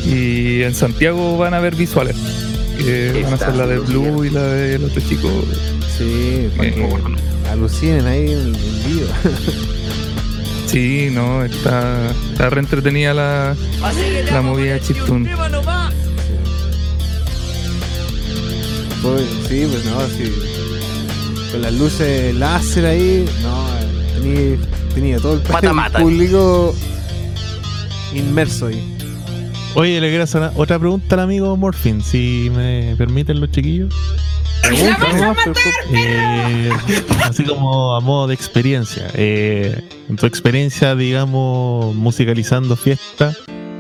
[0.05, 2.15] Y en Santiago van a ver visuales.
[2.77, 5.30] Que van a ser la de Blue y la del otro chico.
[5.97, 6.89] Sí, Eh,
[7.51, 9.07] alucinen ahí en, vivo.
[10.67, 13.55] Sí, no, está, está re entretenida la,
[14.31, 15.30] la movida chiptune.
[19.03, 20.34] Pues, sí, pues no, sí.
[21.51, 23.67] Con las luces láser ahí, no,
[24.19, 24.57] tenía,
[24.95, 25.99] tenía todo el, Mata, el mata.
[25.99, 26.73] público
[28.15, 28.93] inmerso ahí.
[29.75, 33.93] Oye, le quiero hacer una- otra pregunta al amigo Morphin, si me permiten los chiquillos.
[34.61, 35.43] Pregunta
[35.93, 36.69] Eh,
[37.25, 39.07] así como a modo de experiencia.
[39.15, 39.75] Eh,
[40.09, 43.33] en tu experiencia, digamos, musicalizando fiesta,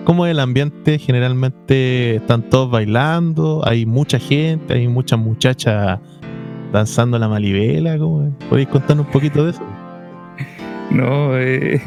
[0.03, 0.97] ¿cómo es el ambiente?
[0.99, 5.99] Generalmente están todos bailando, hay mucha gente, hay muchas muchachas
[6.71, 7.97] danzando la malibela.
[7.99, 8.45] ¿cómo es?
[8.49, 9.61] ¿Podéis contarnos un poquito de eso?
[10.89, 11.81] No, eh,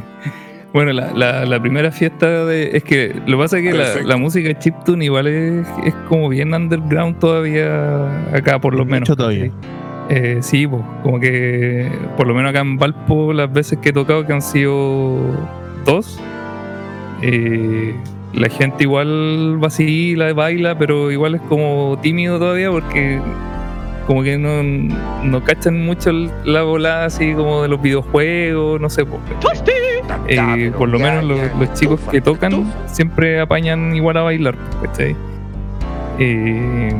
[0.76, 2.76] bueno, la, la, la primera fiesta de.
[2.76, 6.28] Es que lo que pasa es que la, la música chiptune igual es, es como
[6.28, 9.00] bien underground todavía acá, por lo menos.
[9.08, 9.50] Mucho todavía.
[10.10, 13.92] Eh, sí, pues, como que por lo menos acá en Valpo las veces que he
[13.92, 15.16] tocado que han sido
[15.86, 16.20] dos,
[17.22, 17.94] eh,
[18.34, 23.18] la gente igual vacila, baila, pero igual es como tímido todavía porque
[24.06, 24.62] como que no,
[25.24, 29.04] no cachan mucho el- la volada así como de los videojuegos, no sé.
[29.04, 29.20] pues,
[30.28, 35.16] eh, por lo menos los, los chicos que tocan siempre apañan igual a bailar, ¿cachai?
[36.18, 36.92] Eh,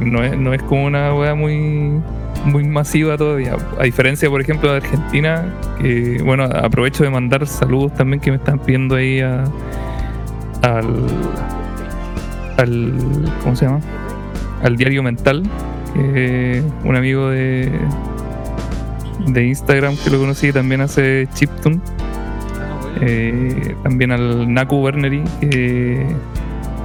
[0.00, 2.00] no, es, no es como una wea muy,
[2.44, 3.56] muy masiva todavía.
[3.78, 5.44] A diferencia, por ejemplo, de Argentina,
[5.80, 9.44] que bueno, aprovecho de mandar saludos también que me están pidiendo ahí a,
[10.62, 11.06] al,
[12.58, 12.92] al.
[13.42, 13.80] ¿Cómo se llama?
[14.62, 15.42] Al diario mental,
[15.94, 17.70] que un amigo de,
[19.26, 21.80] de Instagram que lo conocí también hace chiptune.
[23.00, 26.06] Eh, también al Naku Berneri, que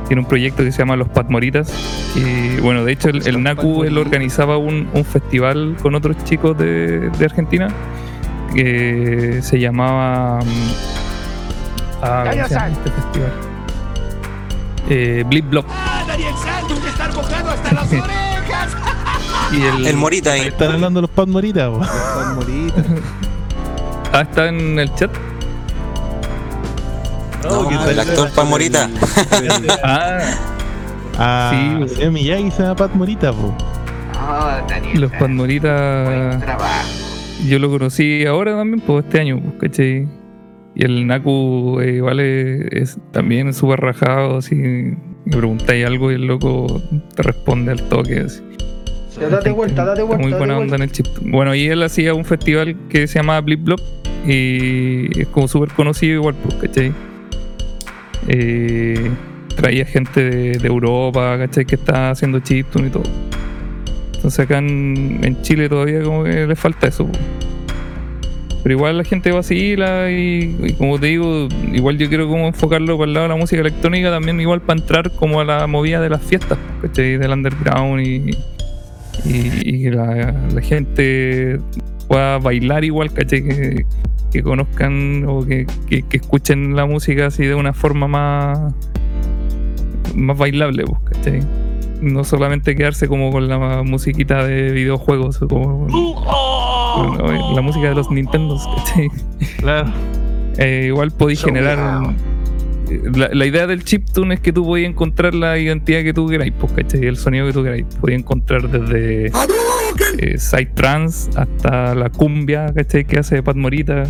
[0.07, 1.71] tiene un proyecto que se llama Los Patmoritas.
[2.15, 6.57] Y bueno, de hecho, el, el Naku él organizaba un, un festival con otros chicos
[6.57, 7.69] de, de Argentina
[8.55, 10.39] que se llamaba.
[10.39, 10.71] mm,
[12.01, 13.31] ah, ¿cómo se llama este festival?
[14.89, 15.65] Eh, Blip Blop.
[19.51, 20.41] Y el, El Morita ahí.
[20.41, 21.79] Están hablando los Pat Morita, po.
[21.79, 22.83] Pan Morita.
[24.11, 25.11] Ah, está en el chat.
[27.43, 28.89] No, el actor Pan Morita.
[29.83, 30.19] Ah,
[31.21, 31.51] Ah,
[31.87, 33.53] Sí, sí, Miyagi se llama Pat Morita, po.
[34.93, 36.41] los Pandoritas.
[37.45, 40.07] Yo lo conocí ahora también, pues este año, pues, ¿cachai?
[40.75, 44.55] Y el Naku eh, igual es, es también súper rajado, así.
[44.55, 44.97] Me
[45.37, 46.81] preguntáis algo y el loco
[47.15, 48.41] te responde al toque, así.
[49.19, 50.21] Ya date vuelta, date vuelta.
[50.23, 50.73] Muy buena vuelta.
[50.73, 51.07] onda en el chip.
[51.21, 53.79] Bueno, y él hacía un festival que se llama Blip Blop
[54.25, 56.93] y es como súper conocido igual, pues, ¿cachai?
[58.27, 59.09] Eh,
[59.55, 61.65] traía gente de, Europa, ¿cachai?
[61.65, 63.03] Que está haciendo chiptune y todo.
[64.15, 67.09] Entonces acá en, Chile todavía como que le falta eso.
[68.61, 72.97] Pero igual la gente vacila y, y como te digo, igual yo quiero como enfocarlo
[72.97, 76.01] para el lado de la música electrónica también igual para entrar como a la movida
[76.01, 77.17] de las fiestas, ¿cachai?
[77.17, 78.37] Del underground y,
[79.25, 81.59] y, la gente
[82.09, 83.43] pueda bailar igual, ¿cachai?
[83.43, 83.85] Que,
[84.31, 88.73] que conozcan o que, que- que escuchen la música así de una forma más,
[90.15, 91.39] más bailable, pues, ¿cachai?
[92.01, 97.95] No solamente quedarse como con la musiquita de videojuegos o como con la música de
[97.95, 99.07] los Nintendos, ¿cachai?
[99.57, 99.91] Claro.
[100.61, 101.77] Eh, igual podéis generar.
[103.15, 106.51] La, la idea del chiptune es que tú podías encontrar la identidad que tú queráis,
[106.59, 107.05] pues, ¿cachai?
[107.05, 107.85] El sonido que tú queráis.
[108.01, 109.31] Podías encontrar desde
[110.17, 113.05] eh, side trance hasta la cumbia, ¿cachai?
[113.05, 114.03] Que hace Pat Morita.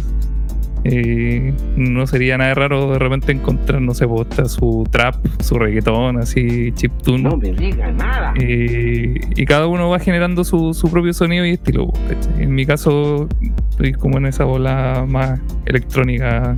[0.86, 5.60] Eh, no sería nada raro de repente encontrar, no sé, pues, hasta su trap, su
[5.60, 7.24] reggaetón, así, chiptune.
[7.24, 8.34] No me digas nada.
[8.40, 11.92] Eh, y cada uno va generando su, su propio sonido y estilo.
[12.08, 12.44] ¿cachai?
[12.44, 13.28] En mi caso,
[13.70, 16.56] estoy como en esa bola más electrónica,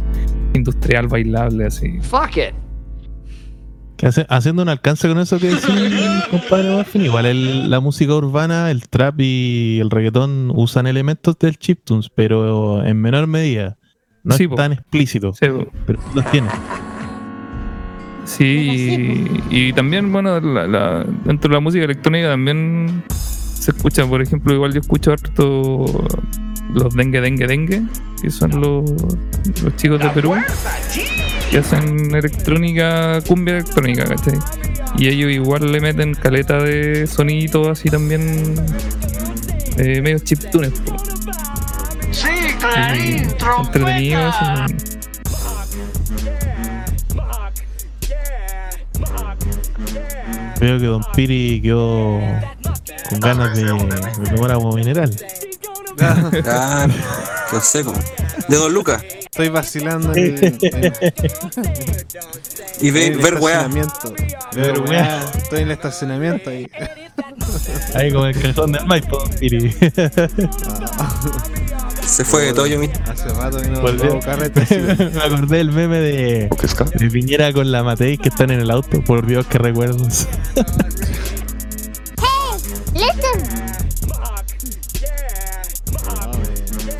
[0.53, 1.99] industrial, bailable, así.
[2.01, 2.70] Fuck it.
[4.01, 8.15] Que hace- haciendo un alcance con eso que decía compadre Morfin, igual el- la música
[8.15, 13.77] urbana, el trap y el reggaetón usan elementos del chiptunes, pero en menor medida.
[14.23, 14.55] No Sí, es po.
[14.55, 15.45] tan explícito, Sí,
[15.85, 16.49] pero los tiene.
[18.25, 24.05] Sí, y, y también, bueno, la- la- dentro de la música electrónica también se escucha,
[24.07, 25.85] por ejemplo, igual yo escucho harto
[26.73, 27.83] los dengue, dengue, dengue,
[28.21, 28.89] que son los,
[29.63, 30.33] los chicos de Perú,
[31.51, 34.39] que hacen electrónica, cumbia electrónica, ¿cachai?
[34.97, 38.55] Y ellos igual le meten caleta de sonido así también,
[39.77, 40.95] eh, medio chiptunes, po.
[42.11, 42.29] Sí,
[43.57, 44.35] entretenidos.
[50.61, 52.21] Veo que Don Piri quedó
[53.09, 55.13] con ganas de, de tomar agua mineral.
[55.97, 57.93] Claro, qué seco.
[58.47, 59.03] De Don Lucas.
[59.41, 60.59] Estoy vacilando en en-
[62.79, 63.61] Y ver weá.
[63.65, 64.13] estacionamiento.
[64.53, 65.25] Ver weá.
[65.35, 66.69] Estoy en el estacionamiento ahí.
[67.95, 69.23] Ahí con el cajón del Maipo.
[72.05, 72.93] Se fue de todo yo mismo.
[73.07, 74.19] Hace rato que no Volvió.
[74.19, 74.77] carrete.
[75.11, 76.47] Me acordé del meme de,
[76.99, 79.01] de Piñera con la Matei que están en el auto.
[79.03, 80.27] Por Dios, que recuerdos.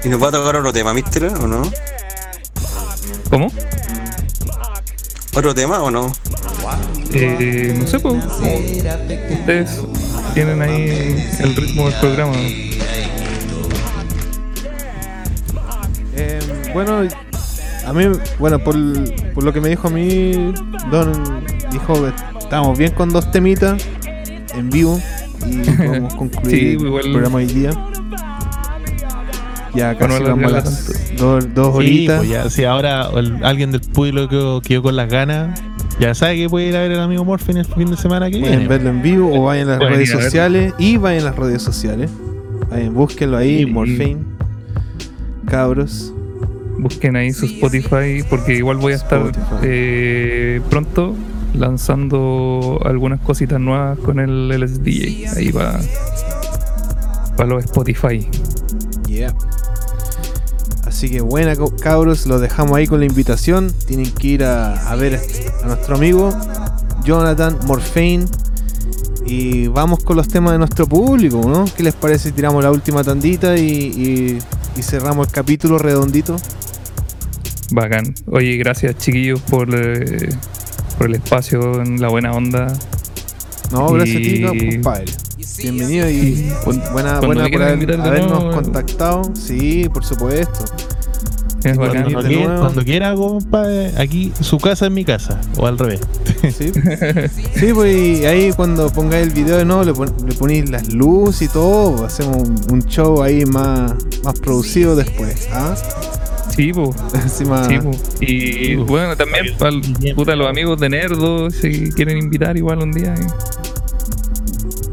[0.03, 1.61] ¿Y nos va a tocar otro tema, mister, o no?
[3.31, 3.51] ¿Cómo?
[5.35, 6.11] ¿Otro tema o no?
[7.13, 8.23] Eh, no sé, pues,
[9.31, 9.79] ustedes
[10.33, 12.33] tienen ahí el ritmo del programa.
[16.15, 16.39] Eh,
[16.73, 17.07] bueno,
[17.85, 18.05] a mí,
[18.37, 18.75] bueno, por,
[19.33, 20.53] por lo que me dijo a mí,
[20.91, 23.81] Don dijo que estábamos bien con dos temitas
[24.53, 25.01] en vivo.
[25.47, 27.71] y podemos concluir Sí, el igual- programa hoy día.
[29.73, 32.17] Ya casi vamos a alargarla las dos, dos Sí, horitas.
[32.19, 35.61] pues ya, si ahora el- alguien del público quedó, quedó con las ganas,
[35.99, 38.39] ya sabe que puede ir a ver al amigo Morphin el fin de semana que
[38.39, 38.67] Pueden viene.
[38.67, 41.61] verlo en vivo o vayan a las Pueden redes sociales y vayan a las redes
[41.61, 42.09] sociales.
[42.69, 43.65] Vayan, búsquenlo ahí, Sí.
[43.65, 44.17] Morphine.
[45.45, 46.13] Cabros.
[46.79, 49.21] Busquen ahí su Spotify porque igual voy a estar
[49.61, 51.13] eh, pronto
[51.53, 55.27] lanzando algunas cositas nuevas con el LSDJ.
[55.37, 55.79] Ahí va
[57.37, 58.27] para los Spotify.
[59.07, 59.33] Yeah.
[61.01, 63.73] Así que buena cabros, los dejamos ahí con la invitación.
[63.87, 65.19] Tienen que ir a, a ver
[65.63, 66.29] a nuestro amigo
[67.03, 68.25] Jonathan Morphine.
[69.25, 71.65] Y vamos con los temas de nuestro público, ¿no?
[71.75, 74.37] ¿Qué les parece si tiramos la última tandita y, y-
[74.77, 76.35] y cerramos el capítulo redondito?
[77.71, 78.13] Bacán.
[78.27, 80.29] Oye, gracias chiquillos por, eh,
[80.99, 82.71] por el espacio, en la buena onda.
[83.71, 85.05] No, gracias a ti, compadre.
[85.57, 86.51] Bienvenido y
[86.93, 88.51] buena, buena por habernos nuevo.
[88.51, 89.31] contactado.
[89.35, 90.63] Sí, por supuesto.
[91.63, 92.11] Es Sí, bacán.
[92.11, 95.99] Cuando, quiera, cuando quiera, compadre, aquí su casa es mi casa, o al revés.
[96.41, 96.71] Sí,
[97.55, 100.91] sí pues y ahí cuando pongáis el video de nuevo le, pon- le ponéis las
[100.91, 103.93] luces y todo, pues, hacemos un, un show ahí más,
[104.23, 105.47] más producido después.
[105.51, 105.75] ¿ah?
[106.55, 106.87] Sí, más-
[107.67, 107.91] Sí, po.
[108.21, 109.71] Y bueno, también para
[110.15, 113.13] puta, los amigos de Nerdo, si quieren invitar igual un día.
[113.13, 113.27] eh.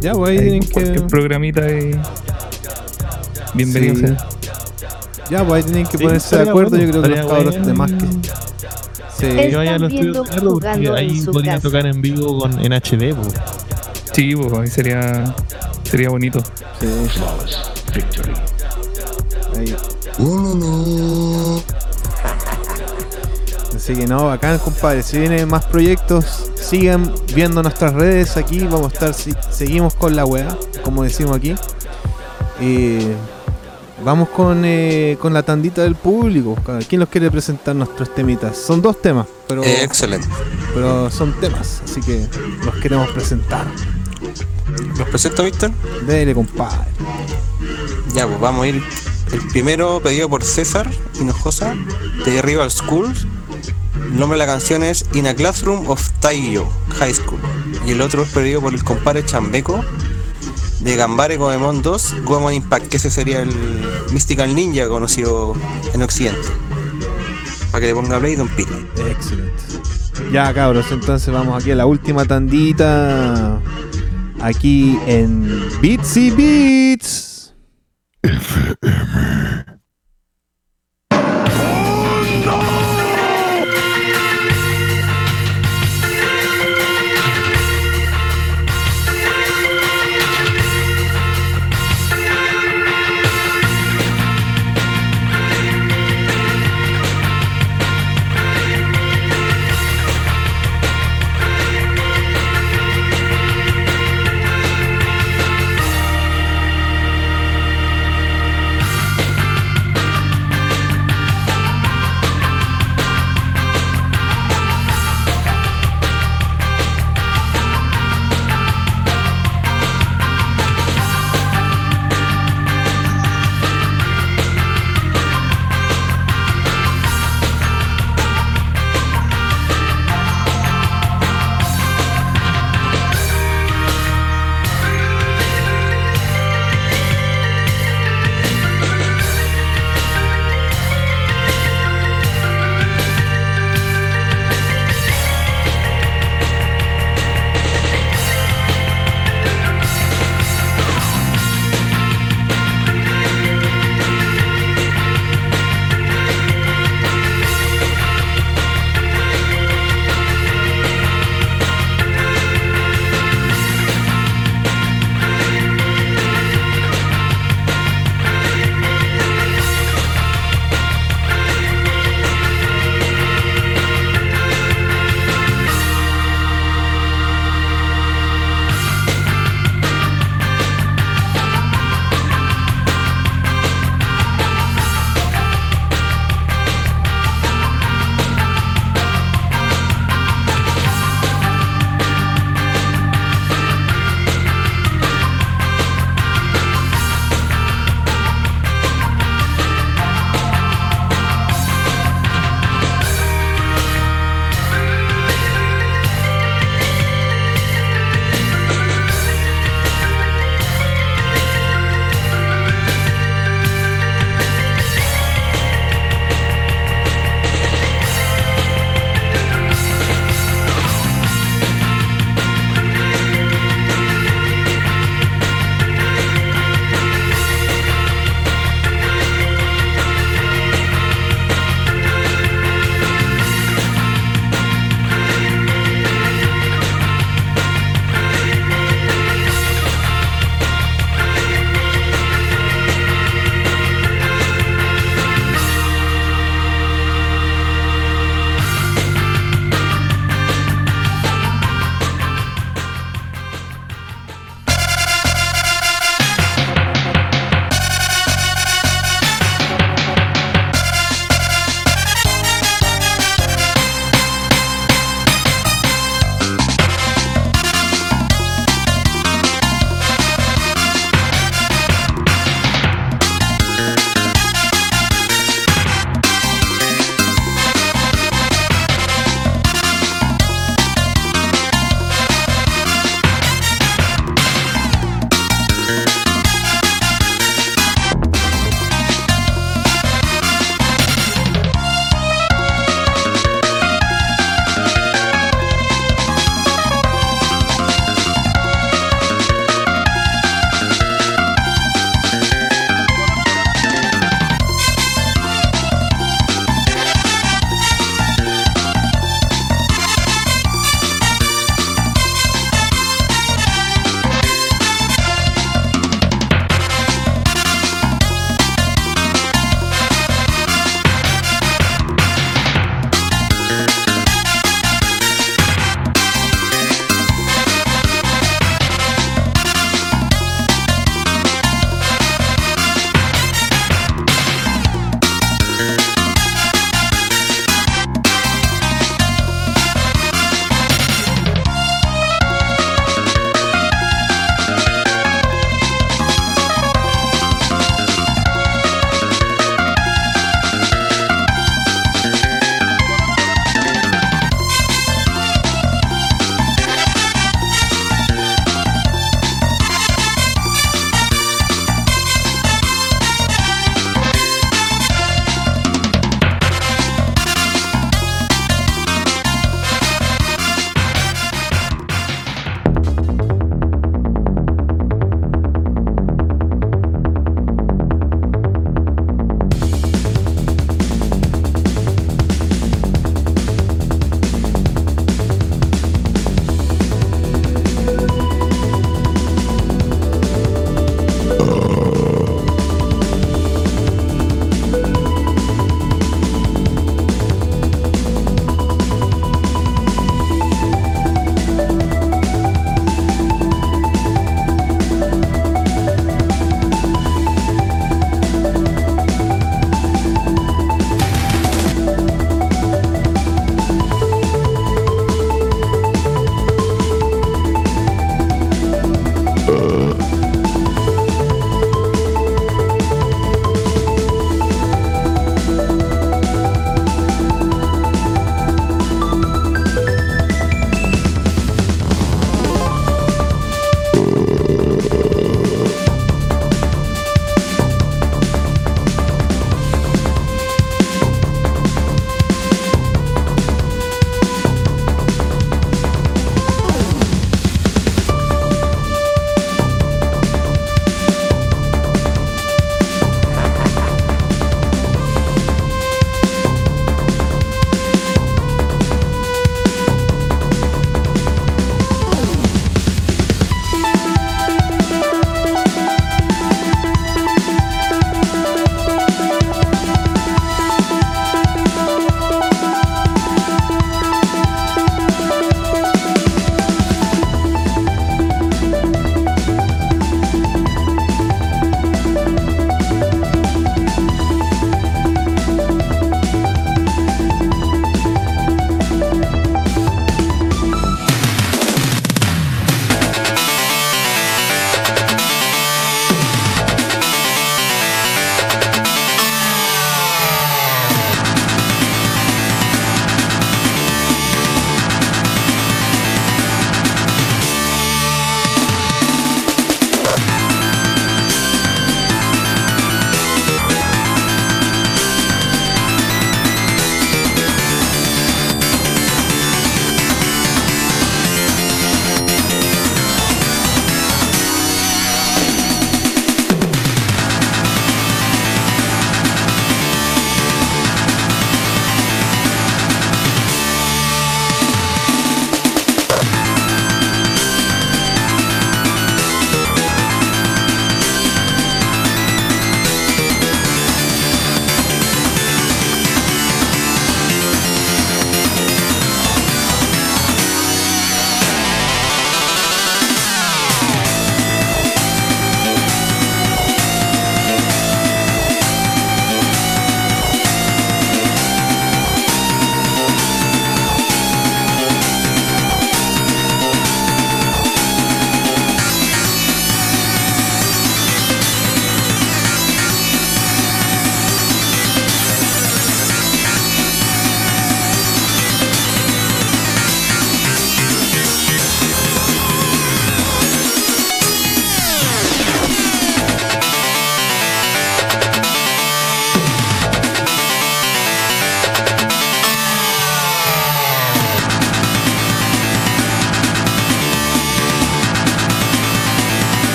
[0.00, 1.02] Ya, pues ahí Ahí tienen cualquier que.
[1.08, 1.98] programita eh,
[3.54, 4.00] bienvenido Sí.
[4.02, 4.16] sea.
[5.30, 6.70] Ya, pues ahí tienen que Sí, ponerse de acuerdo.
[6.70, 7.66] bueno, Yo creo que los cabros bueno.
[7.66, 8.06] de más que.
[9.18, 11.62] Sí, vaya a los estudios porque ahí en su podría casa.
[11.62, 13.22] tocar en vivo con, en HD, po.
[14.12, 15.34] Sí, po, ahí sería,
[15.84, 16.40] sería bonito.
[16.80, 16.86] sí.
[19.56, 19.74] Ahí.
[23.74, 25.02] Así que no, bacán, compadre.
[25.02, 28.60] Si vienen más proyectos, sigan viendo nuestras redes aquí.
[28.60, 31.54] Vamos a estar, si- seguimos con la weá, como decimos aquí.
[32.60, 32.98] Y
[34.04, 36.56] vamos con, eh, con la tandita del público.
[36.88, 38.56] ¿Quién los quiere presentar nuestros temitas?
[38.56, 40.26] Son dos temas, pero, Eh, excelente.
[40.74, 42.26] pero son temas, así que
[42.64, 43.66] los queremos presentar.
[44.96, 45.70] ¿Los presento, Víctor?
[46.06, 46.78] Dele, compadre.
[48.14, 48.82] Ya, pues vamos a ir.
[49.32, 51.74] El primero pedido por César Hinojosa
[52.24, 53.12] de Rival School.
[54.06, 56.66] El nombre de la canción es In a Classroom of Taiyo
[56.98, 57.40] High School.
[57.86, 59.84] Y el otro es pedido por el compadre Chambeco
[60.80, 63.50] de Gambare Goemon 2 Goemon Impact, que ese sería el
[64.12, 65.54] Mystical Ninja conocido
[65.92, 66.48] en Occidente.
[67.70, 68.86] Para que le ponga play Don Pili.
[69.10, 69.52] Excelente.
[70.32, 73.60] Ya, cabros, entonces vamos aquí a la última tandita.
[74.40, 77.27] Aquí en Beatsy Beats.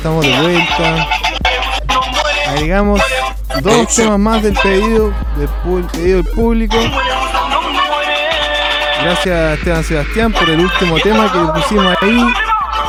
[0.00, 1.08] Estamos de vuelta.
[2.48, 3.02] Agregamos
[3.62, 6.76] dos temas más del pedido del, pedido del público.
[9.02, 12.18] Gracias a Esteban Sebastián por el último tema que pusimos ahí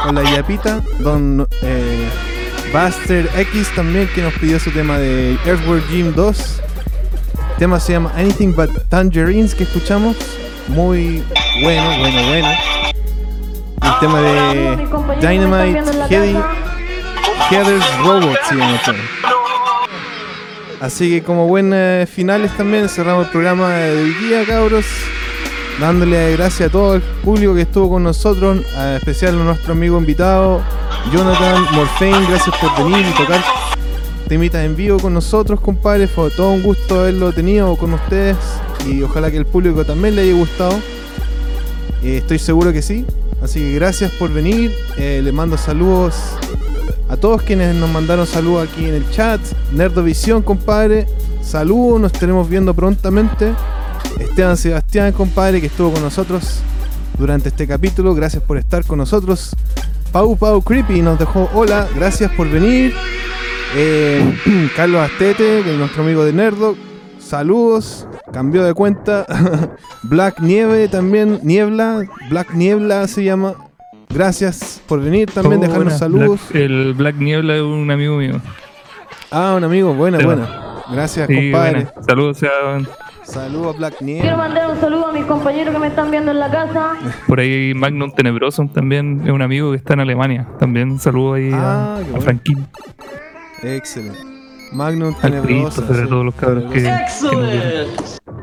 [0.06, 0.80] con la yapita.
[1.00, 2.10] Don eh,
[2.72, 6.62] Buster X también que nos pidió su tema de Earthworm Jim 2.
[7.52, 10.16] El tema se llama Anything But Tangerines que escuchamos.
[10.70, 11.26] Muy
[11.62, 12.48] bueno, bueno, bueno.
[13.84, 14.78] El tema de
[15.20, 16.61] Dynamite Heady
[17.50, 18.80] Heather's Robot se llama.
[20.80, 24.86] Así que como buenas finales también cerramos el programa de hoy día, cabros.
[25.80, 29.98] Dándole gracias a todo el público que estuvo con nosotros, a especial a nuestro amigo
[29.98, 30.62] invitado,
[31.12, 33.44] Jonathan Morfane, gracias por venir y tocar
[34.28, 36.08] temitas en vivo con nosotros, compadre.
[36.08, 38.38] Fue todo un gusto haberlo tenido con ustedes
[38.86, 40.80] y ojalá que el público también le haya gustado.
[42.04, 43.06] Eh, estoy seguro que sí.
[43.42, 44.76] Así que gracias por venir.
[44.98, 46.16] Eh, le mando saludos
[47.22, 49.40] todos quienes nos mandaron saludos aquí en el chat.
[49.72, 51.06] Nerdovisión, compadre.
[51.44, 53.54] Saludos, nos estaremos viendo prontamente.
[54.20, 56.62] Esteban Sebastián, compadre, que estuvo con nosotros
[57.20, 58.16] durante este capítulo.
[58.16, 59.56] Gracias por estar con nosotros.
[60.12, 62.94] Pau Pau Creepy nos dejó hola, gracias por venir.
[63.76, 66.76] Eh, Carlos Astete, que es nuestro amigo de Nerdo.
[67.20, 69.28] Saludos, cambió de cuenta.
[70.04, 73.54] Black Nieve también, Niebla, Black Niebla se llama.
[74.14, 75.98] Gracias por venir también, Oh, dejarnos buena.
[75.98, 76.40] saludos.
[76.50, 78.42] Black- el Black Niebla es un amigo mío.
[79.32, 80.48] Ah, un amigo, buena, Sí, buena.
[80.92, 81.72] Gracias, Sí, compadre.
[81.86, 81.94] buena.
[82.06, 82.88] Saludos, Sean.
[83.24, 84.36] Saludos, Black Quiero Niebla.
[84.36, 86.96] mandar un saludo a mis compañeros que me están viendo en la casa.
[87.28, 90.48] Por ahí Magnum Tenebroso también es un amigo que está en Alemania.
[90.60, 92.22] También saludo ahí Ah, a, qué a.
[92.22, 92.68] Franquín,
[93.64, 94.20] Excelente.
[94.74, 95.48] Magnum al Tenebrosa.
[95.48, 97.30] Cristo, sobre sí, todos los cabros que, Tenebrosa.
[97.30, 98.41] que nos vieron.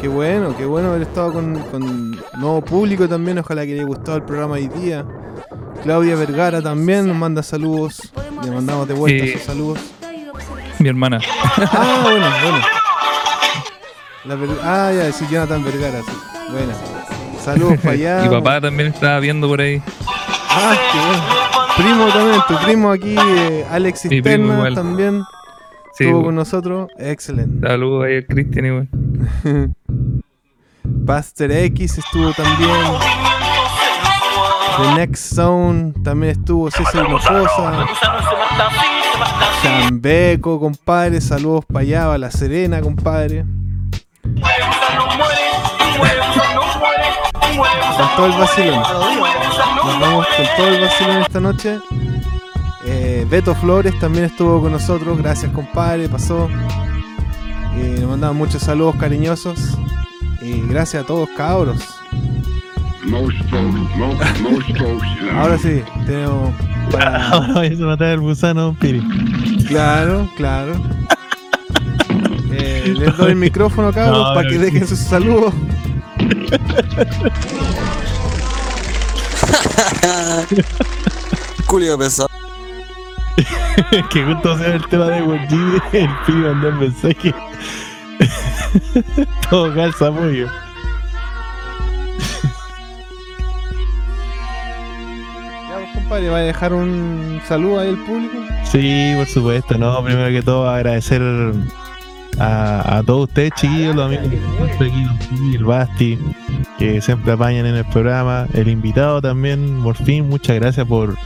[0.00, 3.38] Qué bueno, qué bueno haber estado con, con nuevo público también.
[3.38, 5.04] Ojalá que le haya gustado el programa hoy día.
[5.82, 8.00] Claudia Vergara también nos manda saludos.
[8.42, 9.32] Le mandamos de vuelta Sí.
[9.32, 9.78] sus saludos.
[10.78, 11.20] Mi hermana.
[11.72, 12.58] Ah, bueno, bueno.
[14.24, 16.12] La Ver- ah, ya, sí, Jonathan Vergara, sí.
[16.50, 16.72] Buena.
[17.44, 18.22] Saludos para allá.
[18.22, 19.82] Mi papá también estaba viendo por ahí.
[20.50, 21.22] Ah, qué bueno.
[21.76, 24.74] Primo también, tu primo aquí, eh, Alex Cisterna igual.
[24.74, 25.22] también.
[25.98, 26.88] Estuvo con nosotros.
[26.98, 27.66] Excelente.
[27.66, 28.88] Saludos ahí a Cristian igual.
[30.84, 32.70] Buster X estuvo también.
[34.76, 37.86] The Next Zone también estuvo César Hinojosa.
[39.62, 41.20] Chambeco, compadre.
[41.20, 43.44] Saludos para allá, La Serena, compadre.
[47.96, 48.82] Con todo el vacilón.
[49.84, 51.78] Nos vamos con todo el vacilón esta noche.
[52.84, 55.18] Eh, Beto Flores también estuvo con nosotros.
[55.18, 56.08] Gracias, compadre.
[56.08, 56.48] Pasó.
[57.76, 59.76] Eh, nos mandaban muchos saludos cariñosos.
[60.42, 61.78] Y gracias a todos, cabros.
[65.34, 66.52] Ahora sí, tenemos.
[66.90, 69.02] para- Ahora vayas a matar al gusano, Piri.
[69.68, 70.72] Claro, claro.
[72.52, 75.52] Eh, les doy el micrófono, cabros, No, para que dejen sus saludos.
[81.66, 82.29] Julio pesado.
[84.10, 87.34] que justo sea el tema de Wojiri, el Piri mandó el mensaje.
[89.50, 90.46] Todo calza muy Ya,
[95.74, 98.34] pues, compadre, ¿va a dejar un saludo ahí al público?
[98.64, 101.22] Sí, por supuesto, no, primero que todo agradecer
[102.38, 104.32] a, a todos ustedes, chiquillos, los amigos
[105.54, 106.18] el Basti,
[106.78, 111.16] que siempre apañan en el programa, el invitado también, por fin, muchas gracias por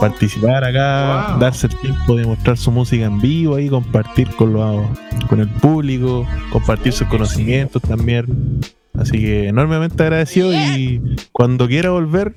[0.00, 4.86] participar acá, darse el tiempo de mostrar su música en vivo y compartir con, los,
[5.28, 8.60] con el público, compartir sus conocimientos también.
[8.94, 11.00] Así que enormemente agradecido y
[11.32, 12.36] cuando quiera volver,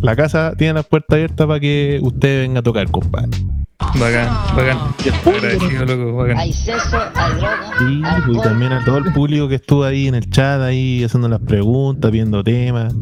[0.00, 3.30] la casa tiene las puertas abiertas para que usted venga a tocar, compadre.
[3.78, 4.78] Bacán, bacán.
[5.26, 6.38] Agradecido, loco, bacán.
[6.38, 7.72] Hay sexo, hay droga.
[7.78, 8.02] Sí,
[8.32, 11.40] y también a todo el público que estuvo ahí en el chat, ahí haciendo las
[11.40, 12.94] preguntas, viendo temas.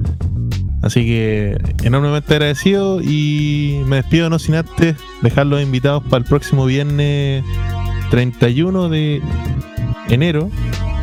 [0.83, 6.25] Así que enormemente agradecido y me despido no sin antes dejar los invitados para el
[6.25, 7.45] próximo viernes
[8.11, 9.23] 31 de
[10.09, 10.51] enero.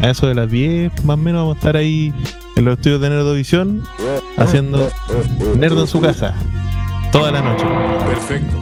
[0.02, 2.14] A eso de las 10 más o menos vamos a estar ahí
[2.56, 3.84] en los estudios de Nerdovisión
[4.38, 4.90] haciendo
[5.58, 6.36] Nerdo en su casa
[7.12, 7.66] toda la noche.
[8.06, 8.58] Perfecto.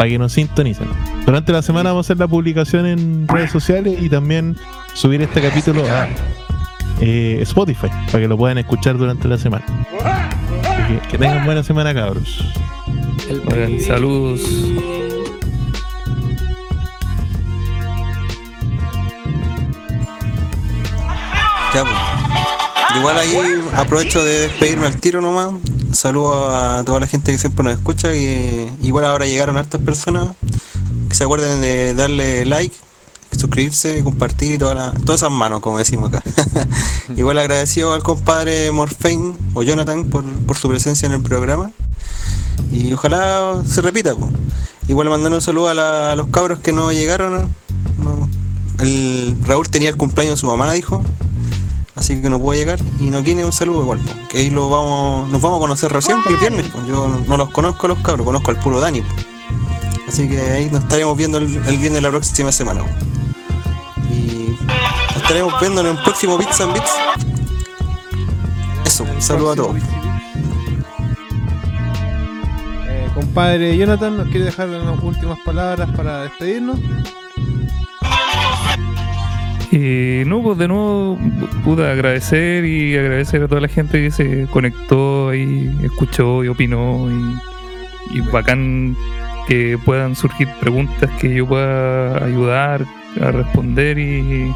[0.00, 0.88] Para que nos sintonicen.
[1.26, 4.56] Durante la semana vamos a hacer la publicación en redes sociales y también
[4.94, 6.08] subir este capítulo a
[7.02, 9.62] eh, Spotify para que lo puedan escuchar durante la semana.
[10.00, 12.42] Así que, que tengan buena semana, cabros.
[13.86, 14.40] Saludos.
[21.74, 22.09] Ya, pues.
[22.96, 23.36] Igual ahí
[23.74, 25.50] aprovecho de despedirme al tiro nomás.
[25.92, 30.28] Saludo a toda la gente que siempre nos escucha y igual ahora llegaron hartas personas
[31.08, 32.74] que se acuerden de darle like,
[33.36, 36.22] suscribirse, compartir y todas esas manos, como decimos acá.
[37.16, 41.72] igual agradecido al compadre Morfein o Jonathan por, por su presencia en el programa
[42.72, 44.14] y ojalá se repita.
[44.88, 47.48] Igual mandando un saludo a, los cabros que no llegaron.
[49.46, 51.02] Raúl tenía el cumpleaños de su mamá, dijo.
[52.00, 52.78] Así que no pudo llegar.
[52.98, 54.00] Y no tiene un saludo igual.
[54.30, 56.66] Que ahí lo vamos, nos vamos a conocer recién el viernes.
[56.88, 59.02] Yo no, los conozco los cabros, conozco al puro Dani.
[60.08, 62.80] Así que ahí nos estaremos viendo el, viernes la próxima semana.
[64.10, 64.56] Y
[65.08, 66.90] nos estaremos viendo en el próximo Bits and Bits.
[68.86, 69.76] Eso, un saludo a todos.
[72.88, 76.78] Eh, compadre Jonathan, ¿nos quiere dejar unas últimas palabras para despedirnos?
[79.72, 81.16] Eh, no, pues de nuevo,
[81.64, 87.08] pude agradecer y agradecer a toda la gente que se conectó y escuchó y opinó
[87.08, 88.96] y, y bacán
[89.46, 92.84] que puedan surgir preguntas que yo pueda ayudar
[93.20, 94.52] a responder y,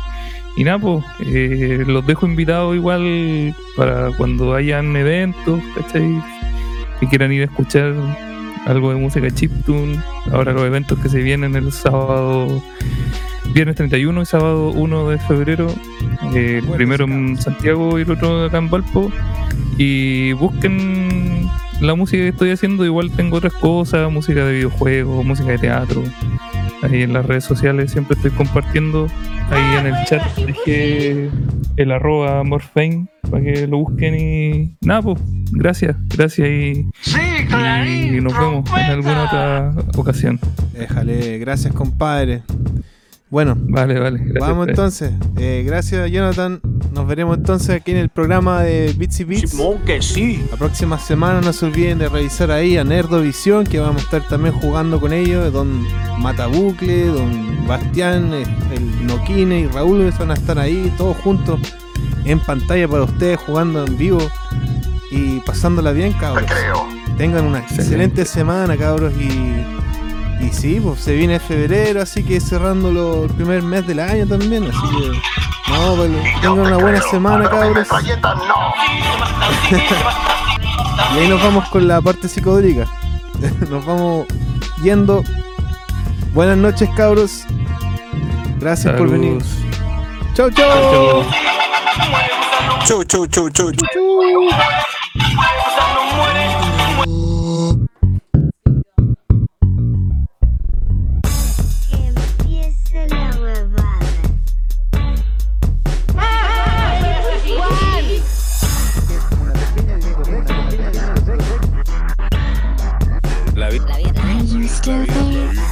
[0.57, 6.23] y nada, pues eh, los dejo invitados igual para cuando hayan eventos, ¿cachai?
[7.01, 7.95] Que quieran ir a escuchar
[8.67, 9.99] algo de música chiptune,
[10.33, 12.63] ahora los eventos que se vienen el sábado
[13.53, 15.69] Viernes 31 y sábado 1 de febrero,
[16.35, 19.11] eh, el primero en Santiago y el otro acá en Valpo.
[19.79, 21.49] Y busquen
[21.81, 26.03] la música que estoy haciendo, igual tengo otras cosas, música de videojuegos, música de teatro.
[26.83, 29.07] Ahí en las redes sociales siempre estoy compartiendo.
[29.51, 31.31] Ahí en el chat dejé
[31.77, 35.19] el arroba Morfein para que lo busquen y nada, pues
[35.51, 36.89] gracias, gracias y,
[38.17, 40.39] y nos vemos en alguna otra ocasión.
[40.73, 42.43] Déjale, gracias compadre.
[43.35, 44.19] Bueno, Vale, vale.
[44.21, 45.13] gracias, vamos entonces.
[45.39, 46.61] Eh, gracias Jonathan.
[46.93, 49.57] Nos veremos entonces aquí en el programa de Bits y Beats.
[49.85, 50.47] que sí.
[50.53, 54.29] La próxima semana no se olviden de revisar ahí a Nerdovisión, que vamos a estar
[54.29, 55.53] también jugando con ellos.
[55.53, 55.85] Don
[56.21, 61.59] Matabucle, Don Bastián, eh, el Noquine y Raúl van a estar ahí todos juntos
[62.25, 64.21] en pantalla para ustedes jugando en vivo
[65.11, 66.49] y pasándola bien, cabros.
[67.19, 69.65] Tengan una excelente semana, cabros, y,
[70.41, 74.27] y sí, pues se viene febrero, así que cerrando lo- el primer mes del año
[74.27, 75.09] también, así que
[75.73, 77.89] no, pues, tengan una buena semana, cabros.
[81.15, 82.87] y ahí nos vamos con la parte psicodélica.
[83.71, 84.27] nos vamos
[84.83, 85.23] yendo.
[86.33, 87.45] Buenas noches, cabros.
[88.59, 89.43] Gracias por venir.
[90.35, 90.51] Chau.
[90.51, 91.25] Chau, chau.
[92.87, 93.73] Chau, chau, chau, chau, chau.
[93.73, 94.51] Chau.
[114.85, 115.64] glory.